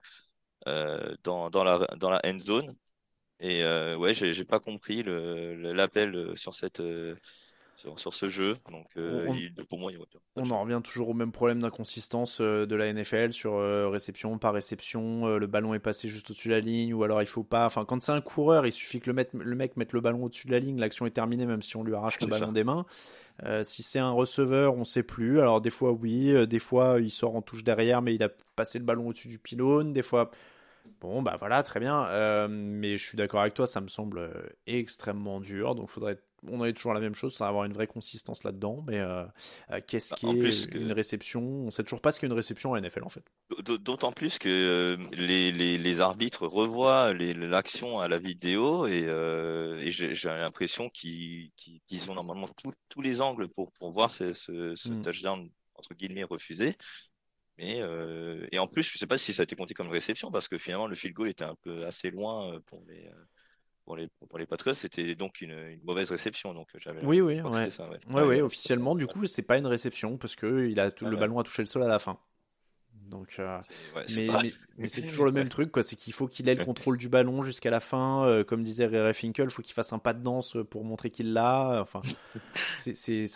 dans, 0.67 1.51
dans, 1.51 1.65
la, 1.65 1.79
dans 1.97 2.11
la 2.11 2.21
end 2.25 2.39
zone. 2.39 2.71
Et 3.41 3.65
ouais, 3.97 4.15
j'ai 4.15 4.45
pas 4.45 4.61
compris 4.61 5.03
l'appel 5.05 6.33
sur 6.37 6.55
cette 6.55 6.83
sur, 7.97 8.14
ce 8.14 8.29
jeu. 8.29 8.57
Donc, 8.71 8.87
euh, 8.97 9.27
on, 9.29 9.64
pour 9.64 9.79
moi, 9.79 9.90
on 10.37 10.51
en 10.51 10.62
revient 10.62 10.81
toujours 10.83 11.11
au 11.11 11.14
même 11.14 11.33
problème 11.33 11.61
d'inconsistance 11.61 12.40
euh, 12.40 12.66
de 12.66 12.75
la 12.77 12.92
NFL 12.92 13.33
sur 13.33 13.55
euh, 13.55 13.88
réception, 13.88 14.38
par 14.38 14.55
réception. 14.55 15.37
le 15.37 15.47
ballon 15.47 15.75
est 15.75 15.79
passé 15.79 16.09
juste 16.09 16.31
au-dessus 16.31 16.49
de 16.49 16.55
la 16.55 16.61
ligne, 16.61 16.95
ou 16.95 17.03
alors 17.05 17.23
il 17.23 17.27
faut 17.27 17.42
pas. 17.42 17.66
Enfin, 17.66 17.85
quand 17.85 18.03
c'est 18.03 18.12
un 18.12 18.21
coureur, 18.21 18.66
il 18.66 18.73
suffit 18.73 19.01
que 19.01 19.11
le, 19.11 19.27
le 19.33 19.57
mec 19.57 19.77
mette 19.77 19.92
le 19.92 20.01
ballon 20.01 20.25
au-dessus 20.25 20.47
de 20.47 20.53
la 20.53 20.59
ligne, 20.59 20.79
l'action 20.79 21.07
est 21.07 21.11
terminée, 21.11 21.47
même 21.47 21.62
si 21.62 21.77
on 21.77 21.85
lui 21.85 21.95
arrache 21.95 22.21
le 22.21 22.29
ballon 22.29 22.53
des 22.53 22.64
mains. 22.64 22.87
si 23.62 23.83
c'est 23.83 23.99
un 23.99 24.12
receveur, 24.12 24.75
on 24.77 24.85
sait 24.85 25.03
plus. 25.03 25.40
Alors 25.40 25.61
des 25.61 25.71
fois 25.71 25.92
oui, 25.92 26.47
des 26.47 26.59
fois 26.59 26.99
il 27.01 27.11
sort 27.11 27.35
en 27.35 27.42
touche 27.42 27.64
derrière, 27.64 28.03
mais 28.03 28.14
il 28.14 28.23
a 28.23 28.29
passé 28.57 28.79
le 28.79 28.85
ballon 28.85 29.09
au-dessus 29.09 29.29
du 29.29 29.38
pylône. 29.38 29.92
Des 29.92 30.03
fois, 30.03 30.31
bon 31.01 31.23
bah 31.23 31.37
voilà, 31.38 31.62
très 31.62 31.81
bien. 31.81 32.49
mais 32.49 32.97
je 32.97 33.07
suis 33.07 33.16
d'accord 33.16 33.40
avec 33.40 33.55
toi, 33.55 33.66
ça 33.66 33.81
me 33.81 33.88
semble 33.88 34.31
extrêmement 34.66 35.40
dur. 35.40 35.75
Donc 35.75 35.88
faudrait 35.88 36.18
on 36.49 36.64
est 36.64 36.73
toujours 36.73 36.92
la 36.92 37.01
même 37.01 37.14
chose, 37.14 37.35
sans 37.35 37.45
avoir 37.47 37.64
une 37.64 37.73
vraie 37.73 37.87
consistance 37.87 38.42
là-dedans. 38.45 38.85
Mais 38.87 38.99
euh, 38.99 39.25
euh, 39.71 39.81
qu'est-ce 39.87 40.11
bah, 40.11 40.16
qui 40.16 40.27
est 40.27 40.75
une 40.75 40.92
réception? 40.92 41.40
On 41.42 41.71
sait 41.71 41.83
toujours 41.83 42.01
pas 42.01 42.11
ce 42.11 42.21
qu'est 42.21 42.27
une 42.27 42.33
réception 42.33 42.75
à 42.75 42.81
NFL 42.81 43.05
en 43.05 43.09
fait. 43.09 43.25
D'autant 43.61 44.12
plus 44.12 44.38
que 44.38 44.49
euh, 44.49 44.97
les, 45.12 46.01
arbitres 46.01 46.47
revoient 46.47 47.12
l'action 47.12 48.01
à 48.01 48.09
la 48.09 48.18
vidéo 48.18 48.87
et, 48.87 49.03
j'ai 49.90 50.14
l'impression 50.25 50.88
qu'ils 50.88 51.51
ont 52.09 52.14
normalement 52.14 52.49
tous 52.88 53.01
les 53.01 53.21
angles 53.21 53.49
pour, 53.49 53.71
voir 53.90 54.11
ce, 54.11 54.33
ce, 54.33 54.88
hmm. 54.88 55.03
touchdown 55.03 55.49
entre 55.75 55.95
guillemets 55.95 56.25
refusé. 56.25 56.75
Mais 57.59 57.81
et 58.51 58.59
en 58.59 58.67
plus, 58.67 58.83
je 58.83 58.99
sais 58.99 59.07
pas 59.07 59.19
si 59.19 59.33
ça 59.33 59.43
a 59.43 59.45
été 59.45 59.57
compté 59.57 59.75
comme 59.75 59.88
réception 59.88 60.31
parce 60.31 60.49
que 60.49 60.59
finalement 60.59 60.87
le 60.87 60.95
field 60.95 61.15
goal 61.15 61.29
était 61.29 61.45
un 61.45 61.55
peu 61.62 61.85
assez 61.85 62.11
loin 62.11 62.59
pour 62.67 62.83
les 62.88 63.11
pour 63.85 63.97
les, 63.97 64.09
pour 64.29 64.38
les 64.38 64.47
Patriots, 64.47 64.75
c'était 64.75 65.15
donc 65.15 65.41
une, 65.41 65.51
une, 65.51 65.83
mauvaise 65.83 66.11
réception. 66.11 66.55
Donc 66.55 66.69
j'avais 66.79 67.05
oui, 67.05 67.21
oui, 67.21 67.41
ouais. 67.41 67.71
Ça, 67.71 67.88
ouais. 67.88 68.23
ouais, 68.23 68.41
officiellement, 68.41 68.95
du 68.95 69.07
coup, 69.07 69.27
c'est 69.27 69.43
pas 69.43 69.59
une 69.59 69.67
réception 69.67 70.17
parce 70.19 70.37
que 70.37 70.69
il 70.69 70.81
a 70.81 70.91
tout, 70.91 71.07
le 71.07 71.17
ballon 71.17 71.38
a 71.38 71.43
touché 71.43 71.62
le 71.62 71.67
sol 71.67 71.83
à 71.83 71.88
la 71.88 71.99
fin. 71.99 72.19
Donc, 73.12 73.37
euh, 73.38 73.59
mais, 74.16 74.27
mais, 74.79 74.88
c'est 74.88 75.03
toujours 75.03 75.27
le 75.27 75.33
même 75.33 75.51
truc, 75.51 75.70
quoi. 75.70 75.83
C'est 75.83 75.96
qu'il 75.96 76.12
faut 76.14 76.27
qu'il 76.27 76.48
ait 76.48 76.55
le 76.55 76.64
contrôle 76.64 76.96
du 76.96 77.09
ballon 77.09 77.42
jusqu'à 77.42 77.70
la 77.70 77.81
fin. 77.81 78.25
Euh, 78.25 78.42
comme 78.42 78.64
disait 78.64 78.87
Rere 78.87 79.14
Finkel, 79.14 79.46
il 79.48 79.51
faut 79.51 79.62
qu'il 79.62 79.75
fasse 79.75 79.92
un 79.92 79.98
pas 79.98 80.14
de 80.14 80.22
danse 80.22 80.57
pour 80.70 80.83
montrer 80.83 81.11
qu'il 81.11 81.35
l'a. 81.35 81.83
Enfin, 81.83 82.01
c'est 82.75 83.27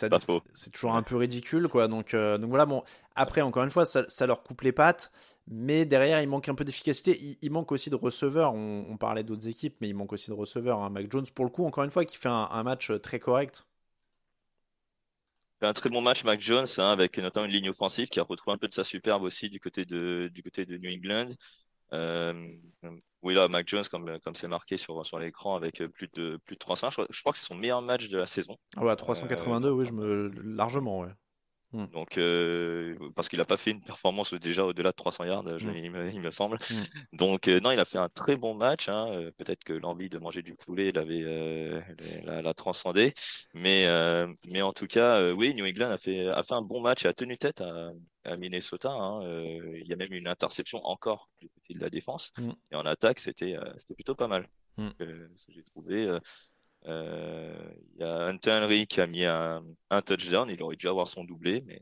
toujours 0.73 0.95
un 0.95 1.03
peu 1.03 1.15
ridicule, 1.15 1.67
quoi. 1.67 1.87
Donc, 1.87 2.13
euh, 2.13 2.37
donc 2.39 2.49
voilà. 2.49 2.65
Bon, 2.65 2.83
après, 3.15 3.41
encore 3.41 3.63
une 3.63 3.71
fois, 3.71 3.85
ça, 3.85 4.03
ça, 4.07 4.25
leur 4.25 4.41
coupe 4.41 4.61
les 4.61 4.71
pattes, 4.71 5.11
mais 5.47 5.85
derrière, 5.85 6.21
il 6.21 6.27
manque 6.27 6.49
un 6.49 6.55
peu 6.55 6.65
d'efficacité. 6.65 7.37
Il, 7.41 7.51
manque 7.51 7.71
aussi 7.71 7.91
de 7.91 7.95
receveurs. 7.95 8.53
On, 8.55 8.97
parlait 8.97 9.23
d'autres 9.23 9.47
équipes, 9.47 9.75
mais 9.79 9.89
il 9.89 9.95
manque 9.95 10.13
aussi 10.13 10.31
de 10.31 10.35
receveurs. 10.35 10.81
Hein. 10.81 10.89
Mac 10.89 11.11
Jones, 11.11 11.27
pour 11.33 11.45
le 11.45 11.51
coup, 11.51 11.65
encore 11.65 11.83
une 11.83 11.91
fois, 11.91 12.03
qui 12.03 12.17
fait 12.17 12.29
un 12.29 12.63
match 12.63 12.91
très 13.01 13.19
correct 13.19 13.63
un 15.61 15.73
très 15.73 15.89
bon 15.89 16.01
match, 16.01 16.23
Mac 16.23 16.39
Jones, 16.39 16.67
hein, 16.77 16.91
avec 16.91 17.17
notamment 17.17 17.45
une 17.45 17.51
ligne 17.51 17.69
offensive 17.69 18.09
qui 18.09 18.19
a 18.19 18.23
retrouvé 18.23 18.53
un 18.53 18.57
peu 18.57 18.67
de 18.67 18.73
sa 18.73 18.83
superbe 18.83 19.23
aussi 19.23 19.49
du 19.49 19.59
côté 19.59 19.85
de, 19.85 20.29
du 20.33 20.43
côté 20.43 20.65
de 20.65 20.77
New 20.77 20.91
England. 20.91 21.29
Euh, 21.93 22.33
oui, 23.23 23.33
là, 23.33 23.47
Mac 23.47 23.67
Jones, 23.67 23.85
comme, 23.89 24.19
comme 24.19 24.35
c'est 24.35 24.47
marqué 24.47 24.77
sur, 24.77 25.05
sur 25.05 25.19
l'écran, 25.19 25.55
avec 25.55 25.83
plus 25.87 26.09
de, 26.13 26.37
plus 26.45 26.55
de 26.55 26.59
300, 26.59 26.89
je, 26.91 27.21
crois 27.21 27.33
que 27.33 27.39
c'est 27.39 27.45
son 27.45 27.55
meilleur 27.55 27.81
match 27.81 28.09
de 28.09 28.17
la 28.17 28.27
saison. 28.27 28.57
Ah 28.75 28.83
ouais, 28.83 28.95
382, 28.95 29.71
oui, 29.71 29.85
je 29.85 29.93
me... 29.93 30.29
largement, 30.43 30.99
ouais. 30.99 31.09
Hmm. 31.77 31.85
Donc, 31.93 32.17
euh, 32.17 32.97
parce 33.15 33.29
qu'il 33.29 33.37
n'a 33.37 33.45
pas 33.45 33.55
fait 33.55 33.69
une 33.69 33.83
performance 33.83 34.33
déjà 34.33 34.65
au-delà 34.65 34.89
de 34.89 34.95
300 34.95 35.25
yards, 35.25 35.43
hmm. 35.43 35.75
il, 35.75 36.21
me, 36.21 36.31
semble. 36.31 36.57
Hmm. 36.71 36.83
Donc, 37.13 37.47
euh, 37.47 37.59
non, 37.59 37.69
il 37.69 37.79
a 37.79 37.85
fait 37.85 37.99
un 37.99 38.09
très 38.09 38.35
bon 38.35 38.55
match. 38.55 38.89
Hein. 38.89 39.11
Euh, 39.11 39.31
peut-être 39.37 39.63
que 39.63 39.73
l'envie 39.73 40.09
de 40.09 40.17
manger 40.17 40.41
du 40.41 40.55
poulet 40.55 40.91
l'avait 40.91 41.21
l'a, 42.23 42.53
transcendé, 42.55 43.13
mais 43.53 43.85
mais 44.49 44.63
en 44.63 44.73
tout 44.73 44.87
cas, 44.87 45.31
oui, 45.33 45.53
New 45.53 45.67
England 45.67 45.91
a 45.91 45.99
fait 45.99 46.27
a 46.27 46.41
fait 46.41 46.55
un 46.55 46.63
bon 46.63 46.81
match 46.81 47.05
et 47.05 47.07
a 47.07 47.13
tenu 47.13 47.37
tête 47.37 47.61
à, 47.61 47.91
à 48.23 48.37
Minnesota. 48.37 48.89
Hein. 48.89 49.21
il 49.75 49.85
y 49.85 49.93
a 49.93 49.95
même 49.95 50.13
une 50.13 50.27
interception 50.27 50.83
encore 50.83 51.29
du 51.39 51.49
côté 51.49 51.75
de 51.75 51.79
la 51.79 51.91
défense. 51.91 52.33
Et 52.71 52.75
en 52.75 52.85
attaque, 52.87 53.19
c'était 53.19 53.55
c'était 53.77 53.93
plutôt 53.93 54.15
pas 54.15 54.27
mal. 54.27 54.47
j'ai 54.77 55.63
trouvé. 55.63 56.17
Euh, 56.87 57.53
il 57.95 58.01
y 58.01 58.03
a 58.03 58.27
Hunter 58.27 58.51
Henry 58.51 58.87
qui 58.87 59.01
a 59.01 59.07
mis 59.07 59.25
un, 59.25 59.61
touchdown. 60.05 60.49
Il 60.49 60.61
aurait 60.63 60.75
dû 60.75 60.87
avoir 60.87 61.07
son 61.07 61.23
doublé, 61.23 61.63
mais 61.65 61.81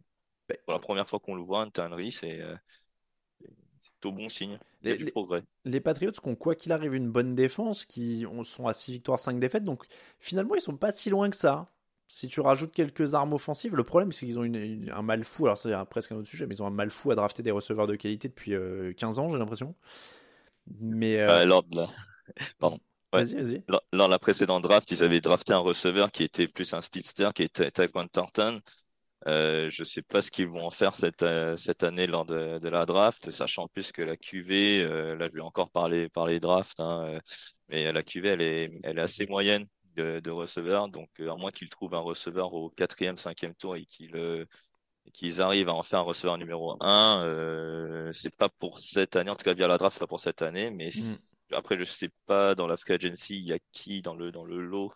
pour 0.66 0.74
la 0.74 0.80
première 0.80 1.08
fois 1.08 1.20
qu'on 1.20 1.36
le 1.36 1.44
voit, 1.44 1.62
Hunter 1.62 1.84
Henry, 1.84 2.12
c'est 2.12 2.42
euh, 2.42 2.56
au 4.04 4.12
bon 4.12 4.30
signe. 4.30 4.58
Les, 4.82 4.98
du 4.98 5.06
progrès. 5.06 5.44
les 5.64 5.80
Patriots 5.80 6.12
qui 6.12 6.28
ont, 6.28 6.36
quoi 6.36 6.56
qu'il 6.56 6.72
arrive, 6.72 6.94
une 6.94 7.10
bonne 7.10 7.36
défense, 7.36 7.86
qui 7.86 8.26
sont 8.44 8.68
à 8.68 8.74
6 8.74 8.94
victoires, 8.94 9.20
5 9.20 9.40
défaites. 9.40 9.64
Donc 9.64 9.86
finalement, 10.20 10.56
ils 10.56 10.62
sont 10.62 10.78
pas 10.78 10.92
si 10.92 11.10
loin 11.10 11.30
que 11.30 11.36
ça. 11.36 11.72
Si 12.08 12.28
tu 12.28 12.40
rajoutes 12.40 12.72
quelques 12.72 13.16
armes 13.16 13.34
offensives, 13.34 13.76
le 13.76 13.84
problème 13.84 14.12
c'est 14.12 14.28
qu'ils 14.28 14.38
ont 14.38 14.44
un 14.44 15.02
mal 15.02 15.24
fou. 15.24 15.46
Alors 15.46 15.58
c'est 15.58 15.74
presque 15.90 16.12
un 16.12 16.18
autre 16.18 16.28
sujet, 16.28 16.46
mais 16.46 16.56
ils 16.56 16.62
ont 16.62 16.68
un 16.68 16.72
mal 16.72 16.92
fou 16.92 17.10
à 17.10 17.16
drafter 17.16 17.42
des 17.42 17.50
receveurs 17.50 17.88
de 17.88 17.96
qualité 17.96 18.28
depuis 18.28 18.52
15 18.52 18.56
euh, 18.56 19.22
ans, 19.22 19.30
j'ai 19.30 19.40
l'impression. 19.40 19.74
Mais. 20.80 21.20
Euh... 21.20 21.46
là 21.46 21.62
Pardon. 22.60 22.80
Vas-y, 23.18 23.36
vas-y. 23.36 23.64
Dans, 23.94 24.08
la 24.08 24.20
précédente 24.20 24.64
draft, 24.64 24.90
ils 24.92 25.04
avaient 25.04 25.22
drafté 25.22 25.54
un 25.54 25.60
receveur 25.60 26.12
qui 26.12 26.24
était 26.24 26.48
plus 26.48 26.74
un 26.74 26.82
speedster, 26.82 27.30
qui 27.34 27.44
était 27.44 27.72
Tyquan 27.72 28.08
Thornton. 28.08 28.62
Euh, 29.28 29.70
je 29.72 29.82
ne 29.82 29.86
sais 29.86 30.04
pas 30.04 30.22
ce 30.22 30.30
qu'ils 30.30 30.48
vont 30.48 30.68
en 30.68 30.72
faire 30.72 30.94
cette, 30.94 31.24
euh, 31.24 31.58
cette 31.58 31.84
année 31.84 32.06
lors 32.06 32.26
de, 32.26 32.60
de, 32.60 32.70
la 32.70 32.86
draft, 32.86 33.32
sachant 33.32 33.68
plus 33.68 33.92
que 33.92 34.04
la 34.04 34.18
QV, 34.18 34.84
euh, 34.84 35.16
là 35.16 35.28
je 35.28 35.34
vais 35.34 35.42
encore 35.42 35.72
parler, 35.72 36.10
parler 36.10 36.40
draft, 36.40 36.80
hein, 36.80 37.20
mais 37.70 37.92
la 37.92 38.04
QV 38.04 38.28
elle 38.28 38.42
est, 38.42 38.72
elle 38.84 39.00
est 39.00 39.02
assez 39.02 39.26
moyenne 39.26 39.66
de, 39.96 40.20
de 40.20 40.30
receveurs, 40.30 40.90
donc 40.90 41.10
à 41.20 41.36
moins 41.38 41.50
qu'ils 41.50 41.70
trouvent 41.70 41.96
un 41.96 42.00
receveur 42.02 42.54
au 42.54 42.70
quatrième, 42.70 43.18
cinquième 43.18 43.56
tour 43.56 43.76
et 43.76 43.86
qu'ils 43.86 44.46
qu'ils 45.14 45.42
arrivent 45.42 45.70
à 45.70 45.74
en 45.74 45.84
faire 45.84 46.00
un 46.00 46.04
receveur 46.04 46.38
numéro 46.38 46.78
1, 46.84 47.24
euh, 47.24 48.12
c'est 48.14 48.36
pas 48.36 48.50
pour 48.50 48.80
cette 48.80 49.16
année, 49.16 49.30
en 49.30 49.36
tout 49.36 49.44
cas 49.44 49.54
via 49.54 49.68
la 49.68 49.78
draft, 49.78 49.94
c'est 49.94 50.00
pas 50.00 50.08
pour 50.08 50.20
cette 50.20 50.42
année, 50.42 50.72
mais 50.72 50.90
mm. 50.90 51.16
Après 51.56 51.78
je 51.78 51.84
sais 51.84 52.10
pas 52.26 52.56
dans 52.56 52.68
la 52.68 52.78
free 52.78 52.94
agency 52.94 53.38
il 53.38 53.46
y 53.46 53.54
a 53.54 53.60
qui 53.72 54.02
dans 54.02 54.16
le 54.16 54.32
dans 54.32 54.46
le 54.46 54.62
lot 54.62 54.94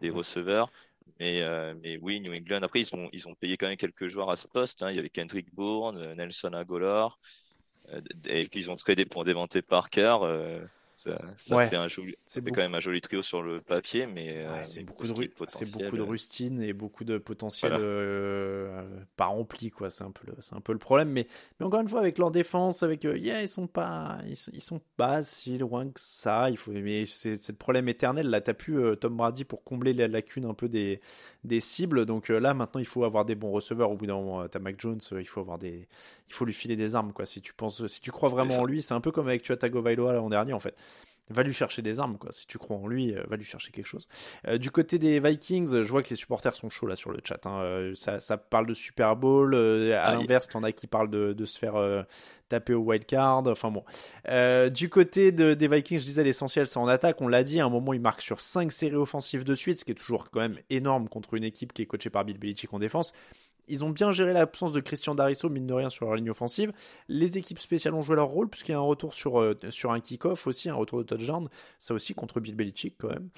des 0.00 0.10
receveurs. 0.10 0.70
Mais, 1.20 1.42
euh, 1.42 1.74
mais 1.82 1.98
oui, 2.00 2.20
New 2.20 2.32
England. 2.32 2.62
Après, 2.62 2.80
ils 2.80 2.94
ont, 2.94 3.08
ils 3.12 3.26
ont 3.28 3.34
payé 3.34 3.56
quand 3.56 3.66
même 3.66 3.76
quelques 3.76 4.08
joueurs 4.08 4.30
à 4.30 4.36
ce 4.36 4.46
poste. 4.46 4.82
Hein. 4.82 4.90
Il 4.90 4.96
y 4.96 4.98
avait 4.98 5.08
Kendrick 5.08 5.52
Bourne, 5.52 5.98
euh, 5.98 6.14
Nelson 6.14 6.52
Agolor. 6.52 7.18
Euh, 7.88 8.00
et 8.26 8.46
puis, 8.46 8.60
ils 8.60 8.70
ont 8.70 8.76
tradé 8.76 9.04
pour 9.04 9.24
Devante 9.24 9.60
Parker. 9.62 10.18
Euh, 10.22 10.64
ça, 10.98 11.16
ça 11.36 11.64
fait 11.68 11.76
un 11.76 11.86
joli, 11.86 12.16
c'est 12.26 12.44
quand 12.44 12.60
même 12.60 12.74
un 12.74 12.80
joli 12.80 13.00
trio 13.00 13.22
sur 13.22 13.40
le 13.40 13.60
papier, 13.60 14.08
mais 14.08 14.44
euh, 14.44 14.64
c'est 14.64 14.82
beaucoup 14.82 15.06
de 15.06 15.30
c'est 15.46 15.70
beaucoup 15.70 15.96
de 15.96 16.02
rustine 16.02 16.60
et 16.60 16.72
beaucoup 16.72 17.04
de 17.04 17.18
potentiel 17.18 17.72
euh, 17.72 18.82
pas 19.16 19.26
rempli 19.26 19.70
quoi. 19.70 19.90
C'est 19.90 20.02
un 20.02 20.10
peu 20.10 20.26
le, 20.26 20.34
c'est 20.40 20.56
un 20.56 20.60
peu 20.60 20.72
le 20.72 20.80
problème, 20.80 21.10
mais 21.10 21.28
mais 21.60 21.66
encore 21.66 21.82
une 21.82 21.88
fois 21.88 22.00
avec 22.00 22.18
leur 22.18 22.32
défense, 22.32 22.82
avec 22.82 23.04
euh, 23.04 23.16
yeah 23.16 23.42
ils 23.42 23.48
sont 23.48 23.68
pas 23.68 24.18
ils, 24.26 24.36
ils, 24.52 24.60
sont 24.60 24.80
pas 24.96 25.22
si 25.22 25.56
loin 25.56 25.86
que 25.86 26.00
ça. 26.00 26.50
Il 26.50 26.56
faut 26.56 26.72
mais 26.72 27.06
c'est, 27.06 27.36
c'est 27.36 27.52
le 27.52 27.58
problème 27.58 27.88
éternel. 27.88 28.28
Là 28.28 28.40
t'as 28.40 28.54
pu 28.54 28.76
Tom 29.00 29.16
Brady 29.16 29.44
pour 29.44 29.62
combler 29.62 29.92
la 29.92 30.08
lacune 30.08 30.46
un 30.46 30.54
peu 30.54 30.68
des 30.68 31.00
des 31.44 31.60
cibles. 31.60 32.06
Donc 32.06 32.28
là 32.28 32.54
maintenant 32.54 32.80
il 32.80 32.86
faut 32.88 33.04
avoir 33.04 33.24
des 33.24 33.36
bons 33.36 33.52
receveurs. 33.52 33.92
Au 33.92 33.96
bout 33.96 34.06
d'un 34.06 34.14
moment 34.14 34.48
t'as 34.48 34.58
Mac 34.58 34.80
Jones, 34.80 34.98
il 35.12 35.28
faut 35.28 35.38
avoir 35.38 35.58
des 35.58 35.86
il 36.26 36.34
faut 36.34 36.44
lui 36.44 36.52
filer 36.52 36.74
des 36.74 36.96
armes 36.96 37.12
quoi. 37.12 37.24
Si 37.24 37.40
tu 37.40 37.54
penses 37.54 37.86
si 37.86 38.00
tu 38.00 38.10
crois 38.10 38.30
vraiment 38.30 38.56
en 38.56 38.64
lui, 38.64 38.82
c'est 38.82 38.94
un 38.94 39.00
peu 39.00 39.12
comme 39.12 39.28
avec 39.28 39.42
Tua 39.42 39.56
Tagovailoa 39.56 40.14
l'an 40.14 40.28
dernier 40.28 40.54
en 40.54 40.60
fait 40.60 40.74
va 41.30 41.42
lui 41.42 41.52
chercher 41.52 41.82
des 41.82 42.00
armes, 42.00 42.18
quoi. 42.18 42.32
Si 42.32 42.46
tu 42.46 42.58
crois 42.58 42.76
en 42.76 42.86
lui, 42.86 43.14
euh, 43.14 43.22
va 43.28 43.36
lui 43.36 43.44
chercher 43.44 43.70
quelque 43.70 43.86
chose. 43.86 44.08
Euh, 44.46 44.58
du 44.58 44.70
côté 44.70 44.98
des 44.98 45.20
Vikings, 45.20 45.82
je 45.82 45.90
vois 45.90 46.02
que 46.02 46.10
les 46.10 46.16
supporters 46.16 46.54
sont 46.54 46.70
chauds 46.70 46.86
là 46.86 46.96
sur 46.96 47.10
le 47.10 47.20
chat. 47.22 47.46
Hein. 47.46 47.60
Euh, 47.60 47.94
ça, 47.94 48.20
ça, 48.20 48.36
parle 48.36 48.66
de 48.66 48.74
Super 48.74 49.16
Bowl. 49.16 49.54
à 49.54 50.04
ah, 50.04 50.14
l'inverse, 50.14 50.48
t'en 50.48 50.62
as 50.62 50.72
qui 50.72 50.86
parlent 50.86 51.10
de, 51.10 51.32
de 51.32 51.44
se 51.44 51.58
faire 51.58 51.74
taper 52.48 52.74
au 52.74 52.80
wild 52.80 53.04
card. 53.04 53.46
Enfin 53.46 53.70
bon. 53.70 53.84
du 54.70 54.88
côté 54.88 55.32
de, 55.32 55.54
des 55.54 55.68
Vikings, 55.68 55.98
je 55.98 56.04
disais 56.04 56.24
l'essentiel, 56.24 56.66
c'est 56.66 56.78
en 56.78 56.88
attaque. 56.88 57.20
On 57.20 57.28
l'a 57.28 57.44
dit, 57.44 57.60
à 57.60 57.66
un 57.66 57.70
moment, 57.70 57.92
ils 57.92 58.00
marquent 58.00 58.22
sur 58.22 58.40
5 58.40 58.72
séries 58.72 58.96
offensives 58.96 59.44
de 59.44 59.54
suite, 59.54 59.78
ce 59.78 59.84
qui 59.84 59.92
est 59.92 59.94
toujours 59.94 60.30
quand 60.30 60.40
même 60.40 60.58
énorme 60.70 61.08
contre 61.08 61.34
une 61.34 61.44
équipe 61.44 61.72
qui 61.72 61.82
est 61.82 61.86
coachée 61.86 62.10
par 62.10 62.24
Bill 62.24 62.38
Belichick 62.38 62.72
en 62.72 62.78
défense. 62.78 63.12
Ils 63.68 63.84
ont 63.84 63.90
bien 63.90 64.12
géré 64.12 64.32
l'absence 64.32 64.72
de 64.72 64.80
Christian 64.80 65.14
Darisso, 65.14 65.48
mine 65.48 65.66
de 65.66 65.74
rien, 65.74 65.90
sur 65.90 66.06
leur 66.06 66.14
ligne 66.14 66.30
offensive. 66.30 66.72
Les 67.08 67.38
équipes 67.38 67.58
spéciales 67.58 67.94
ont 67.94 68.02
joué 68.02 68.16
leur 68.16 68.28
rôle, 68.28 68.48
puisqu'il 68.48 68.72
y 68.72 68.74
a 68.74 68.78
un 68.78 68.82
retour 68.82 69.14
sur, 69.14 69.40
euh, 69.40 69.58
un 69.84 70.00
kick-off 70.00 70.46
aussi, 70.46 70.68
un 70.68 70.74
retour 70.74 70.98
de 70.98 71.04
touchdown. 71.04 71.48
Ça 71.78 71.94
aussi 71.94 72.14
contre 72.14 72.40
Bill 72.40 72.54
Belichick, 72.54 72.96
quand 72.98 73.08
même. 73.08 73.28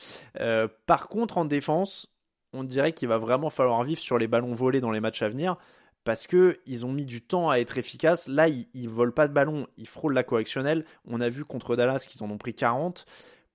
Euh, 0.40 0.68
par 0.86 1.08
contre, 1.08 1.38
en 1.38 1.44
défense, 1.44 2.08
on 2.52 2.64
dirait 2.64 2.92
qu'il 2.92 3.08
va 3.08 3.18
vraiment 3.18 3.50
falloir 3.50 3.82
vivre 3.84 4.00
sur 4.00 4.18
les 4.18 4.28
ballons 4.28 4.54
volés 4.54 4.80
dans 4.80 4.90
les 4.90 5.00
matchs 5.00 5.22
à 5.22 5.28
venir. 5.28 5.56
Parce 6.04 6.26
que 6.26 6.58
ils 6.64 6.86
ont 6.86 6.92
mis 6.92 7.04
du 7.04 7.20
temps 7.20 7.50
à 7.50 7.56
être 7.56 7.76
efficaces. 7.76 8.26
Là, 8.26 8.48
ils, 8.48 8.66
ils 8.72 8.88
volent 8.88 9.12
pas 9.12 9.28
de 9.28 9.34
ballon, 9.34 9.66
ils 9.76 9.86
frôlent 9.86 10.14
la 10.14 10.24
correctionnelle. 10.24 10.86
On 11.06 11.20
a 11.20 11.28
vu 11.28 11.44
contre 11.44 11.76
Dallas 11.76 12.06
qu'ils 12.08 12.22
en 12.24 12.30
ont 12.30 12.38
pris 12.38 12.54
40 12.54 13.04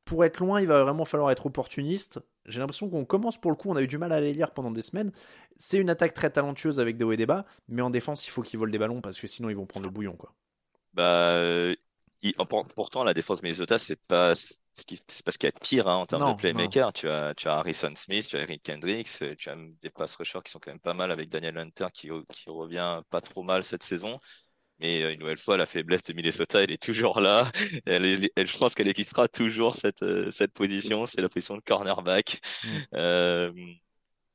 pour 0.05 0.23
être 0.23 0.39
loin, 0.39 0.61
il 0.61 0.67
va 0.67 0.83
vraiment 0.83 1.03
falloir 1.03 1.31
être 1.31 1.47
opportuniste. 1.47 2.19
J'ai 2.45 2.59
l'impression 2.59 2.89
qu'on 2.89 3.05
commence 3.05 3.39
pour 3.39 3.51
le 3.51 3.57
coup, 3.57 3.69
on 3.69 3.75
a 3.75 3.81
eu 3.81 3.87
du 3.87 3.97
mal 3.97 4.11
à 4.11 4.19
les 4.19 4.33
lire 4.33 4.51
pendant 4.51 4.71
des 4.71 4.81
semaines. 4.81 5.11
C'est 5.57 5.77
une 5.77 5.89
attaque 5.89 6.13
très 6.13 6.29
talentueuse 6.29 6.79
avec 6.79 6.97
des 6.97 7.05
hauts 7.05 7.11
et 7.11 7.17
des 7.17 7.25
bas, 7.25 7.45
mais 7.67 7.81
en 7.81 7.89
défense, 7.89 8.27
il 8.27 8.29
faut 8.29 8.41
qu'ils 8.41 8.59
volent 8.59 8.71
des 8.71 8.77
ballons 8.77 9.01
parce 9.01 9.19
que 9.19 9.27
sinon 9.27 9.49
ils 9.49 9.55
vont 9.55 9.65
prendre 9.65 9.85
le 9.85 9.91
bouillon. 9.91 10.15
Quoi. 10.15 10.33
Bah, 10.93 11.73
pourtant, 12.75 13.03
la 13.03 13.13
défense 13.13 13.43
Minnesota, 13.43 13.77
c'est 13.77 13.99
pas 14.07 14.35
ce 14.35 14.85
qui, 14.85 14.99
c'est 15.07 15.25
pas 15.25 15.31
ce 15.31 15.37
qu'il 15.37 15.47
y 15.47 15.51
a 15.51 15.51
de 15.51 15.59
pire 15.59 15.87
hein, 15.87 15.95
en 15.95 16.05
termes 16.05 16.31
de 16.31 16.37
playmaker. 16.37 16.93
Tu 16.93 17.09
as, 17.09 17.33
tu 17.35 17.47
as 17.47 17.57
Harrison 17.57 17.93
Smith, 17.95 18.27
tu 18.27 18.37
as 18.37 18.41
Eric 18.41 18.63
Kendricks, 18.63 19.23
tu 19.37 19.49
as 19.49 19.55
des 19.81 19.89
pass 19.89 20.15
rushers 20.15 20.39
qui 20.43 20.51
sont 20.51 20.59
quand 20.59 20.71
même 20.71 20.79
pas 20.79 20.93
mal 20.93 21.11
avec 21.11 21.29
Daniel 21.29 21.57
Hunter 21.57 21.87
qui, 21.93 22.09
qui 22.29 22.49
revient 22.49 23.01
pas 23.09 23.21
trop 23.21 23.43
mal 23.43 23.63
cette 23.63 23.83
saison. 23.83 24.19
Mais 24.79 25.03
euh, 25.03 25.13
une 25.13 25.19
nouvelle 25.19 25.37
fois, 25.37 25.57
la 25.57 25.65
faiblesse 25.65 26.03
de 26.03 26.13
Minnesota, 26.13 26.61
elle 26.61 26.71
est 26.71 26.81
toujours 26.81 27.21
là. 27.21 27.49
Elle, 27.85 28.29
elle 28.35 28.47
je 28.47 28.57
pense 28.57 28.75
qu'elle 28.75 28.87
existera 28.87 29.27
toujours 29.27 29.75
cette, 29.75 30.03
euh, 30.03 30.31
cette 30.31 30.51
position. 30.53 31.05
C'est 31.05 31.21
la 31.21 31.29
position 31.29 31.55
de 31.55 31.61
cornerback. 31.61 32.41
Mm. 32.63 32.67
Euh, 32.95 33.51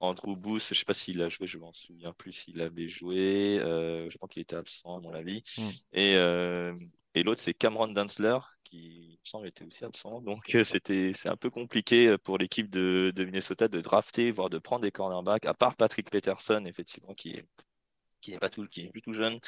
Andrew 0.01 0.35
Booth, 0.35 0.67
je 0.67 0.75
sais 0.75 0.85
pas 0.85 0.95
s'il 0.95 1.21
a 1.21 1.29
joué, 1.29 1.47
je 1.47 1.59
m'en 1.59 1.73
souviens 1.75 2.13
plus 2.15 2.33
s'il 2.33 2.61
avait 2.63 2.89
joué. 2.89 3.59
Euh, 3.61 4.09
je 4.09 4.17
crois 4.17 4.29
qu'il 4.29 4.41
était 4.43 4.57
absent 4.57 4.97
à 4.97 5.01
mon 5.01 5.13
avis. 5.13 5.43
Mm. 5.59 5.63
Et, 5.93 6.17
euh, 6.17 6.75
et 7.15 7.23
l'autre, 7.23 7.41
c'est 7.41 7.53
Cameron 7.53 7.89
Dantzler, 7.89 8.39
qui 8.65 9.19
me 9.23 9.29
semble 9.29 9.47
était 9.47 9.65
aussi 9.65 9.85
absent. 9.85 10.23
Donc 10.23 10.57
c'était 10.65 11.13
c'est 11.13 11.29
un 11.29 11.37
peu 11.37 11.51
compliqué 11.51 12.17
pour 12.19 12.39
l'équipe 12.39 12.71
de, 12.71 13.13
de 13.15 13.25
Minnesota 13.25 13.69
de 13.69 13.81
drafter, 13.81 14.31
voire 14.31 14.49
de 14.49 14.59
prendre 14.59 14.83
des 14.83 14.91
cornerbacks, 14.91 15.45
à 15.45 15.55
part 15.55 15.77
Patrick 15.77 16.09
Peterson, 16.11 16.65
effectivement, 16.67 17.13
qui 17.15 17.33
est 17.33 17.45
qui 18.21 18.33
n'est 18.33 18.39
pas 18.39 18.51
tout, 18.51 18.67
qui 18.67 18.89
plus 18.89 19.03
tout 19.03 19.13
jeune. 19.13 19.39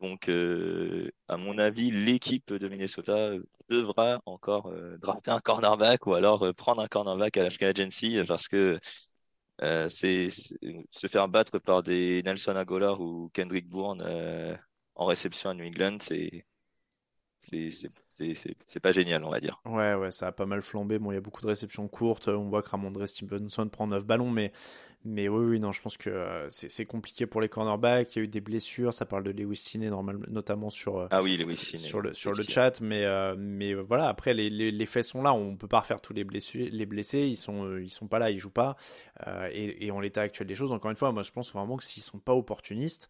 Donc, 0.00 0.28
euh, 0.28 1.10
à 1.28 1.36
mon 1.36 1.58
avis, 1.58 1.90
l'équipe 1.90 2.52
de 2.52 2.68
Minnesota 2.68 3.32
devra 3.68 4.20
encore 4.26 4.68
euh, 4.68 4.96
drafter 4.98 5.30
un 5.30 5.40
cornerback 5.40 6.06
ou 6.06 6.14
alors 6.14 6.46
euh, 6.46 6.52
prendre 6.52 6.80
un 6.82 6.88
cornerback 6.88 7.36
à 7.36 7.42
la 7.42 7.68
agency 7.68 8.18
parce 8.26 8.48
que 8.48 8.78
c'est 9.88 10.28
se 10.30 11.06
faire 11.08 11.28
battre 11.28 11.58
par 11.58 11.82
des 11.82 12.22
Nelson 12.24 12.54
Aguilar 12.54 13.00
ou 13.00 13.28
Kendrick 13.34 13.68
Bourne 13.68 14.02
en 14.94 15.04
réception 15.04 15.50
à 15.50 15.54
New 15.54 15.66
England, 15.66 15.98
c'est 16.00 16.44
c'est 17.40 18.80
pas 18.80 18.92
génial, 18.92 19.24
on 19.24 19.30
va 19.30 19.40
dire. 19.40 19.60
Ouais, 19.64 19.94
ouais, 19.94 20.10
ça 20.10 20.26
a 20.26 20.32
pas 20.32 20.46
mal 20.46 20.60
flambé. 20.60 20.98
Bon, 20.98 21.12
il 21.12 21.14
y 21.14 21.18
a 21.18 21.20
beaucoup 21.20 21.40
de 21.40 21.46
réceptions 21.46 21.88
courtes. 21.88 22.28
On 22.28 22.48
voit 22.48 22.62
que 22.62 22.70
Ramondre 22.70 23.08
Stevenson 23.08 23.68
prend 23.68 23.86
9 23.86 24.04
ballons, 24.04 24.30
mais 24.30 24.52
mais 25.08 25.26
oui, 25.26 25.44
oui, 25.46 25.60
non, 25.60 25.72
je 25.72 25.80
pense 25.80 25.96
que 25.96 26.10
euh, 26.10 26.46
c'est 26.50 26.84
compliqué 26.84 27.26
pour 27.26 27.40
les 27.40 27.48
cornerbacks. 27.48 28.14
Il 28.14 28.18
y 28.18 28.20
a 28.20 28.24
eu 28.24 28.28
des 28.28 28.42
blessures. 28.42 28.92
Ça 28.92 29.06
parle 29.06 29.24
de 29.24 29.30
Lewis 29.30 29.56
Ciné, 29.56 29.90
notamment 30.28 30.68
sur, 30.68 30.98
euh, 30.98 31.08
ah 31.10 31.22
oui, 31.22 31.36
Lewis 31.38 31.56
sur 31.56 32.02
le, 32.02 32.12
sur 32.12 32.32
le 32.34 32.42
chat. 32.42 32.80
Mais, 32.82 33.04
euh, 33.04 33.34
mais 33.38 33.72
voilà, 33.72 34.08
après, 34.08 34.34
les, 34.34 34.50
les, 34.50 34.86
faits 34.86 35.04
sont 35.04 35.22
là. 35.22 35.32
On 35.32 35.56
peut 35.56 35.66
pas 35.66 35.80
refaire 35.80 36.02
tous 36.02 36.12
les 36.12 36.24
blessés. 36.24 36.68
Les 36.70 36.84
blessés, 36.84 37.26
ils 37.26 37.36
sont, 37.36 37.78
ils 37.78 37.90
sont 37.90 38.06
pas 38.06 38.18
là, 38.18 38.30
ils 38.30 38.38
jouent 38.38 38.50
pas. 38.50 38.76
et, 39.50 39.86
et 39.86 39.90
en 39.90 40.00
l'état 40.00 40.20
actuel 40.20 40.46
des 40.46 40.54
choses, 40.54 40.72
encore 40.72 40.90
une 40.90 40.96
fois, 40.96 41.10
moi, 41.10 41.22
je 41.22 41.32
pense 41.32 41.50
vraiment 41.52 41.78
que 41.78 41.84
s'ils 41.84 42.02
sont 42.02 42.18
pas 42.18 42.34
opportunistes, 42.34 43.08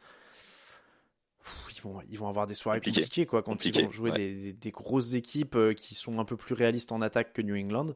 ils 1.74 1.80
vont, 1.80 2.00
ils 2.08 2.18
vont 2.18 2.28
avoir 2.28 2.46
des 2.46 2.54
soirées 2.54 2.80
compliquées, 2.80 3.26
quoi, 3.26 3.42
quand 3.42 3.64
ils 3.64 3.82
vont 3.82 3.90
jouer 3.90 4.12
des, 4.12 4.52
des, 4.52 4.70
grosses 4.70 5.14
équipes 5.14 5.58
qui 5.76 5.94
sont 5.96 6.20
un 6.20 6.24
peu 6.24 6.36
plus 6.36 6.54
réalistes 6.54 6.92
en 6.92 7.00
attaque 7.00 7.32
que 7.32 7.42
New 7.42 7.56
England. 7.56 7.94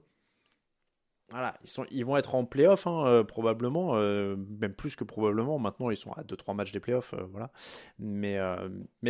Voilà, 1.32 1.54
ils, 1.90 2.04
vont 2.04 2.18
être 2.18 2.34
en 2.34 2.44
playoff 2.44 2.86
hein, 2.86 3.06
euh, 3.06 3.24
probablement, 3.24 3.92
euh, 3.94 4.36
même 4.60 4.74
plus 4.74 4.96
que 4.96 5.02
probablement. 5.02 5.58
Maintenant, 5.58 5.88
ils 5.88 5.96
sont 5.96 6.12
à 6.12 6.22
2-3 6.24 6.54
matchs 6.54 6.72
des 6.72 6.80
playoffs, 6.80 7.14
euh. 7.14 7.46
Mais, 7.98 8.36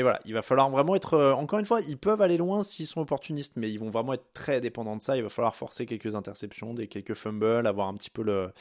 voilà, 0.02 0.20
il 0.24 0.32
va 0.32 0.42
falloir 0.42 0.70
vraiment 0.70 0.94
être. 0.94 1.18
encore 1.32 1.58
une 1.58 1.64
fois, 1.64 1.80
ils 1.80 1.98
peuvent 1.98 2.22
aller 2.22 2.36
loin 2.36 2.62
s'ils 2.62 2.86
sont 2.86 3.00
opportunistes, 3.00 3.54
mais 3.56 3.72
ils 3.72 3.78
vont 3.78 3.90
vraiment 3.90 4.12
être 4.12 4.32
très 4.34 4.60
dépendants 4.60 4.96
de 4.96 5.02
ça. 5.02 5.16
Il 5.16 5.24
va 5.24 5.30
falloir 5.30 5.56
forcer 5.56 5.84
quelques 5.84 6.14
interceptions, 6.14 6.74
des 6.74 6.86
quelques 6.86 7.14
fumbles, 7.14 7.66
avoir 7.66 7.88
un 7.88 7.94
petit 7.94 8.10
peu 8.10 8.22
le, 8.22 8.52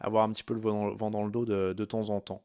vent 0.00 1.10
dans, 1.10 1.24
le 1.24 1.30
dos 1.32 1.44
de, 1.44 1.84
temps 1.84 2.10
en 2.10 2.20
temps. 2.20 2.42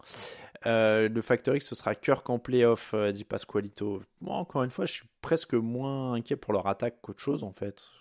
le 0.65 1.21
Factor 1.21 1.55
X, 1.55 1.67
ce 1.67 1.75
sera 1.75 1.93
Kirk 1.93 2.27
en 2.31 2.39
playoff, 2.39 2.95
dit 3.13 3.25
Pasqualito. 3.25 4.01
Moi, 4.21 4.35
encore 4.37 4.63
une 4.63 4.71
fois, 4.71 4.87
je 4.87 4.93
suis 4.93 5.07
presque 5.21 5.53
moins 5.53 6.13
inquiet 6.13 6.35
pour 6.35 6.51
leur 6.51 6.65
attaque 6.65 6.95
qu'autre 7.03 7.21
chose, 7.21 7.43
en 7.43 7.51
fait. 7.51 7.91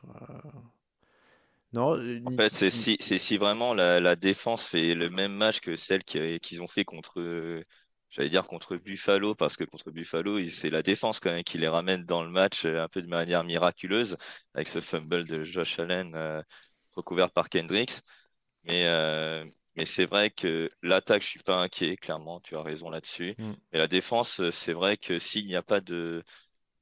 Non, 1.72 1.96
euh, 1.96 2.20
en 2.26 2.30
fait, 2.32 2.52
c'est 2.52 2.70
si, 2.70 2.96
si 3.00 3.36
vraiment 3.36 3.72
la, 3.74 3.98
la, 3.98 4.16
défense 4.16 4.64
fait 4.64 4.94
le 4.94 5.08
même 5.08 5.32
match 5.32 5.60
que 5.60 5.74
celle 5.74 6.04
qu'ils 6.04 6.62
ont 6.62 6.66
fait 6.66 6.84
contre, 6.84 7.20
j'allais 8.12 8.28
dire 8.28 8.46
contre 8.46 8.76
Buffalo, 8.76 9.34
parce 9.34 9.56
que 9.56 9.64
contre 9.64 9.90
Buffalo, 9.90 10.44
c'est 10.44 10.68
la 10.68 10.82
défense 10.82 11.18
quand 11.18 11.30
même 11.30 11.42
qui 11.42 11.58
les 11.58 11.68
ramène 11.68 12.04
dans 12.04 12.22
le 12.22 12.30
match 12.30 12.66
euh, 12.66 12.82
un 12.82 12.88
peu 12.88 13.00
de 13.02 13.08
manière 13.08 13.42
miraculeuse, 13.42 14.16
avec 14.54 14.68
ce 14.68 14.80
fumble 14.80 15.24
de 15.24 15.44
Josh 15.44 15.78
Allen 15.78 16.14
euh, 16.14 16.42
recouvert 16.92 17.30
par 17.30 17.48
Kendricks. 17.48 18.00
Mais, 18.64 18.84
euh, 18.86 19.44
mais 19.76 19.86
c'est 19.86 20.04
vrai 20.04 20.30
que 20.30 20.70
l'attaque, 20.82 21.22
je 21.22 21.28
suis 21.28 21.40
pas 21.40 21.56
inquiet, 21.56 21.96
clairement, 21.96 22.40
tu 22.40 22.54
as 22.54 22.62
raison 22.62 22.90
là-dessus. 22.90 23.34
Mm. 23.38 23.52
Mais 23.72 23.78
la 23.78 23.88
défense, 23.88 24.50
c'est 24.50 24.74
vrai 24.74 24.98
que 24.98 25.18
s'il 25.18 25.46
n'y 25.46 25.56
a 25.56 25.62
pas 25.62 25.80
de, 25.80 26.22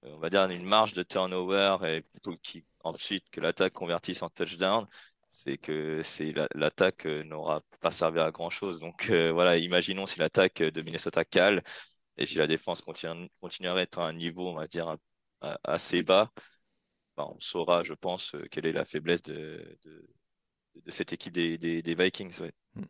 on 0.03 0.19
va 0.19 0.31
dire, 0.31 0.45
une 0.47 0.65
marge 0.65 0.95
de 0.95 1.05
turnover 1.05 1.77
et 1.85 2.05
qui 2.43 2.65
ensuite 2.85 3.29
que 3.31 3.41
l'attaque 3.41 3.73
convertisse 3.73 4.23
en 4.23 4.31
touchdown, 4.31 4.87
c'est 5.29 5.59
que 5.59 6.03
c'est 6.03 6.35
l'attaque 6.55 7.07
euh, 7.07 7.23
n'aura 7.23 7.63
pas 7.81 7.91
servi 7.91 8.21
à 8.21 8.31
grand 8.31 8.51
chose. 8.51 8.81
Donc 8.81 9.11
euh, 9.11 9.31
voilà, 9.33 9.57
imaginons 9.59 10.07
si 10.07 10.19
l'attaque 10.19 10.63
de 10.63 10.83
Minnesota 10.83 11.25
cale 11.25 11.63
et 12.19 12.27
si 12.27 12.39
la 12.39 12.47
défense 12.47 12.83
continue, 12.83 13.29
continuerait 13.41 13.81
à 13.81 13.83
être 13.83 13.99
à 14.01 14.07
un 14.09 14.13
niveau, 14.13 14.49
on 14.49 14.55
va 14.55 14.67
dire, 14.67 14.97
assez 15.65 16.03
bas. 16.03 16.31
on 17.17 17.39
saura, 17.39 17.83
je 17.83 17.95
pense, 17.95 18.35
quelle 18.51 18.67
est 18.67 18.73
la 18.73 18.85
faiblesse 18.85 19.23
de, 19.23 19.79
de, 19.85 20.91
cette 20.91 21.13
équipe 21.13 21.33
des, 21.33 21.57
des, 21.57 21.95
Vikings. 21.95 22.43
Mm. 22.75 22.83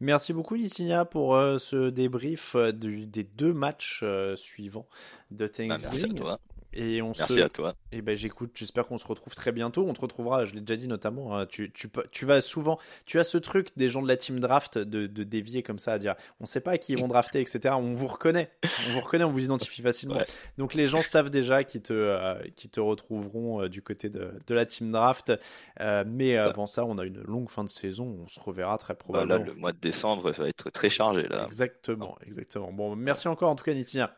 Merci 0.00 0.32
beaucoup 0.32 0.54
Litinia 0.54 1.04
pour 1.04 1.34
ce 1.60 1.90
débrief 1.90 2.56
des 2.56 3.22
deux 3.22 3.52
matchs 3.52 4.04
suivants 4.34 4.88
de 5.30 5.46
bah, 5.46 5.48
Thanksgiving. 5.48 5.90
merci 5.90 6.04
à 6.06 6.14
toi. 6.14 6.40
Et 6.72 7.02
on 7.02 7.12
Merci 7.18 7.40
à 7.40 7.48
toi. 7.48 7.74
Et 7.92 7.98
eh 7.98 8.02
ben 8.02 8.14
j'écoute, 8.14 8.52
j'espère 8.54 8.86
qu'on 8.86 8.98
se 8.98 9.06
retrouve 9.06 9.34
très 9.34 9.50
bientôt. 9.50 9.86
On 9.88 9.92
te 9.92 10.00
retrouvera, 10.00 10.44
je 10.44 10.54
l'ai 10.54 10.60
déjà 10.60 10.76
dit 10.76 10.86
notamment. 10.86 11.36
Hein, 11.36 11.46
tu, 11.46 11.72
tu, 11.72 11.88
tu, 12.12 12.24
vas 12.24 12.40
souvent, 12.40 12.78
tu 13.06 13.18
as 13.18 13.24
ce 13.24 13.38
truc 13.38 13.70
des 13.76 13.88
gens 13.88 14.02
de 14.02 14.08
la 14.08 14.16
team 14.16 14.38
draft 14.38 14.78
de, 14.78 15.06
de 15.06 15.24
dévier 15.24 15.62
comme 15.62 15.80
ça 15.80 15.94
à 15.94 15.98
dire, 15.98 16.14
on 16.38 16.46
sait 16.46 16.60
pas 16.60 16.72
à 16.72 16.78
qui 16.78 16.92
ils 16.92 16.98
vont 16.98 17.08
drafter, 17.08 17.40
etc. 17.40 17.74
On 17.76 17.94
vous 17.94 18.06
reconnaît, 18.06 18.52
on 18.88 18.92
vous 18.92 19.00
reconnaît, 19.00 19.24
on 19.24 19.32
vous 19.32 19.44
identifie 19.44 19.82
facilement. 19.82 20.20
Donc 20.58 20.74
les 20.74 20.86
gens 20.86 21.02
savent 21.02 21.30
déjà 21.30 21.64
qu'ils 21.64 21.82
te, 21.82 21.92
euh, 21.92 22.34
qui 22.54 22.68
te 22.68 22.78
retrouveront 22.78 23.62
euh, 23.62 23.68
du 23.68 23.82
côté 23.82 24.08
de, 24.08 24.32
de, 24.46 24.54
la 24.54 24.64
team 24.64 24.92
draft. 24.92 25.32
Euh, 25.80 26.04
mais 26.06 26.36
avant 26.36 26.66
ça, 26.66 26.84
on 26.84 26.98
a 26.98 27.04
une 27.04 27.20
longue 27.22 27.48
fin 27.48 27.64
de 27.64 27.68
saison. 27.68 28.20
On 28.24 28.28
se 28.28 28.38
reverra 28.38 28.78
très 28.78 28.94
probablement. 28.94 29.40
Bah 29.40 29.44
là, 29.44 29.52
le 29.52 29.58
mois 29.58 29.72
de 29.72 29.78
décembre, 29.78 30.32
ça 30.32 30.42
va 30.42 30.48
être 30.48 30.70
très 30.70 30.88
chargé 30.88 31.26
là. 31.28 31.46
Exactement, 31.46 32.16
exactement. 32.24 32.72
Bon, 32.72 32.94
merci 32.94 33.26
encore 33.26 33.50
en 33.50 33.56
tout 33.56 33.64
cas, 33.64 33.74
Nitinia. 33.74 34.14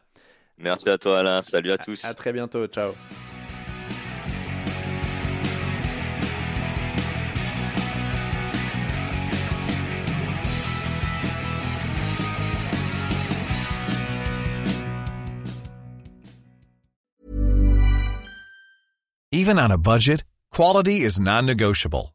Merci 0.62 0.88
à 0.88 0.98
toi 0.98 1.18
Alain, 1.18 1.42
salut 1.42 1.72
à 1.72 1.78
tous. 1.78 2.04
À 2.04 2.14
très 2.14 2.32
bientôt, 2.32 2.66
ciao. 2.66 2.92
Even 19.34 19.58
on 19.58 19.70
a 19.70 19.78
budget, 19.78 20.22
quality 20.50 21.00
is 21.00 21.18
non-negotiable. 21.18 22.14